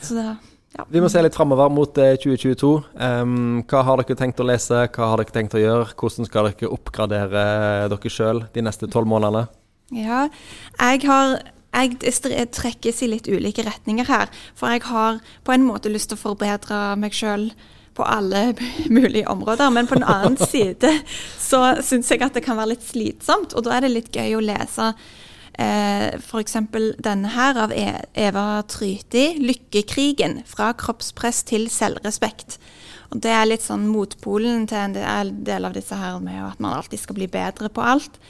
Så 0.00 0.14
det, 0.16 0.24
ja. 0.76 0.84
Vi 0.88 1.00
må 1.02 1.08
se 1.10 1.22
litt 1.22 1.34
framover 1.34 1.70
mot 1.74 1.98
eh, 1.98 2.14
2022. 2.20 2.68
Um, 2.94 3.62
hva 3.70 3.82
har 3.86 4.02
dere 4.02 4.18
tenkt 4.18 4.42
å 4.42 4.46
lese? 4.46 4.84
Hva 4.94 5.08
har 5.12 5.22
dere 5.22 5.34
tenkt 5.34 5.56
å 5.58 5.62
gjøre? 5.62 5.88
Hvordan 5.98 6.28
skal 6.28 6.50
dere 6.50 6.70
oppgradere 6.70 7.46
eh, 7.46 7.86
dere 7.90 8.12
sjøl 8.12 8.44
de 8.54 8.64
neste 8.64 8.90
tolv 8.90 9.10
månedene? 9.10 9.48
Ja, 9.90 10.28
jeg 10.78 11.02
har 11.10 11.40
jeg 11.70 11.98
trekkes 12.54 13.02
i 13.02 13.10
litt 13.10 13.28
ulike 13.30 13.64
retninger 13.66 14.06
her. 14.10 14.30
For 14.58 14.70
jeg 14.70 14.86
har 14.90 15.20
på 15.46 15.54
en 15.54 15.66
måte 15.66 15.90
lyst 15.90 16.10
til 16.10 16.18
å 16.18 16.24
forbedre 16.24 16.80
meg 16.98 17.14
sjøl 17.14 17.50
på 17.98 18.06
alle 18.06 18.52
mulige 18.96 19.28
områder. 19.30 19.70
Men 19.74 19.90
på 19.90 19.98
den 19.98 20.06
annen 20.06 20.38
side 20.52 20.92
så 21.38 21.80
syns 21.82 22.10
jeg 22.10 22.22
at 22.26 22.38
det 22.38 22.44
kan 22.46 22.58
være 22.58 22.76
litt 22.76 22.86
slitsomt. 22.86 23.54
Og 23.54 23.66
da 23.66 23.76
er 23.76 23.86
det 23.86 23.94
litt 23.96 24.14
gøy 24.14 24.38
å 24.38 24.44
lese 24.44 24.92
eh, 25.60 26.16
f.eks. 26.18 26.56
denne 27.04 27.30
her 27.34 27.58
av 27.66 27.72
E- 27.76 28.02
Eva 28.14 28.62
Tryti, 28.66 29.36
'Lykkekrigen. 29.38 30.40
Fra 30.48 30.72
kroppspress 30.72 31.44
til 31.44 31.68
selvrespekt'. 31.68 32.58
Og 33.10 33.20
Det 33.20 33.30
er 33.34 33.48
litt 33.48 33.62
sånn 33.66 33.88
motpolen 33.90 34.68
til 34.70 34.78
en 34.78 34.92
del, 35.44 35.64
av 35.64 35.74
disse 35.74 35.96
her 35.98 36.20
med 36.22 36.38
at 36.46 36.60
man 36.60 36.76
alltid 36.78 37.00
skal 37.02 37.18
bli 37.18 37.26
bedre 37.26 37.68
på 37.68 37.82
alt. 37.82 38.20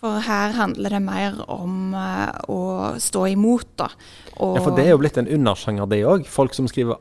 For 0.00 0.20
her 0.20 0.52
handler 0.56 0.90
det 0.90 1.02
mer 1.04 1.36
om 1.48 1.94
eh, 1.94 2.32
å 2.48 2.60
stå 3.00 3.26
imot, 3.32 3.76
da. 3.76 3.88
Og, 4.38 4.56
Ja, 4.58 4.64
for 4.64 4.76
det 4.76 4.86
er 4.86 4.90
jo 4.96 4.98
blitt 5.04 5.16
en 5.20 5.28
undersjanger, 5.28 5.86
det 5.88 6.02
òg. 6.04 6.26
Folk 6.26 6.56
som 6.56 6.66
skriver 6.68 6.98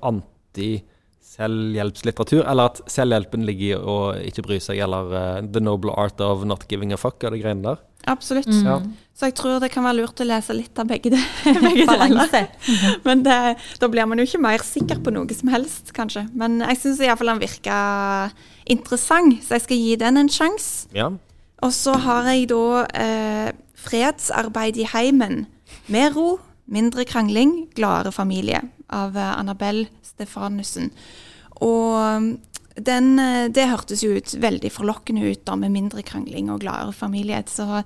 anti-selvhjelpslitteratur, 1.34 2.44
eller 2.46 2.72
at 2.72 2.82
selvhjelpen 2.90 3.46
ligger 3.46 3.66
i 3.66 3.78
å 3.78 3.98
ikke 4.30 4.44
bry 4.46 4.60
seg, 4.62 4.80
eller 4.84 5.14
uh, 5.14 5.42
The 5.42 5.62
Noble 5.62 5.94
Art 5.96 6.22
of 6.22 6.46
Not 6.46 6.68
Giving 6.70 6.94
a 6.94 6.98
Fuck, 6.98 7.24
og 7.24 7.34
de 7.34 7.42
greiene 7.42 7.64
der. 7.64 7.82
Absolutt. 8.06 8.50
Ja. 8.66 8.82
Så 9.16 9.30
jeg 9.30 9.36
tror 9.38 9.62
det 9.64 9.70
kan 9.72 9.86
være 9.86 10.02
lurt 10.02 10.20
å 10.20 10.26
lese 10.28 10.54
litt 10.54 10.78
av 10.80 10.90
begge, 10.90 11.14
begge 11.46 11.86
deler. 11.88 12.50
Men 13.06 13.24
det, 13.24 13.38
da 13.80 13.90
blir 13.90 14.08
man 14.10 14.20
jo 14.20 14.26
ikke 14.28 14.42
mer 14.44 14.64
sikker 14.66 15.00
på 15.04 15.14
noe 15.16 15.38
som 15.38 15.52
helst, 15.54 15.94
kanskje. 15.96 16.26
Men 16.36 16.60
jeg 16.66 16.82
syns 16.82 17.04
iallfall 17.04 17.32
han 17.32 17.44
virka 17.44 17.78
interessant, 18.68 19.40
så 19.46 19.56
jeg 19.58 19.68
skal 19.68 19.84
gi 19.86 19.96
den 20.02 20.20
en 20.20 20.32
sjanse. 20.32 20.90
Ja. 20.96 21.14
Og 21.64 21.72
så 21.72 21.96
har 22.04 22.28
jeg 22.34 22.50
da 22.52 22.84
eh, 23.00 23.54
fredsarbeid 23.80 24.82
i 24.84 24.90
heimen. 24.92 25.46
Mer 25.88 26.12
ro, 26.12 26.42
mindre 26.68 27.06
krangling, 27.08 27.70
gladere 27.78 28.12
familie 28.12 28.66
av 28.92 29.16
eh, 29.16 29.32
Annabelle 29.40 29.88
Stefanussen. 30.14 30.92
Og 31.62 32.22
mm, 32.22 32.30
den, 32.76 33.20
eh, 33.20 33.48
det 33.54 33.70
hørtes 33.70 34.04
jo 34.04 34.14
ut 34.18 34.36
veldig 34.42 34.72
forlokkende 34.74 35.26
ut 35.32 35.44
da, 35.46 35.58
med 35.60 35.74
mindre 35.76 36.04
krangling 36.06 36.52
og 36.52 36.64
gladere 36.64 36.94
familie. 36.96 37.44
Så, 37.48 37.84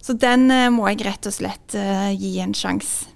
så 0.00 0.16
den 0.16 0.50
eh, 0.52 0.70
må 0.72 0.88
jeg 0.90 1.04
rett 1.04 1.28
og 1.28 1.36
slett 1.36 1.76
uh, 1.76 2.12
gi 2.12 2.38
en 2.44 2.56
sjanse. 2.56 3.10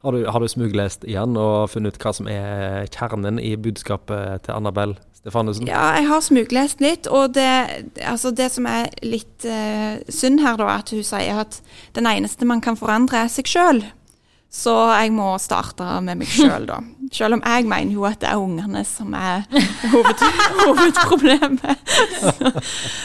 Har 0.00 0.16
du, 0.16 0.24
har 0.24 0.40
du 0.40 0.48
smuglest 0.48 1.04
igjen 1.04 1.36
og 1.36 1.68
funnet 1.74 1.92
ut 1.92 2.00
hva 2.00 2.12
som 2.16 2.28
er 2.32 2.88
kjernen 2.88 3.36
i 3.36 3.52
budskapet 3.60 4.46
til 4.46 4.56
Annabelle 4.56 4.96
Stefanussen? 5.20 5.68
Ja, 5.68 5.90
jeg 5.98 6.06
har 6.08 6.22
smuglest 6.24 6.80
litt, 6.80 7.04
og 7.04 7.34
det, 7.36 7.50
altså 8.00 8.32
det 8.32 8.48
som 8.54 8.68
er 8.70 8.88
litt 9.04 9.44
uh, 9.44 10.00
synd 10.08 10.40
her, 10.40 10.56
da, 10.56 10.70
at 10.80 10.94
hun 10.96 11.04
sier 11.04 11.42
at 11.44 11.60
den 11.98 12.08
eneste 12.08 12.48
man 12.48 12.64
kan 12.64 12.80
forandre, 12.80 13.26
er 13.26 13.32
seg 13.32 13.50
sjøl. 13.50 13.84
Så 14.50 14.72
jeg 14.98 15.12
må 15.14 15.28
starte 15.38 15.86
med 16.02 16.18
meg 16.18 16.26
sjøl, 16.26 16.64
da. 16.66 16.80
Selv 17.14 17.36
om 17.36 17.42
jeg 17.46 17.66
mener 17.70 17.94
jo 17.94 18.02
at 18.08 18.18
det 18.22 18.28
er 18.32 18.40
ungene 18.42 18.80
som 18.86 19.12
er 19.14 19.44
hoved, 19.92 20.24
hovedproblemet. 20.64 21.84
Så, 22.18 22.50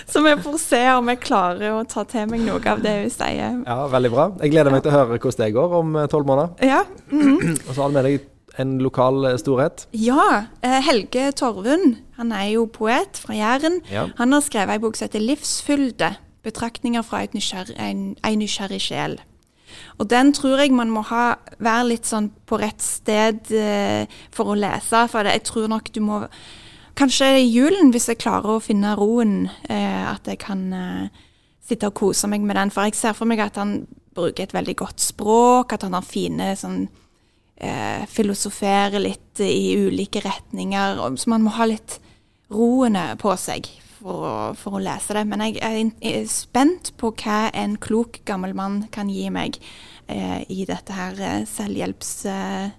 så 0.09 0.23
vi 0.25 0.33
får 0.41 0.57
se 0.63 0.81
om 0.95 1.11
jeg 1.13 1.21
klarer 1.21 1.75
å 1.77 1.83
ta 1.89 2.01
til 2.09 2.25
meg 2.31 2.41
noe 2.47 2.61
av 2.71 2.81
det 2.81 2.95
hun 3.03 3.13
sier. 3.13 3.59
Ja, 3.61 3.77
veldig 3.93 4.11
bra. 4.15 4.25
Jeg 4.41 4.55
gleder 4.55 4.73
meg 4.73 4.81
til 4.85 4.93
å 4.93 4.95
høre 4.97 5.19
hvordan 5.19 5.43
det 5.45 5.51
går 5.57 5.75
om 5.81 5.93
eh, 6.01 6.07
tolv 6.11 6.31
måneder. 6.31 6.65
Ja, 6.65 6.81
Og 7.67 7.71
så 7.75 7.77
har 7.83 7.93
du 7.93 7.97
med 7.99 8.09
deg 8.09 8.25
en 8.61 8.73
lokal 8.81 9.25
eh, 9.29 9.37
storhet. 9.41 9.85
ja 9.93 10.25
eh, 10.65 10.79
Helge 10.85 11.27
Torvund, 11.37 11.99
han 12.17 12.33
er 12.33 12.55
jo 12.55 12.65
poet 12.71 13.21
fra 13.21 13.37
Jæren. 13.37 13.81
Ja. 13.91 14.07
Han 14.17 14.33
har 14.33 14.41
skrevet 14.45 14.79
ei 14.79 14.81
bok 14.81 14.97
som 14.97 15.09
heter 15.09 15.21
'Livsfylde'. 15.21 16.15
Betraktninger 16.45 17.01
fra 17.05 17.23
ei 17.23 17.29
nysgjerrig, 17.33 17.77
en, 17.81 18.15
nysgjerrig 18.37 18.81
sjel. 18.81 19.17
Og 19.95 20.09
den 20.11 20.33
tror 20.35 20.59
jeg 20.59 20.75
man 20.75 20.91
må 20.91 21.05
ha, 21.07 21.37
være 21.57 21.89
litt 21.93 22.09
sånn 22.09 22.29
på 22.47 22.59
rett 22.59 22.83
sted 22.83 23.51
eh, 23.55 24.11
for 24.35 24.51
å 24.51 24.59
lese. 24.59 25.05
For 25.11 25.27
jeg 25.29 25.45
tror 25.47 25.69
nok 25.71 25.91
du 25.95 26.01
må 26.03 26.25
Kanskje 26.95 27.27
i 27.41 27.47
julen, 27.51 27.89
hvis 27.91 28.05
jeg 28.07 28.21
klarer 28.21 28.53
å 28.53 28.61
finne 28.63 28.93
roen, 28.95 29.49
eh, 29.67 30.03
at 30.07 30.29
jeg 30.31 30.39
kan 30.39 30.61
eh, 30.71 31.23
sitte 31.59 31.89
og 31.89 31.97
kose 31.99 32.29
meg 32.31 32.45
med 32.47 32.55
den. 32.55 32.71
For 32.71 32.87
jeg 32.87 32.95
ser 32.95 33.17
for 33.17 33.27
meg 33.27 33.41
at 33.43 33.59
han 33.59 33.81
bruker 34.15 34.45
et 34.45 34.55
veldig 34.55 34.77
godt 34.79 35.03
språk, 35.03 35.75
at 35.75 35.83
han 35.83 35.97
har 35.97 36.07
fine 36.07 36.53
sånn 36.55 36.85
eh, 37.59 38.07
Filosoferer 38.07 38.95
litt 39.03 39.43
i 39.43 39.75
ulike 39.75 40.23
retninger. 40.23 41.03
Så 41.19 41.33
man 41.33 41.43
må 41.43 41.51
ha 41.57 41.67
litt 41.67 41.99
roen 42.55 42.95
på 43.19 43.35
seg 43.43 43.67
for 44.05 44.21
å, 44.29 44.33
for 44.59 44.77
å 44.77 44.83
lese 44.85 45.15
det. 45.17 45.23
Men 45.25 45.41
jeg 45.47 45.57
er, 45.65 45.77
in- 45.81 45.95
er 46.05 46.25
spent 46.29 46.93
på 47.01 47.09
hva 47.23 47.47
en 47.57 47.73
klok 47.81 48.21
gammel 48.29 48.53
mann 48.57 48.83
kan 48.93 49.09
gi 49.09 49.25
meg 49.33 49.57
eh, 50.07 50.43
i 50.53 50.65
dette 50.69 50.93
her 50.93 51.15
selvhjelpshysteriet. 51.49 52.73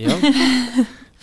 Ja. 0.08 0.16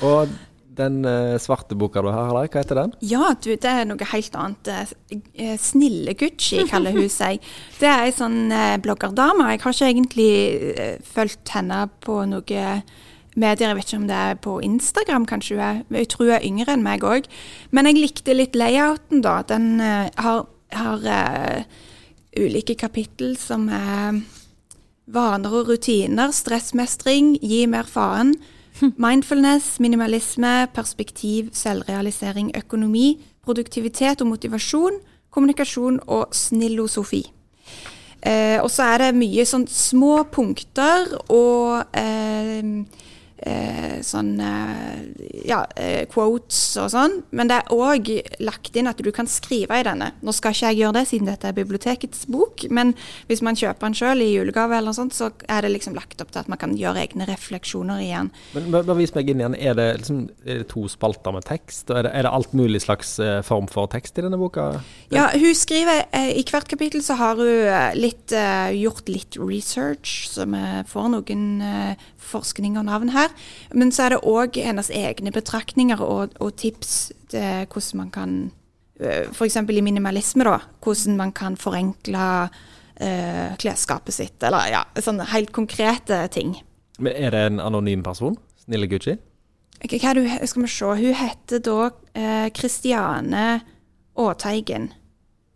Og 0.06 0.30
den 0.78 1.00
eh, 1.10 1.40
svarte 1.42 1.74
boka 1.74 2.04
du 2.06 2.12
har, 2.14 2.30
hva 2.30 2.44
heter 2.46 2.78
den? 2.78 2.92
Ja, 3.10 3.32
du, 3.42 3.50
det 3.58 3.66
er 3.72 3.88
noe 3.90 4.06
helt 4.12 4.36
annet. 4.38 4.70
Eh, 4.70 4.92
eh, 5.34 5.56
Snille 5.58 6.14
Gucci 6.20 6.60
kaller 6.70 6.94
hun 6.94 7.10
seg. 7.10 7.42
Det 7.82 7.90
er 7.90 8.04
ei 8.06 8.14
sånn 8.14 8.52
eh, 8.54 8.76
bloggerdame. 8.86 9.48
Jeg 9.56 9.64
har 9.64 9.74
ikke 9.74 9.90
egentlig 9.90 10.30
fulgt 11.10 11.50
henne 11.58 11.88
på 12.06 12.20
noe 12.30 12.62
medier. 13.38 13.70
Jeg 13.70 13.78
vet 13.78 13.90
ikke 13.90 14.02
om 14.02 14.10
det 14.10 14.18
er 14.18 14.40
på 14.44 14.58
Instagram, 14.66 15.28
kanskje 15.30 15.58
hun 15.58 15.66
er. 15.66 15.84
Jeg 16.02 16.10
tror 16.14 16.26
hun 16.26 16.36
er 16.38 16.48
yngre 16.48 16.76
enn 16.76 16.86
meg 16.86 17.06
òg. 17.08 17.30
Men 17.72 17.90
jeg 17.90 18.02
likte 18.02 18.36
litt 18.36 18.58
layouten, 18.58 19.22
da. 19.26 19.40
Den 19.48 19.78
uh, 19.80 20.10
har, 20.24 20.44
har 20.76 21.08
uh, 21.08 21.86
ulike 22.38 22.78
kapittel 22.80 23.38
som 23.40 23.70
er 23.70 24.22
vaner 25.08 25.54
og 25.56 25.72
rutiner, 25.72 26.34
stressmestring, 26.36 27.38
gi 27.42 27.64
mer 27.70 27.88
faen. 27.88 28.36
Mindfulness, 29.08 29.78
minimalisme, 29.82 30.68
perspektiv, 30.76 31.50
selvrealisering, 31.56 32.52
økonomi, 32.60 33.16
produktivitet 33.46 34.22
og 34.22 34.34
motivasjon, 34.36 35.00
kommunikasjon 35.34 36.02
og 36.06 36.36
snillosofi. 36.36 37.24
Eh, 38.22 38.58
og 38.62 38.70
så 38.74 38.92
er 38.92 39.06
det 39.06 39.18
mye 39.18 39.46
sånn 39.48 39.68
små 39.70 40.24
punkter 40.34 41.06
og 41.30 41.96
eh, 41.96 42.66
eh, 43.38 44.00
sånn 44.06 44.36
eh, 44.42 45.04
ja, 45.48 45.62
eh, 45.76 46.06
quotes 46.10 46.60
og 46.82 46.90
sånn. 46.94 47.20
Men 47.36 47.52
det 47.52 47.60
er 47.60 47.74
òg 47.76 48.12
lagt 48.44 48.78
inn 48.78 48.90
at 48.90 49.02
du 49.04 49.12
kan 49.16 49.30
skrive 49.30 49.80
i 49.80 49.86
denne. 49.86 50.12
Nå 50.26 50.34
skal 50.36 50.56
ikke 50.56 50.72
jeg 50.72 50.82
gjøre 50.82 50.98
det 51.00 51.06
siden 51.12 51.30
dette 51.30 51.50
er 51.50 51.58
bibliotekets 51.58 52.26
bok, 52.32 52.66
men 52.74 52.94
hvis 53.30 53.44
man 53.46 53.58
kjøper 53.58 53.88
den 53.88 53.98
sjøl 53.98 54.24
i 54.24 54.32
julegave, 54.34 54.78
eller 54.78 54.92
noe 54.92 54.98
sånt, 54.98 55.16
så 55.18 55.32
er 55.48 55.66
det 55.66 55.74
liksom 55.76 55.98
lagt 55.98 56.22
opp 56.24 56.34
til 56.34 56.44
at 56.44 56.52
man 56.52 56.62
kan 56.62 56.76
gjøre 56.78 57.04
egne 57.06 57.28
refleksjoner 57.30 58.04
i 58.04 58.12
den. 58.14 58.32
Men 58.56 58.70
bare 58.74 58.98
vis 58.98 59.14
meg 59.16 59.32
inn 59.32 59.44
igjen. 59.44 59.58
Er 59.58 59.78
det, 59.78 59.88
liksom, 60.02 60.24
er 60.46 60.64
det 60.64 60.70
to 60.74 60.88
spalter 60.92 61.36
med 61.36 61.48
tekst? 61.48 61.88
Og 61.92 62.00
er 62.00 62.08
det, 62.08 62.14
er 62.18 62.28
det 62.28 62.34
alt 62.40 62.56
mulig 62.58 62.84
slags 62.84 63.18
eh, 63.24 63.40
form 63.46 63.70
for 63.72 63.90
tekst 63.92 64.18
i 64.18 64.26
denne 64.26 64.40
boka? 64.40 64.70
Ja, 65.14 65.30
hun 65.36 65.56
skriver 65.58 66.06
eh, 66.16 66.34
I 66.40 66.46
hvert 66.48 66.68
kapittel 66.72 67.04
så 67.06 67.18
har 67.20 67.40
hun 67.40 68.00
litt, 68.00 68.32
eh, 68.36 68.74
gjort 68.82 69.10
litt 69.12 69.38
research, 69.40 70.28
så 70.32 70.48
vi 70.50 70.64
får 70.88 71.12
noen 71.14 71.46
eh, 71.64 72.08
forskning 72.28 72.78
og 72.80 72.88
navn 72.90 73.12
her. 73.16 73.34
Men 73.74 73.92
så 73.96 74.08
er 74.08 74.16
det 74.16 74.24
òg 74.28 74.60
hennes 74.62 74.92
egne 74.94 75.34
betraktninger 75.36 76.02
og, 76.04 76.36
og 76.44 76.56
tips 76.60 77.12
til 77.32 77.68
hvordan 77.68 78.02
man 78.04 78.14
kan 78.14 78.38
F.eks. 78.98 79.60
i 79.62 79.82
minimalisme, 79.86 80.42
da. 80.48 80.58
Hvordan 80.82 81.20
man 81.20 81.32
kan 81.38 81.58
forenkle 81.60 82.28
uh, 82.50 83.52
klesskapet 83.62 84.16
sitt. 84.16 84.42
Eller 84.42 84.72
ja, 84.74 84.84
sånne 84.98 85.28
helt 85.30 85.54
konkrete 85.54 86.24
ting. 86.34 86.56
Men 86.98 87.14
er 87.14 87.36
det 87.36 87.44
en 87.52 87.62
anonym 87.62 88.02
person? 88.06 88.40
Snille 88.66 88.90
Gucci? 88.90 89.14
Okay, 89.78 90.00
Hva 90.02 90.16
er 90.16 90.24
det, 90.24 90.50
skal 90.50 90.66
vi 90.66 90.72
se. 90.74 90.94
Hun 90.98 91.18
heter 91.20 91.62
da 91.62 91.80
Kristiane 91.94 92.50
Kristiane 92.58 93.46
Aateigen. 94.18 94.90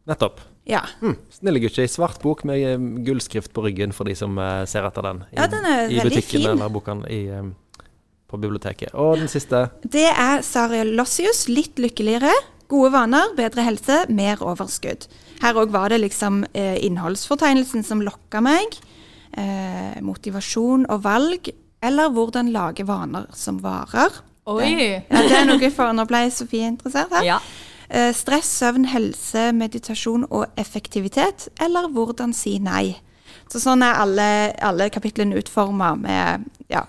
Nettopp. 0.06 0.44
Ja. 0.70 0.82
Mm. 1.02 1.16
Snille 1.34 1.60
i 1.60 1.88
Svart 1.90 2.22
bok 2.22 2.44
med 2.44 2.62
eh, 2.62 2.78
gullskrift 3.06 3.54
på 3.54 3.64
ryggen 3.66 3.94
for 3.94 4.06
de 4.06 4.16
som 4.16 4.38
eh, 4.38 4.64
ser 4.70 4.86
etter 4.88 5.06
den. 5.08 5.24
I, 5.32 5.40
Ja, 5.40 5.48
den 5.48 5.66
er 5.66 5.90
i 5.90 6.00
butikken 6.04 6.42
fin. 6.42 6.48
eller 6.54 6.70
boken 6.70 7.06
i, 7.10 7.26
eh, 7.28 7.50
på 8.30 8.38
biblioteket. 8.38 8.94
Og 8.94 9.18
den 9.18 9.28
siste. 9.32 9.70
Det 9.84 10.08
er 10.12 10.42
Sariel 10.46 10.94
Lossius, 10.96 11.48
litt 11.50 11.82
lykkeligere. 11.82 12.32
Gode 12.72 12.94
vaner, 12.94 13.34
bedre 13.36 13.66
helse, 13.68 14.06
mer 14.10 14.40
overskudd. 14.40 15.10
Her 15.42 15.58
òg 15.60 15.74
var 15.74 15.92
det 15.92 16.00
liksom 16.06 16.46
eh, 16.54 16.78
innholdsfortegnelsen 16.86 17.84
som 17.84 18.04
lokka 18.06 18.40
meg. 18.46 18.78
Eh, 19.36 19.98
motivasjon 20.06 20.86
og 20.92 21.04
valg, 21.04 21.50
eller 21.84 22.14
hvordan 22.14 22.52
lage 22.54 22.86
vaner 22.88 23.28
som 23.36 23.60
varer. 23.64 24.22
Oi! 24.52 24.72
Ja, 25.10 25.22
det 25.22 25.36
er 25.38 25.46
noe 25.50 25.70
for 25.74 25.94
Nå 25.94 26.06
ble 26.10 26.24
Sofie 26.34 26.70
interessert 26.70 27.12
her. 27.14 27.28
Ja. 27.28 27.42
Eh, 27.92 28.14
stress, 28.16 28.48
søvn, 28.62 28.86
helse, 28.88 29.50
meditasjon 29.52 30.24
og 30.30 30.46
effektivitet, 30.60 31.50
eller 31.60 31.90
hvordan 31.92 32.32
si 32.32 32.56
nei. 32.64 32.96
Så 33.52 33.60
sånn 33.60 33.84
er 33.84 34.00
alle, 34.00 34.28
alle 34.64 34.88
kapitlene 34.94 35.36
utforma 35.42 35.94
med 36.00 36.48
Ja. 36.72 36.86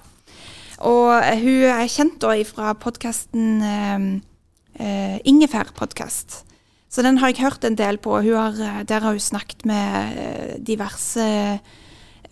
Og 0.82 1.10
hun 1.38 1.64
er 1.70 1.86
kjent 1.90 2.18
da 2.22 2.32
fra 2.46 2.72
podkasten 2.74 3.62
eh, 3.62 4.06
eh, 4.78 5.18
Ingefær-podkast. 5.26 6.40
Så 6.90 7.02
den 7.06 7.18
har 7.18 7.30
jeg 7.30 7.44
hørt 7.44 7.64
en 7.64 7.78
del 7.78 7.98
på. 8.02 8.18
Har, 8.22 8.58
eh, 8.58 8.82
der 8.82 9.00
har 9.00 9.14
hun 9.14 9.22
snakket 9.22 9.64
med 9.64 10.58
diverse 10.66 11.60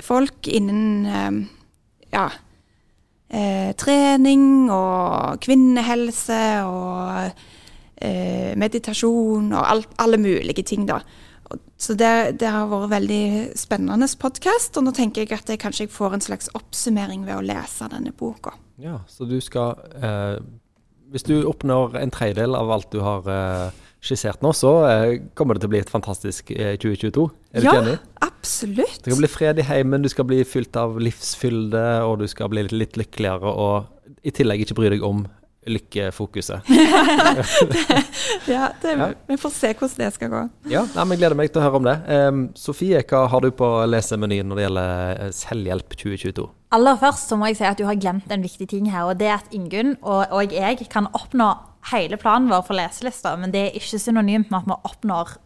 folk 0.02 0.46
innen 0.46 1.06
eh, 1.06 1.38
ja, 2.12 2.26
eh, 3.30 3.70
trening 3.78 4.70
og 4.70 5.40
kvinnehelse 5.42 6.42
og 6.66 7.30
eh, 8.00 8.52
meditasjon 8.58 9.52
og 9.52 9.60
alt, 9.64 9.92
alle 10.02 10.20
mulige 10.20 10.64
ting, 10.66 10.86
da. 10.88 11.00
Så 11.80 11.96
det, 11.98 12.38
det 12.38 12.50
har 12.52 12.68
vært 12.70 12.92
veldig 12.92 13.24
spennende 13.58 14.06
podkast, 14.20 14.76
og 14.78 14.86
nå 14.86 14.94
tenker 14.94 15.24
jeg 15.24 15.34
at 15.34 15.50
jeg 15.50 15.60
kanskje 15.62 15.86
jeg 15.86 15.94
får 15.94 16.16
en 16.16 16.24
slags 16.24 16.50
oppsummering 16.54 17.24
ved 17.26 17.38
å 17.38 17.44
lese 17.44 17.88
denne 17.90 18.12
boka. 18.16 18.52
Ja, 18.80 19.00
så 19.10 19.26
du 19.28 19.36
skal 19.44 19.80
eh, 20.00 20.38
Hvis 21.12 21.26
du 21.26 21.42
oppnår 21.48 21.98
en 22.00 22.12
tredjedel 22.14 22.54
av 22.56 22.70
alt 22.70 22.92
du 22.94 23.00
har 23.04 23.26
eh, 23.28 23.80
skissert 24.00 24.44
nå, 24.44 24.52
så 24.56 24.74
eh, 24.88 25.16
kommer 25.34 25.56
det 25.56 25.64
til 25.64 25.70
å 25.72 25.74
bli 25.74 25.82
et 25.82 25.92
fantastisk 25.92 26.52
eh, 26.54 26.76
2022. 26.80 27.26
Er 27.52 27.64
du 27.64 27.66
ja, 27.66 27.74
ikke 27.74 27.82
enig? 27.88 27.98
absolutt. 28.40 29.02
Det 29.02 29.10
skal 29.10 29.20
bli 29.20 29.32
fred 29.32 29.60
i 29.60 29.66
heimen, 29.68 30.04
du 30.04 30.12
skal 30.12 30.28
bli 30.28 30.40
fylt 30.48 30.76
av 30.80 30.96
livsfylde, 31.02 31.84
og 32.06 32.20
du 32.22 32.28
skal 32.30 32.52
bli 32.52 32.64
litt, 32.68 32.76
litt 32.76 33.00
lykkeligere, 33.00 33.50
og 33.50 34.20
i 34.24 34.32
tillegg 34.36 34.64
ikke 34.64 34.78
bry 34.78 34.92
deg 34.94 35.04
om 35.06 35.26
lykkefokuset. 35.66 36.60
Ja, 38.48 38.70
det, 38.82 38.92
Ja. 38.92 39.08
Vi 39.26 39.36
får 39.36 39.50
se 39.50 39.72
hvordan 39.76 39.96
det 40.00 40.10
skal 40.14 40.30
gå. 40.32 40.40
Ja, 40.72 40.82
nei, 40.96 41.16
gleder 41.18 41.36
meg 41.38 41.52
til 41.52 41.60
å 41.60 41.64
høre 41.64 41.80
om 41.80 41.86
det. 41.86 41.96
Um, 42.08 42.40
Sofie, 42.58 43.02
hva 43.06 43.26
har 43.30 43.44
du 43.44 43.50
på 43.54 43.68
lesemenyen 43.86 44.48
når 44.48 44.58
det 44.58 44.64
gjelder 44.64 45.10
eh, 45.10 45.32
selvhjelp 45.36 45.96
2022? 45.96 46.46
Aller 46.74 46.98
først 47.00 47.30
så 47.30 47.38
må 47.38 47.50
jeg 47.50 47.60
si 47.60 47.66
at 47.68 47.78
du 47.78 47.84
har 47.88 47.98
glemt 48.00 48.32
en 48.32 48.44
viktig 48.44 48.68
ting 48.70 48.88
her, 48.90 49.10
og 49.10 49.20
det 49.20 49.28
er 49.28 49.36
at 49.38 49.54
Ingunn 49.54 49.96
og, 50.00 50.24
og 50.30 50.54
jeg 50.54 50.88
kan 50.92 51.10
oppnå 51.12 51.50
hele 51.92 52.18
planen 52.20 52.50
vår 52.52 52.64
for 52.66 52.78
leselista, 52.78 53.34
men 53.40 53.52
det 53.54 53.66
er 53.66 53.78
ikke 53.78 54.00
synonymt 54.00 54.50
med 54.52 54.62
at 54.62 54.68
vi 54.70 54.78
oppnår 54.90 55.36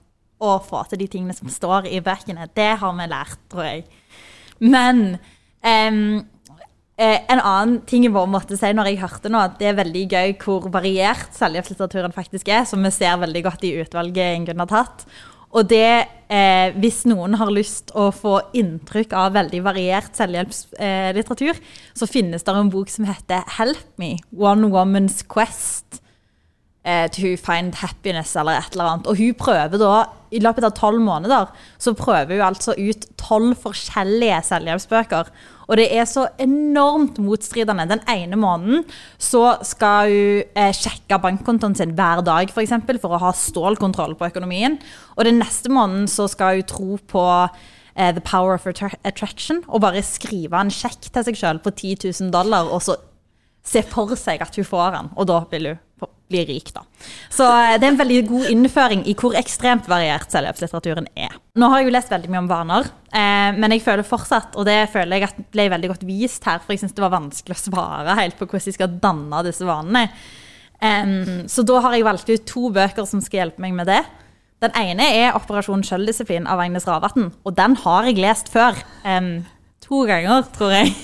å 0.45 0.57
få 0.65 0.83
til 0.91 1.01
de 1.05 1.09
tingene 1.11 1.37
som 1.37 1.51
står 1.51 1.89
i 1.89 2.01
bøkene. 2.05 2.49
Det 2.55 2.73
har 2.81 2.97
vi 2.99 3.09
lært, 3.11 3.39
tror 3.53 3.69
jeg. 3.69 3.85
Men 4.61 5.17
em, 5.65 6.25
eh, 6.97 7.21
en 7.31 7.41
annen 7.41 7.79
ting 7.89 8.07
jeg 8.07 8.15
bare 8.15 8.31
måtte 8.31 8.59
si 8.59 8.71
når 8.75 8.91
jeg 8.91 9.03
hørte 9.03 9.33
nå, 9.33 9.41
at 9.41 9.59
det 9.61 9.71
er 9.71 9.79
veldig 9.81 10.05
gøy 10.13 10.35
hvor 10.43 10.69
variert 10.75 11.37
selvhjelpslitteraturen 11.37 12.15
faktisk 12.15 12.51
er, 12.53 12.67
som 12.69 12.85
vi 12.85 12.93
ser 12.95 13.21
veldig 13.23 13.45
godt 13.47 13.67
i 13.69 13.75
utvalget 13.83 14.39
Ingunn 14.39 14.65
har 14.65 14.71
tatt. 14.73 15.07
Og 15.55 15.69
det, 15.71 16.09
eh, 16.35 16.75
hvis 16.83 17.05
noen 17.07 17.37
har 17.39 17.53
lyst 17.55 17.93
å 17.95 18.09
få 18.15 18.41
inntrykk 18.59 19.13
av 19.15 19.37
veldig 19.37 19.61
variert 19.63 20.17
selvhjelpslitteratur, 20.19 21.61
så 21.95 22.11
finnes 22.11 22.43
det 22.43 22.55
en 22.55 22.73
bok 22.75 22.91
som 22.91 23.07
heter 23.07 23.47
Help 23.59 23.87
Me, 23.99 24.17
One 24.35 24.73
Woman's 24.75 25.23
Quest 25.23 26.04
to 26.85 27.31
find 27.41 27.79
happiness, 27.81 28.35
eller 28.37 28.59
et 28.61 28.75
eller 28.75 28.91
annet. 28.91 29.07
Og 29.09 29.17
hun 29.17 29.37
prøver 29.41 29.81
da, 29.81 30.05
i 30.35 30.41
løpet 30.43 30.67
av 30.67 30.75
tolv 30.77 31.01
måneder, 31.01 31.51
så 31.81 31.95
prøver 31.97 32.37
hun 32.37 32.47
altså 32.49 32.75
ut 32.77 33.07
tolv 33.21 33.55
forskjellige 33.63 34.41
selvhjelpsbøker. 34.51 35.31
Og 35.69 35.79
det 35.81 35.87
er 35.97 36.05
så 36.09 36.27
enormt 36.43 37.21
motstridende. 37.23 37.87
Den 37.89 38.03
ene 38.11 38.39
måneden 38.41 38.85
så 39.23 39.57
skal 39.65 40.11
hun 40.13 40.59
eh, 40.59 40.75
sjekke 40.77 41.21
bankkontoen 41.23 41.77
sin 41.79 41.95
hver 41.97 42.25
dag, 42.27 42.53
for, 42.53 42.65
eksempel, 42.65 43.01
for 43.01 43.15
å 43.15 43.23
ha 43.23 43.33
stålkontroll 43.37 44.17
på 44.19 44.29
økonomien. 44.33 44.79
Og 45.17 45.29
den 45.29 45.41
neste 45.43 45.73
måneden 45.73 46.11
så 46.11 46.29
skal 46.31 46.61
hun 46.61 46.69
tro 46.69 46.99
på 47.15 47.25
eh, 47.41 48.13
The 48.13 48.25
Power 48.25 48.59
of 48.59 48.69
Attraction, 48.69 49.65
og 49.69 49.85
bare 49.87 50.05
skrive 50.05 50.61
en 50.61 50.75
sjekk 50.75 51.09
til 51.09 51.29
seg 51.31 51.41
sjøl 51.41 51.63
på 51.65 51.73
10 51.73 52.11
000 52.11 52.35
dollar, 52.35 52.69
og 52.69 52.85
så 52.85 52.99
se 53.65 53.81
for 53.89 54.13
seg 54.21 54.45
at 54.45 54.57
hun 54.59 54.69
får 54.69 54.99
den, 54.99 55.15
og 55.17 55.31
da 55.31 55.41
vil 55.49 55.73
hun 55.73 55.83
få- 56.25 56.29
bli 56.29 56.45
rik, 56.45 56.73
da. 56.75 56.83
Så 57.31 57.45
eh, 57.45 57.79
det 57.79 57.85
er 57.87 57.93
en 57.93 57.99
veldig 57.99 58.27
god 58.29 58.47
innføring 58.51 59.07
i 59.07 59.15
hvor 59.15 59.35
ekstremt 59.37 59.87
variert 59.87 60.31
selvhjelpslitteraturen 60.33 61.07
er. 61.17 61.35
Nå 61.57 61.69
har 61.69 61.79
jeg 61.81 61.91
jo 61.91 61.93
lest 61.93 62.11
veldig 62.11 62.31
mye 62.31 62.39
om 62.39 62.49
vaner, 62.49 62.85
eh, 63.13 63.53
men 63.53 63.71
jeg 63.71 63.83
føler 63.83 64.03
fortsatt, 64.03 64.57
og 64.57 64.65
det 64.67 64.91
føler 64.91 65.19
jeg 65.19 65.29
at 65.29 65.37
ble 65.53 65.69
veldig 65.71 65.89
godt 65.89 66.07
vist 66.09 66.45
her, 66.45 66.59
for 66.59 66.73
jeg 66.73 66.81
syns 66.81 66.95
det 66.95 67.05
var 67.05 67.13
vanskelig 67.21 67.57
å 67.57 67.65
svare 67.71 68.17
helt 68.17 68.39
på 68.39 68.47
hvordan 68.47 68.67
jeg 68.73 68.75
skal 68.75 68.99
danne 69.01 69.45
disse 69.45 69.65
vanene. 69.65 70.09
Um, 70.85 71.45
så 71.49 71.63
da 71.65 71.79
har 71.81 71.95
jeg 71.95 72.05
valgt 72.05 72.29
ut 72.29 72.47
to 72.47 72.69
bøker 72.75 73.07
som 73.09 73.21
skal 73.23 73.45
hjelpe 73.45 73.63
meg 73.63 73.73
med 73.73 73.87
det. 73.89 74.03
Den 74.61 74.73
ene 74.77 75.07
er 75.17 75.33
'Operasjon 75.33 75.85
sjøldisiplin' 75.85 76.49
av 76.49 76.61
Agnes 76.61 76.87
Ravatn, 76.87 77.33
og 77.45 77.55
den 77.55 77.77
har 77.77 78.05
jeg 78.05 78.19
lest 78.19 78.49
før. 78.53 78.75
em, 79.05 79.47
to 79.85 80.05
ganger, 80.09 80.47
tror 80.55 80.73
jeg. 80.75 80.95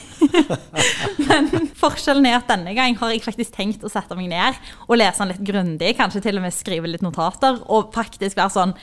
Men 1.29 1.69
forskjellen 1.79 2.27
er 2.29 2.39
at 2.39 2.51
denne 2.51 2.75
gang 2.77 2.97
har 3.01 3.13
jeg 3.13 3.23
faktisk 3.25 3.55
tenkt 3.57 3.85
å 3.85 3.93
sette 3.93 4.17
meg 4.19 4.31
ned 4.33 4.59
og 4.87 4.99
lese 5.01 5.23
den 5.23 5.33
litt 5.33 5.47
grundig, 5.47 5.95
kanskje 5.99 6.25
til 6.27 6.41
og 6.41 6.45
med 6.45 6.57
skrive 6.57 6.91
litt 6.91 7.05
notater, 7.05 7.63
og 7.69 7.95
faktisk 7.97 8.41
være 8.41 8.57
sånn 8.57 8.77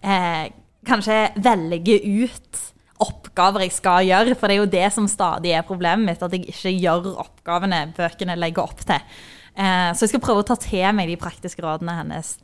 eh, 0.00 0.50
Kanskje 0.82 1.14
velge 1.38 1.94
ut 2.02 2.58
oppgaver 3.02 3.62
jeg 3.62 3.74
skal 3.76 4.06
gjøre. 4.08 4.34
For 4.34 4.50
det 4.50 4.56
er 4.56 4.58
jo 4.58 4.72
det 4.72 4.88
som 4.94 5.06
stadig 5.10 5.52
er 5.54 5.66
problemet 5.66 6.08
mitt, 6.08 6.24
at 6.26 6.34
jeg 6.34 6.48
ikke 6.50 6.72
gjør 6.74 7.12
oppgavene 7.22 7.84
bøkene 7.94 8.34
legger 8.38 8.64
opp 8.66 8.82
til. 8.82 8.98
Eh, 9.54 9.90
så 9.94 10.02
jeg 10.02 10.14
skal 10.14 10.24
prøve 10.24 10.42
å 10.42 10.48
ta 10.48 10.56
til 10.58 10.88
meg 10.96 11.10
de 11.10 11.18
praktiske 11.20 11.62
rådene 11.62 11.94
hennes. 12.00 12.34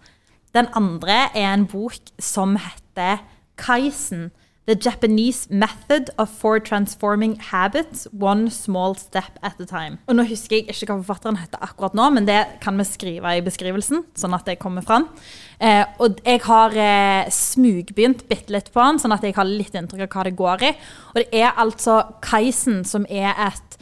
Den 0.54 0.70
andre 0.78 1.24
er 1.34 1.50
en 1.50 1.66
bok 1.68 2.12
som 2.22 2.56
heter 2.60 3.24
Kaisen. 3.58 4.28
The 4.68 4.76
Japanese 4.76 5.48
Method 5.48 6.10
of 6.18 6.28
for 6.28 6.60
Transforming 6.60 7.38
Habits 7.40 8.06
One 8.12 8.50
Small 8.50 8.94
Step 8.94 9.38
at 9.42 9.58
a 9.60 9.64
Time. 9.64 9.96
Og 10.06 10.18
Nå 10.18 10.26
husker 10.28 10.58
jeg 10.58 10.66
ikke 10.68 10.90
hva 10.90 10.98
forfatteren 11.00 11.38
heter 11.40 11.62
akkurat 11.64 11.96
nå, 11.96 12.10
men 12.12 12.26
det 12.28 12.42
kan 12.60 12.76
vi 12.76 12.84
skrive 12.84 13.32
i 13.38 13.40
beskrivelsen. 13.44 14.04
sånn 14.12 14.36
at 14.36 14.44
det 14.44 14.58
kommer 14.60 14.84
fram. 14.84 15.08
Eh, 15.56 15.86
og 16.04 16.20
jeg 16.20 16.42
har 16.44 16.76
eh, 16.76 17.30
smugbegynt 17.32 18.26
bitte 18.28 18.52
litt 18.52 18.68
på 18.74 18.84
den, 18.84 19.00
sånn 19.00 19.16
at 19.16 19.24
jeg 19.24 19.38
har 19.38 19.48
litt 19.48 19.72
inntrykk 19.72 20.04
av 20.04 20.12
hva 20.12 20.26
det 20.28 20.36
går 20.36 20.66
i. 20.68 20.74
Og 21.14 21.22
det 21.22 21.26
er 21.40 21.56
altså 21.56 22.02
Kaisen, 22.20 22.84
som 22.84 23.08
er 23.08 23.32
et 23.48 23.80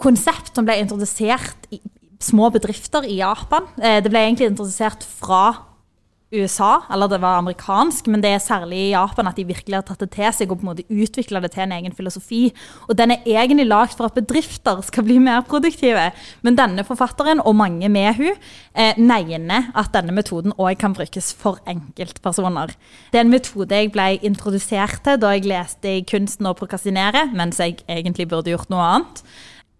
konsept 0.00 0.56
som 0.56 0.64
ble 0.64 0.78
introdusert 0.80 1.68
i 1.76 1.82
små 2.24 2.48
bedrifter 2.54 3.04
i 3.04 3.20
Japan. 3.20 3.68
Eh, 3.76 4.00
det 4.00 4.08
ble 4.08 4.24
egentlig 4.24 4.48
introdusert 4.48 5.04
fra 5.04 5.73
USA, 6.32 6.80
eller 6.90 7.08
det 7.08 7.20
var 7.22 7.38
amerikansk, 7.38 8.08
men 8.10 8.22
det 8.24 8.30
er 8.34 8.42
særlig 8.42 8.78
i 8.80 8.90
Japan 8.94 9.28
at 9.30 9.36
de 9.38 9.44
virkelig 9.46 9.76
har 9.76 9.84
tatt 9.86 10.00
det 10.02 10.10
til 10.14 10.32
seg 10.34 10.50
og 10.50 10.58
på 10.58 10.64
en 10.64 10.70
måte 10.72 10.86
utvikla 10.88 11.42
det 11.44 11.52
til 11.54 11.64
en 11.66 11.74
egen 11.76 11.94
filosofi. 11.94 12.42
Og 12.88 12.96
den 12.98 13.14
er 13.14 13.28
egentlig 13.28 13.66
lagd 13.68 13.94
for 13.98 14.08
at 14.08 14.16
bedrifter 14.16 14.82
skal 14.86 15.06
bli 15.06 15.20
mer 15.22 15.44
produktive. 15.46 16.08
Men 16.42 16.58
denne 16.58 16.84
forfatteren, 16.86 17.42
og 17.44 17.56
mange 17.60 17.88
med 17.92 18.18
hun, 18.18 18.34
eh, 18.74 18.98
mener 18.98 19.70
at 19.74 19.92
denne 19.94 20.16
metoden 20.16 20.56
òg 20.58 20.78
kan 20.80 20.94
brukes 20.96 21.32
for 21.34 21.60
enkeltpersoner. 21.70 22.74
Det 23.12 23.20
er 23.20 23.24
en 23.24 23.30
metode 23.30 23.70
jeg 23.70 23.92
ble 23.92 24.18
introdusert 24.22 25.04
til 25.04 25.20
da 25.20 25.34
jeg 25.36 25.46
leste 25.46 25.98
i 25.98 26.04
Kunsten 26.08 26.46
å 26.46 26.56
prokrastinere', 26.56 27.32
mens 27.34 27.58
jeg 27.58 27.84
egentlig 27.88 28.28
burde 28.28 28.50
gjort 28.50 28.70
noe 28.70 28.80
annet. 28.82 29.22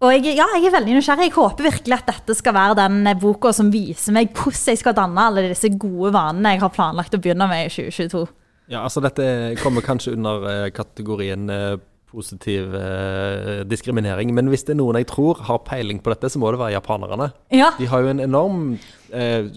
Og 0.02 0.10
jeg, 0.12 0.34
ja, 0.36 0.46
jeg 0.56 0.68
er 0.68 0.74
veldig 0.74 0.96
nysgjerrig. 0.98 1.28
Jeg 1.30 1.36
håper 1.36 1.68
virkelig 1.68 1.96
at 1.96 2.08
dette 2.10 2.36
skal 2.36 2.56
være 2.56 2.78
den 2.82 3.08
boka 3.22 3.52
som 3.56 3.70
viser 3.72 4.16
meg 4.16 4.32
hvordan 4.34 4.72
jeg 4.74 4.80
skal 4.82 4.96
danne 4.96 5.28
alle 5.30 5.46
disse 5.52 5.70
gode 5.80 6.12
vanene 6.16 6.56
jeg 6.56 6.64
har 6.64 6.72
planlagt 6.74 7.14
å 7.16 7.20
begynne 7.22 7.48
med 7.50 7.68
i 7.68 7.72
2022. 7.72 8.26
Ja, 8.72 8.82
altså 8.82 9.02
Dette 9.04 9.26
kommer 9.60 9.84
kanskje 9.84 10.14
under 10.16 10.46
eh, 10.48 10.70
kategorien 10.72 11.50
eh, 11.52 11.76
positiv 12.14 12.74
eh, 12.78 13.62
diskriminering. 13.68 14.32
Men 14.34 14.48
hvis 14.52 14.66
det 14.66 14.74
er 14.74 14.80
noen 14.80 14.98
jeg 15.00 15.10
tror 15.10 15.42
har 15.48 15.62
peiling 15.66 16.00
på 16.02 16.12
dette, 16.14 16.30
så 16.32 16.40
må 16.40 16.52
det 16.52 16.62
være 16.62 16.76
japanerne. 16.78 17.30
Ja. 17.54 17.72
De 17.78 17.88
har 17.90 18.04
jo 18.04 18.12
en 18.12 18.22
enorm 18.24 18.66
eh, 19.12 19.50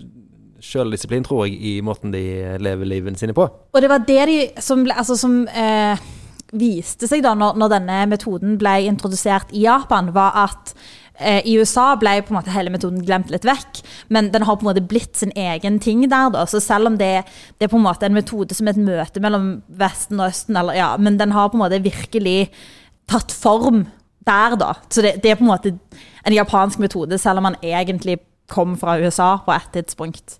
sjøldisiplin, 0.63 1.25
tror 1.27 1.45
jeg, 1.45 1.57
i 1.61 1.73
måten 1.85 2.13
de 2.13 2.23
lever 2.61 2.89
livene 2.89 3.19
sine 3.19 3.35
på. 3.37 3.45
Og 3.47 3.83
det 3.83 3.91
var 3.91 4.05
det 4.07 4.21
de 4.29 4.39
som, 4.63 4.83
altså, 4.89 5.17
som 5.19 5.43
eh, 5.47 6.07
viste 6.55 7.09
seg 7.09 7.23
da 7.25 7.33
når, 7.37 7.57
når, 7.59 7.73
denne 7.75 7.97
metoden 8.11 8.55
ble 8.61 8.77
introdusert 8.87 9.51
i 9.55 9.65
Japan, 9.65 10.13
var 10.15 10.35
at 10.45 10.73
eh, 11.19 11.41
i 11.43 11.57
USA 11.59 11.89
ble 11.99 12.17
på 12.23 12.31
en 12.31 12.39
måte 12.39 12.53
hele 12.55 12.71
metoden 12.73 13.03
glemt 13.05 13.31
litt 13.33 13.47
vekk, 13.47 13.81
men 14.13 14.31
den 14.33 14.47
har 14.47 14.59
på 14.59 14.65
en 14.65 14.71
måte 14.71 14.85
blitt 14.85 15.19
sin 15.19 15.33
egen 15.35 15.81
ting 15.83 16.05
der. 16.07 16.31
da, 16.33 16.45
så 16.47 16.61
Selv 16.63 16.91
om 16.91 16.97
det, 16.99 17.27
det 17.57 17.67
er 17.67 17.73
på 17.73 17.79
en 17.79 17.87
måte 17.87 18.07
en 18.07 18.17
metode 18.17 18.55
som 18.55 18.67
er 18.67 18.77
et 18.77 18.87
møte 18.87 19.23
mellom 19.23 19.57
Vesten 19.67 20.21
og 20.21 20.31
Østen, 20.31 20.59
eller, 20.59 20.77
ja, 20.79 20.93
men 20.97 21.19
den 21.19 21.35
har 21.35 21.51
på 21.51 21.59
en 21.59 21.65
måte 21.65 21.83
virkelig 21.83 22.51
tatt 23.07 23.31
form 23.31 23.85
der, 24.27 24.57
da. 24.59 24.73
Så 24.91 25.03
det, 25.03 25.17
det 25.23 25.31
er 25.31 25.39
på 25.39 25.47
en 25.47 25.53
måte 25.53 25.77
en 26.27 26.35
japansk 26.35 26.79
metode, 26.83 27.19
selv 27.19 27.39
om 27.39 27.49
man 27.49 27.59
egentlig 27.63 28.19
kom 28.51 28.77
fra 28.79 28.97
USA 28.99 29.37
på 29.43 29.51
et 29.55 29.71
tidspunkt. 29.75 30.37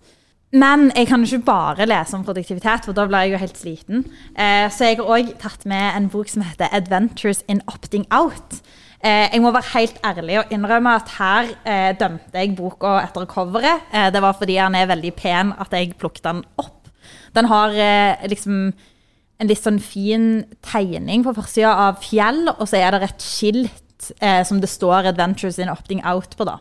Men 0.56 0.92
jeg 0.96 1.10
kan 1.10 1.24
ikke 1.26 1.44
bare 1.44 1.86
lese 1.90 2.16
om 2.16 2.24
produktivitet, 2.24 2.86
for 2.88 2.96
da 2.96 3.04
blir 3.08 3.26
jeg 3.26 3.34
jo 3.34 3.40
helt 3.42 3.58
sliten. 3.60 4.04
Eh, 4.32 4.68
så 4.72 4.88
jeg 4.88 5.00
har 5.02 5.10
òg 5.18 5.34
tatt 5.42 5.66
med 5.68 5.92
en 5.92 6.08
bok 6.08 6.30
som 6.32 6.42
heter 6.42 6.72
'Adventures 6.72 7.44
in 7.50 7.62
Opting 7.68 8.06
Out'. 8.12 8.62
Eh, 9.04 9.28
jeg 9.34 9.42
må 9.42 9.52
være 9.52 9.74
helt 9.74 10.00
ærlig 10.06 10.40
og 10.40 10.46
innrømme 10.52 10.96
at 10.96 11.10
her 11.20 11.44
eh, 11.66 11.94
dømte 12.00 12.34
jeg 12.34 12.56
boka 12.56 13.04
etter 13.04 13.26
coveret. 13.26 13.82
Det 14.14 14.22
var 14.22 14.34
fordi 14.34 14.56
den 14.56 14.76
er 14.76 14.88
veldig 14.88 15.14
pen 15.16 15.54
at 15.60 15.72
jeg 15.72 15.98
plukket 15.98 16.24
den 16.24 16.44
opp. 16.58 16.88
Den 17.36 17.46
har 17.46 17.70
liksom 18.28 18.74
en 19.40 19.48
litt 19.48 19.64
sånn 19.64 19.80
fin 19.80 20.46
tegning 20.64 21.24
på 21.24 21.36
forsida 21.36 21.70
av 21.70 22.02
fjell, 22.02 22.48
og 22.58 22.68
så 22.68 22.78
er 22.78 22.92
det 22.92 23.04
et 23.04 23.22
skilt 23.22 24.14
som 24.46 24.62
det 24.62 24.70
står 24.70 25.04
'Adventures 25.04 25.60
in 25.60 25.70
Opting 25.70 26.02
Out' 26.04 26.38
på. 26.38 26.46
da. 26.46 26.58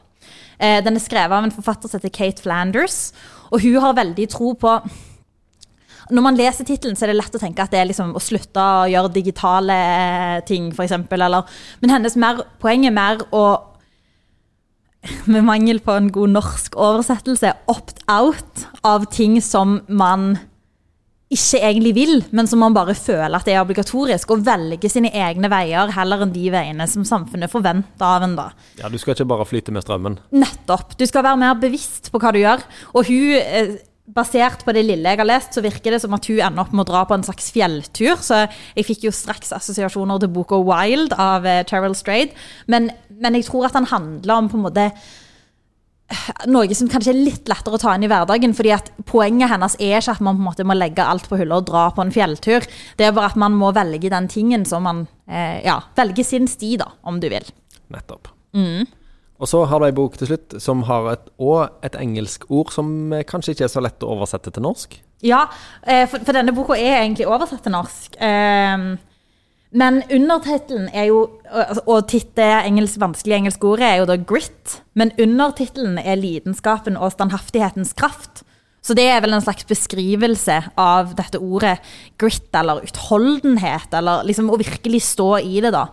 den 0.59 0.97
er 0.97 1.01
skrevet 1.01 1.33
av 1.33 1.45
en 1.45 1.51
forfatter 1.51 1.89
som 1.89 2.01
heter 2.01 2.11
Kate 2.11 2.43
Flanders. 2.43 3.13
Og 3.53 3.63
hun 3.63 3.77
har 3.83 3.99
veldig 3.99 4.29
tro 4.33 4.55
på 4.59 4.79
når 6.07 6.23
man 6.23 6.37
leser 6.39 6.67
tittelen, 6.67 6.95
er 6.95 7.11
det 7.11 7.17
lett 7.19 7.35
å 7.35 7.41
tenke 7.43 7.65
at 7.65 7.73
det 7.73 7.81
er 7.81 7.89
liksom 7.89 8.13
å 8.15 8.23
slutte 8.23 8.63
å 8.63 8.85
gjøre 8.87 9.11
digitale 9.17 9.79
ting, 10.47 10.69
f.eks. 10.71 10.95
Men 11.83 11.95
hennes 11.97 12.15
mer, 12.23 12.45
poeng 12.63 12.87
er 12.87 12.95
mer 12.95 13.25
å 13.35 13.47
Med 15.31 15.45
mangel 15.47 15.79
på 15.79 15.95
en 15.95 16.09
god 16.11 16.33
norsk 16.35 16.75
oversettelse 16.83 17.53
opt 17.71 18.01
out 18.11 18.65
av 18.83 19.05
ting 19.15 19.37
som 19.39 19.77
man 19.87 20.33
ikke 21.27 21.59
egentlig 21.59 21.93
vil, 21.97 22.21
men 22.31 22.47
som 22.47 22.61
man 22.63 22.75
bare 22.77 22.95
føler 22.95 23.35
at 23.35 23.49
det 23.49 23.57
er 23.57 23.65
obligatorisk. 23.65 24.31
Å 24.31 24.45
velge 24.47 24.91
sine 24.93 25.11
egne 25.11 25.51
veier 25.51 25.91
heller 25.97 26.23
enn 26.23 26.35
de 26.35 26.45
veiene 26.55 26.87
som 26.87 27.03
samfunnet 27.07 27.51
forventer 27.51 28.07
av 28.07 28.23
en. 28.23 28.37
da. 28.39 28.47
Ja, 28.79 28.89
Du 28.89 28.99
skal 28.99 29.17
ikke 29.17 29.27
bare 29.27 29.49
flyte 29.49 29.75
med 29.75 29.83
strømmen? 29.83 30.21
Nettopp. 30.31 30.95
Du 30.97 31.05
skal 31.07 31.27
være 31.27 31.43
mer 31.43 31.59
bevisst 31.59 32.13
på 32.13 32.23
hva 32.23 32.33
du 32.33 32.39
gjør. 32.45 32.63
Og 32.95 33.11
hun, 33.11 33.35
eh, 33.43 33.75
basert 34.07 34.63
på 34.65 34.73
det 34.73 34.87
lille 34.87 35.03
jeg 35.03 35.19
har 35.19 35.27
lest, 35.27 35.53
så 35.53 35.65
virker 35.65 35.91
det 35.91 36.01
som 36.01 36.15
at 36.15 36.25
hun 36.31 36.39
ender 36.39 36.63
opp 36.63 36.73
med 36.73 36.87
å 36.87 36.93
dra 36.93 37.05
på 37.05 37.15
en 37.19 37.27
slags 37.27 37.51
fjelltur. 37.51 38.23
Så 38.23 38.47
jeg 38.77 38.87
fikk 38.87 39.03
jo 39.09 39.11
straks 39.11 39.51
assosiasjoner 39.51 40.21
til 40.21 40.29
boka 40.29 40.55
'Wild' 40.55 41.19
av 41.19 41.43
Terrell 41.67 41.95
Strade. 41.95 42.31
Strayed. 42.31 42.31
Men, 42.69 42.93
men 43.11 43.35
jeg 43.35 43.47
tror 43.47 43.67
at 43.67 43.73
den 43.73 43.87
handler 43.91 44.35
om 44.35 44.49
på 44.49 44.55
en 44.55 44.63
måte 44.63 44.93
noe 46.51 46.77
som 46.77 46.89
kanskje 46.91 47.13
er 47.13 47.19
litt 47.19 47.49
lettere 47.51 47.79
å 47.79 47.81
ta 47.83 47.95
inn 47.97 48.05
i 48.07 48.11
hverdagen. 48.11 48.55
fordi 48.55 48.73
at 48.75 48.91
Poenget 49.07 49.51
hennes 49.51 49.77
er 49.81 49.99
ikke 49.99 50.17
at 50.17 50.23
man 50.25 50.37
på 50.37 50.43
en 50.43 50.49
måte 50.49 50.67
må 50.67 50.77
legge 50.77 51.05
alt 51.05 51.29
på 51.29 51.39
hylla 51.41 51.61
og 51.61 51.67
dra 51.71 51.89
på 51.95 52.05
en 52.05 52.15
fjelltur. 52.15 52.67
Det 52.99 53.07
er 53.07 53.17
bare 53.17 53.33
at 53.33 53.41
man 53.41 53.57
må 53.59 53.73
velge 53.75 54.11
den 54.13 54.29
tingen 54.29 54.67
som 54.69 54.87
man 54.87 55.07
eh, 55.27 55.65
Ja, 55.67 55.81
velge 55.97 56.25
sin 56.25 56.47
sti, 56.49 56.77
da, 56.83 56.93
om 57.03 57.21
du 57.21 57.29
vil. 57.33 57.49
Nettopp. 57.93 58.31
Mm. 58.57 58.87
Og 59.37 59.51
så 59.51 59.65
har 59.69 59.81
du 59.81 59.89
ei 59.89 59.97
bok 59.97 60.17
til 60.17 60.31
slutt 60.31 60.57
som 60.63 60.87
har 60.89 61.11
et, 61.13 61.27
og 61.43 61.85
et 61.85 61.99
engelsk 61.99 62.47
ord 62.49 62.73
som 62.73 63.13
eh, 63.13 63.27
kanskje 63.27 63.57
ikke 63.57 63.67
er 63.69 63.75
så 63.75 63.83
lett 63.85 64.07
å 64.07 64.15
oversette 64.15 64.55
til 64.55 64.65
norsk? 64.65 64.97
Ja, 65.27 65.47
eh, 65.83 66.07
for, 66.09 66.23
for 66.25 66.37
denne 66.37 66.55
boka 66.57 66.79
er 66.79 67.03
egentlig 67.03 67.29
oversatt 67.29 67.65
til 67.67 67.75
norsk. 67.75 68.17
Eh, 68.17 68.89
men 69.71 70.03
undertittelen 70.13 70.89
er 70.95 71.09
jo 71.11 71.23
Og 71.87 72.09
titte, 72.11 72.43
engelsk, 72.43 73.01
vanskelige 73.01 73.37
engelske 73.43 73.67
ordet 73.67 73.87
er 73.87 73.97
jo 74.01 74.07
da 74.07 74.17
'grit'. 74.17 74.81
Men 74.95 75.13
undertittelen 75.19 75.99
er 75.99 76.17
'lidenskapen 76.17 76.97
og 76.97 77.13
standhaftighetens 77.13 77.95
kraft'. 77.95 78.43
Så 78.83 78.95
det 78.95 79.07
er 79.11 79.21
vel 79.21 79.35
en 79.35 79.43
slags 79.43 79.65
beskrivelse 79.67 80.61
av 80.79 81.15
dette 81.19 81.39
ordet 81.39 81.81
grit, 82.19 82.51
eller 82.55 82.85
utholdenhet, 82.87 83.95
eller 83.99 84.23
liksom 84.23 84.51
å 84.51 84.59
virkelig 84.59 85.03
stå 85.03 85.39
i 85.43 85.61
det, 85.61 85.73
da. 85.75 85.89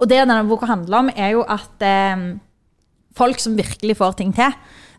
Og 0.00 0.08
det 0.08 0.18
denne 0.18 0.48
boka 0.48 0.66
handler 0.66 0.98
om, 0.98 1.10
er 1.14 1.36
jo 1.36 1.44
at 1.46 1.84
eh, 1.86 2.34
folk 3.14 3.38
som 3.38 3.54
virkelig 3.54 3.96
får 4.00 4.12
ting 4.18 4.32
til, 4.34 4.50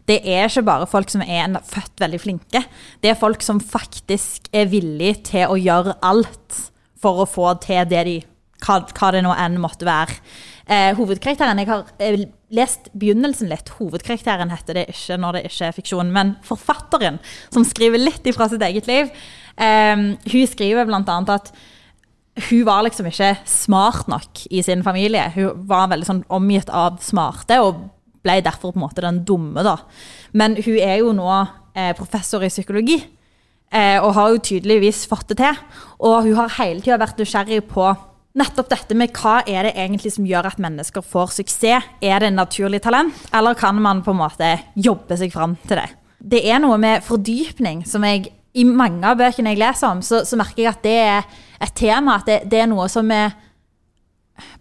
det 0.07 0.22
er 0.24 0.47
ikke 0.47 0.63
bare 0.63 0.88
folk 0.88 1.09
som 1.09 1.24
er 1.26 1.59
født 1.66 1.99
veldig 1.99 2.22
flinke. 2.22 2.61
Det 3.01 3.11
er 3.11 3.20
folk 3.20 3.43
som 3.43 3.59
faktisk 3.59 4.47
er 4.53 4.70
villige 4.72 5.24
til 5.32 5.51
å 5.51 5.59
gjøre 5.59 5.97
alt 6.05 6.72
for 7.02 7.24
å 7.24 7.30
få 7.30 7.54
til 7.64 7.84
det 7.89 8.04
de 8.08 8.18
hva, 8.64 8.80
hva 8.96 9.12
det 9.14 9.22
nå 9.26 9.34
enn 9.38 9.60
måtte 9.62 9.88
være. 9.88 10.18
Eh, 10.66 10.96
hovedkarakteren, 10.98 11.60
Jeg 11.60 11.70
har 11.70 11.86
eh, 12.00 12.26
lest 12.56 12.89
begynnelsen 12.98 13.52
litt. 13.52 13.70
Hovedkarakteren 13.78 14.50
heter 14.54 14.80
det 14.80 14.88
ikke 14.93 15.20
når 15.22 15.38
det 15.38 15.46
ikke 15.50 15.68
er 15.68 15.78
fiksjon. 15.78 16.12
Men 16.16 16.36
forfatteren, 16.46 17.20
som 17.54 17.66
skriver 17.68 18.02
litt 18.02 18.26
ifra 18.26 18.50
sitt 18.50 18.64
eget 18.66 18.88
liv, 18.89 19.12
eh, 19.58 19.96
hun 19.96 20.48
skriver 20.50 20.88
bl.a. 20.88 21.20
at 21.36 21.52
hun 22.50 22.66
var 22.68 22.84
liksom 22.84 23.08
ikke 23.08 23.36
smart 23.48 24.10
nok 24.12 24.46
i 24.52 24.64
sin 24.66 24.84
familie. 24.84 25.30
Hun 25.36 25.68
var 25.70 25.91
veldig 25.91 26.08
sånn 26.08 26.26
omgitt 26.36 26.72
av 26.74 27.00
smarte 27.04 27.62
og 27.64 27.86
ble 28.26 28.41
derfor 28.43 28.74
på 28.74 28.80
en 28.80 28.88
måte 28.88 29.06
den 29.06 29.22
dumme. 29.28 29.64
da. 29.64 29.78
Men 30.34 30.58
hun 30.58 30.80
er 30.82 31.00
jo 31.00 31.14
nå 31.16 31.30
eh, 31.76 31.93
professor 31.96 32.43
i 32.43 32.52
psykologi. 32.52 33.00
Eh, 33.76 34.00
og 34.00 34.14
har 34.16 34.32
jo 34.32 34.44
tydeligvis 34.52 35.04
fått 35.12 35.34
det 35.34 35.42
til. 35.42 35.58
Og 36.08 36.30
hun 36.30 36.38
har 36.40 36.54
hele 36.62 36.84
tida 36.84 37.00
vært 37.02 37.20
nysgjerrig 37.20 37.64
på 37.68 37.90
nettopp 38.36 38.72
dette 38.72 38.96
med 38.98 39.16
hva 39.16 39.38
er 39.48 39.68
det 39.68 39.76
egentlig 39.76 40.14
som 40.16 40.28
gjør 40.28 40.50
at 40.50 40.62
mennesker 40.62 41.04
får 41.04 41.36
suksess. 41.38 41.92
Er 42.04 42.24
det 42.24 42.32
en 42.32 42.40
naturlig 42.40 42.82
talent, 42.84 43.16
eller 43.36 43.56
kan 43.58 43.80
man 43.82 44.04
på 44.04 44.16
en 44.16 44.22
måte 44.24 44.52
jobbe 44.76 45.18
seg 45.20 45.34
fram 45.34 45.56
til 45.68 45.80
det? 45.82 45.90
Det 46.20 46.42
er 46.48 46.62
noe 46.64 46.78
med 46.82 47.04
fordypning 47.06 47.84
som 47.88 48.04
jeg 48.08 48.32
I 48.56 48.64
mange 48.64 49.04
av 49.04 49.18
bøkene 49.20 49.52
jeg 49.52 49.60
leser 49.60 49.90
om, 49.92 50.00
så, 50.00 50.22
så 50.24 50.38
merker 50.40 50.62
jeg 50.64 50.70
at 50.70 50.84
det 50.86 50.94
er 50.96 51.26
et 51.60 51.74
tema. 51.76 52.14
At 52.22 52.30
det, 52.30 52.38
det 52.48 52.62
er 52.64 52.70
noe 52.72 52.86
som 52.88 53.10
er 53.12 53.34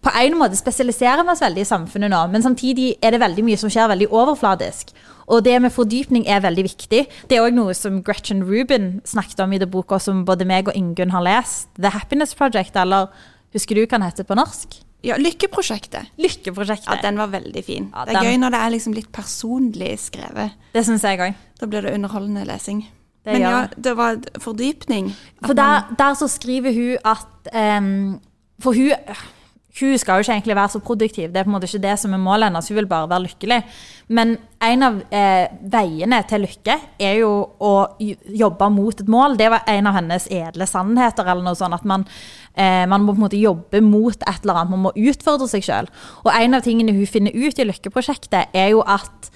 på 0.05 0.13
en 0.21 0.37
måte 0.39 0.59
spesialiserer 0.59 1.25
vi 1.25 1.33
oss 1.33 1.43
veldig 1.43 1.65
i 1.65 1.69
samfunnet 1.69 2.13
nå, 2.13 2.21
men 2.31 2.45
samtidig 2.45 2.95
er 3.03 3.15
det 3.15 3.23
veldig 3.23 3.45
mye 3.47 3.59
som 3.59 3.73
skjer 3.73 3.91
veldig 3.91 4.11
overfladisk. 4.15 4.95
Og 5.33 5.45
det 5.47 5.57
med 5.65 5.73
fordypning 5.73 6.27
er 6.29 6.43
veldig 6.45 6.67
viktig. 6.67 7.05
Det 7.31 7.37
er 7.37 7.45
òg 7.47 7.57
noe 7.57 7.75
som 7.77 8.03
Gretchen 8.05 8.45
Rubin 8.45 8.99
snakket 9.09 9.41
om 9.45 9.55
i 9.57 9.61
det 9.63 9.71
boka 9.73 9.99
som 10.03 10.25
både 10.29 10.47
meg 10.49 10.69
og 10.69 10.77
Ingunn 10.79 11.15
har 11.15 11.25
lest. 11.25 11.71
The 11.81 11.95
Happiness 11.95 12.37
Project, 12.37 12.77
eller 12.77 13.09
husker 13.57 13.79
du 13.79 13.87
hva 13.87 13.97
den 13.97 14.07
heter 14.07 14.29
på 14.29 14.37
norsk? 14.39 14.81
Ja, 15.05 15.17
Lykkeprosjektet. 15.21 16.15
Lykkeprosjektet. 16.17 16.89
Ja, 16.89 17.03
Den 17.03 17.19
var 17.21 17.29
veldig 17.33 17.63
fin. 17.65 17.91
Ja, 17.93 18.07
det 18.09 18.17
er 18.17 18.25
gøy 18.25 18.39
når 18.41 18.55
det 18.55 18.61
er 18.65 18.73
liksom 18.73 18.95
litt 18.97 19.11
personlig 19.13 19.91
skrevet. 20.01 20.55
Det 20.73 20.85
syns 20.87 21.05
jeg 21.05 21.21
òg. 21.21 21.35
Da 21.61 21.69
blir 21.69 21.85
det 21.85 21.93
underholdende 21.93 22.47
lesing. 22.49 22.87
Det 23.25 23.37
Men 23.37 23.45
ja, 23.45 23.59
det. 23.69 23.85
det 23.85 23.97
var 23.97 24.21
fordypning. 24.41 25.13
For 25.45 25.57
der, 25.57 25.91
der 25.99 26.17
så 26.17 26.29
skriver 26.29 26.73
hun 26.73 26.97
at 27.05 27.81
um, 27.81 28.21
For 28.61 28.73
hun, 28.73 28.93
hun 29.81 29.99
skal 29.99 30.21
jo 30.21 30.23
ikke 30.23 30.35
egentlig 30.37 30.55
være 30.55 30.71
så 30.71 30.79
produktiv. 30.79 31.31
Det 31.33 31.41
er 31.41 31.47
på 31.47 31.51
en 31.51 31.55
måte 31.57 31.67
ikke 31.67 31.83
det 31.83 31.97
som 31.99 32.13
er 32.15 32.21
målet 32.23 32.47
hennes. 32.47 32.69
Hun 32.71 32.77
vil 32.77 32.87
bare 32.87 33.09
være 33.11 33.25
lykkelig. 33.25 33.57
Men 34.15 34.37
en 34.63 34.87
av 34.87 35.01
eh, 35.11 35.49
veiene 35.73 36.21
til 36.31 36.45
lykke 36.45 36.77
er 37.03 37.17
jo 37.19 37.31
å 37.59 37.73
jobbe 38.39 38.69
mot 38.71 39.03
et 39.03 39.11
mål. 39.11 39.35
Det 39.41 39.49
var 39.51 39.67
en 39.73 39.91
av 39.91 39.97
hennes 39.99 40.29
edle 40.31 40.69
sannheter. 40.71 41.27
eller 41.27 41.43
noe 41.43 41.59
sånt, 41.59 41.75
At 41.75 41.85
man, 41.85 42.07
eh, 42.55 42.87
man 42.87 43.03
må 43.03 43.13
på 43.13 43.19
en 43.19 43.27
måte 43.27 43.41
jobbe 43.41 43.81
mot 43.83 44.15
et 44.15 44.45
eller 44.45 44.55
annet. 44.55 44.71
Man 44.71 44.85
må 44.87 44.93
utfordre 44.95 45.49
seg 45.51 45.67
sjøl. 45.67 45.91
Og 46.23 46.31
en 46.31 46.55
av 46.55 46.63
tingene 46.63 46.95
hun 46.95 47.07
finner 47.07 47.35
ut 47.35 47.59
i 47.59 47.67
Lykkeprosjektet, 47.67 48.55
er 48.55 48.69
jo 48.71 48.83
at 48.87 49.31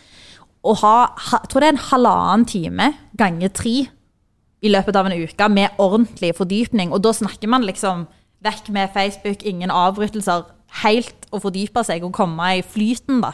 å 0.63 0.75
ha 0.75 1.15
Jeg 1.33 1.49
tror 1.49 1.61
det 1.61 1.67
er 1.67 1.73
en 1.73 1.89
halvannen 1.91 2.47
time 2.47 2.95
ganger 3.17 3.49
tre 3.49 3.89
i 4.63 4.71
løpet 4.71 4.97
av 4.97 5.07
en 5.07 5.19
uke 5.19 5.49
med 5.49 5.71
ordentlig 5.79 6.37
fordypning. 6.37 6.93
Og 6.93 7.03
da 7.03 7.11
snakker 7.11 7.49
man 7.49 7.67
liksom 7.67 8.07
vekk 8.45 8.71
med 8.75 8.95
Facebook, 8.95 9.43
ingen 9.47 9.73
avbrytelser. 9.75 10.47
Helt 10.83 11.25
å 11.33 11.39
fordype 11.41 11.81
seg 11.85 12.03
og 12.05 12.13
komme 12.17 12.45
i 12.59 12.65
flyten, 12.65 13.23
da. 13.25 13.31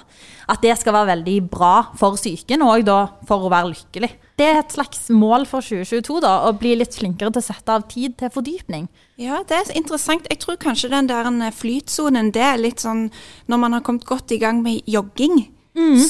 At 0.51 0.63
det 0.63 0.77
skal 0.79 0.95
være 0.95 1.17
veldig 1.17 1.35
bra 1.51 1.73
for 1.99 2.15
psyken, 2.15 2.63
og 2.63 2.85
da 2.87 2.99
for 3.27 3.47
å 3.47 3.51
være 3.51 3.73
lykkelig. 3.73 4.13
Det 4.39 4.47
er 4.47 4.61
et 4.61 4.75
slags 4.75 5.09
mål 5.11 5.47
for 5.51 5.63
2022, 5.63 6.21
da, 6.23 6.37
å 6.47 6.55
bli 6.59 6.77
litt 6.79 6.95
flinkere 6.95 7.35
til 7.35 7.43
å 7.43 7.47
sette 7.49 7.75
av 7.75 7.89
tid 7.91 8.15
til 8.23 8.31
fordypning. 8.35 8.87
Ja, 9.19 9.43
det 9.47 9.59
er 9.59 9.75
interessant. 9.79 10.31
Jeg 10.31 10.41
tror 10.43 10.61
kanskje 10.63 10.93
den 10.95 11.11
der 11.11 11.27
flytsonen, 11.55 12.31
det 12.35 12.43
er 12.43 12.63
litt 12.63 12.83
sånn 12.83 13.09
Når 13.51 13.59
man 13.63 13.77
har 13.77 13.83
kommet 13.87 14.07
godt 14.07 14.31
i 14.35 14.39
gang 14.43 14.63
med 14.63 14.87
jogging, 14.87 15.49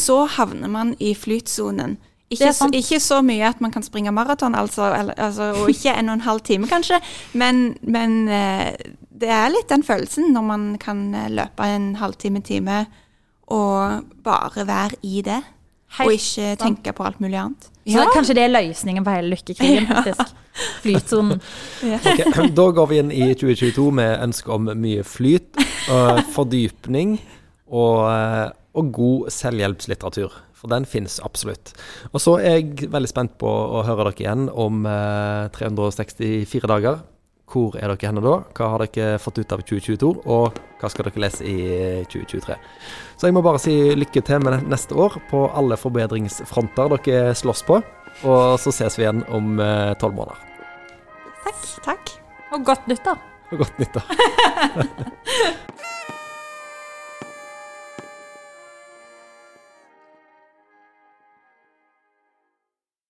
så 0.04 0.26
havner 0.28 0.68
man 0.68 0.94
i 1.00 1.14
flytsonen. 1.16 1.96
Ikke 2.32 2.52
så, 2.56 2.68
ikke 2.72 2.98
så 3.00 3.20
mye 3.22 3.44
at 3.46 3.60
man 3.60 3.70
kan 3.70 3.84
springe 3.84 4.12
maraton, 4.12 4.54
altså, 4.54 4.88
altså, 5.16 5.50
og 5.60 5.70
ikke 5.70 5.92
en 5.92 6.08
og 6.08 6.14
en 6.14 6.24
halv 6.24 6.40
time 6.40 6.66
kanskje, 6.66 6.98
men, 7.32 7.76
men 7.82 8.28
eh, 8.32 8.72
det 9.20 9.28
er 9.30 9.52
litt 9.52 9.68
den 9.70 9.84
følelsen 9.86 10.32
når 10.34 10.46
man 10.48 10.64
kan 10.82 11.04
eh, 11.14 11.28
løpe 11.30 11.68
en 11.68 11.92
halvtime, 12.00 12.40
time, 12.40 12.86
og 13.52 14.08
bare 14.24 14.64
være 14.66 14.98
i 15.02 15.20
det. 15.24 15.42
Helt 15.98 16.08
og 16.08 16.16
ikke 16.16 16.56
tenke 16.58 16.94
på 16.96 17.04
alt 17.06 17.20
mulig 17.22 17.38
annet. 17.38 17.68
Så 17.92 18.06
kanskje 18.14 18.34
det 18.38 18.46
er 18.46 18.54
løsningen 18.54 19.04
på 19.04 19.12
hele 19.14 19.34
lykkekrigen, 19.34 19.86
faktisk. 19.92 20.32
Flytsonen. 20.82 21.42
okay, 21.84 22.48
Da 22.58 22.66
går 22.72 22.88
vi 22.90 22.98
inn 23.02 23.12
i 23.12 23.28
2022 23.36 23.86
med 24.00 24.16
ønske 24.24 24.50
om 24.54 24.72
mye 24.80 25.04
flyt, 25.06 25.60
fordypning 26.34 27.18
og, 27.68 28.00
eh, 28.08 28.48
og 28.74 28.90
god 28.96 29.30
selvhjelpslitteratur. 29.34 30.32
For 30.64 30.72
den 30.72 30.86
finnes 30.88 31.18
absolutt. 31.20 31.74
Og 32.14 32.22
så 32.24 32.38
er 32.40 32.54
jeg 32.56 32.86
veldig 32.88 33.08
spent 33.10 33.34
på 33.36 33.44
å 33.44 33.82
høre 33.84 34.06
dere 34.06 34.22
igjen 34.22 34.46
om 34.48 34.86
eh, 34.88 35.50
364 35.52 36.70
dager. 36.70 37.02
Hvor 37.52 37.76
er 37.76 37.92
dere 37.92 38.08
henne 38.08 38.22
da? 38.24 38.38
Hva 38.56 38.70
har 38.72 38.80
dere 38.86 39.18
fått 39.20 39.42
ut 39.42 39.52
av 39.52 39.60
2022? 39.60 40.08
Og 40.24 40.56
hva 40.80 40.88
skal 40.88 41.04
dere 41.10 41.20
lese 41.26 41.44
i 41.44 41.58
2023? 42.08 42.56
Så 43.20 43.28
jeg 43.28 43.36
må 43.36 43.44
bare 43.44 43.60
si 43.60 43.76
lykke 43.92 44.24
til 44.24 44.40
med 44.40 44.64
neste 44.72 44.96
år 44.96 45.20
på 45.28 45.44
alle 45.52 45.76
forbedringsfronter 45.76 46.96
dere 46.96 47.36
slåss 47.36 47.60
på. 47.68 47.82
Og 48.24 48.56
så 48.62 48.72
ses 48.72 48.96
vi 48.96 49.04
igjen 49.04 49.20
om 49.36 49.60
tolv 50.00 50.16
måneder. 50.16 50.40
Takk. 51.44 51.60
Takk. 51.90 52.16
Og 52.56 52.64
godt 52.72 52.88
nyttår. 52.88 53.20
Godt 53.52 53.84
nyttår. 53.84 54.08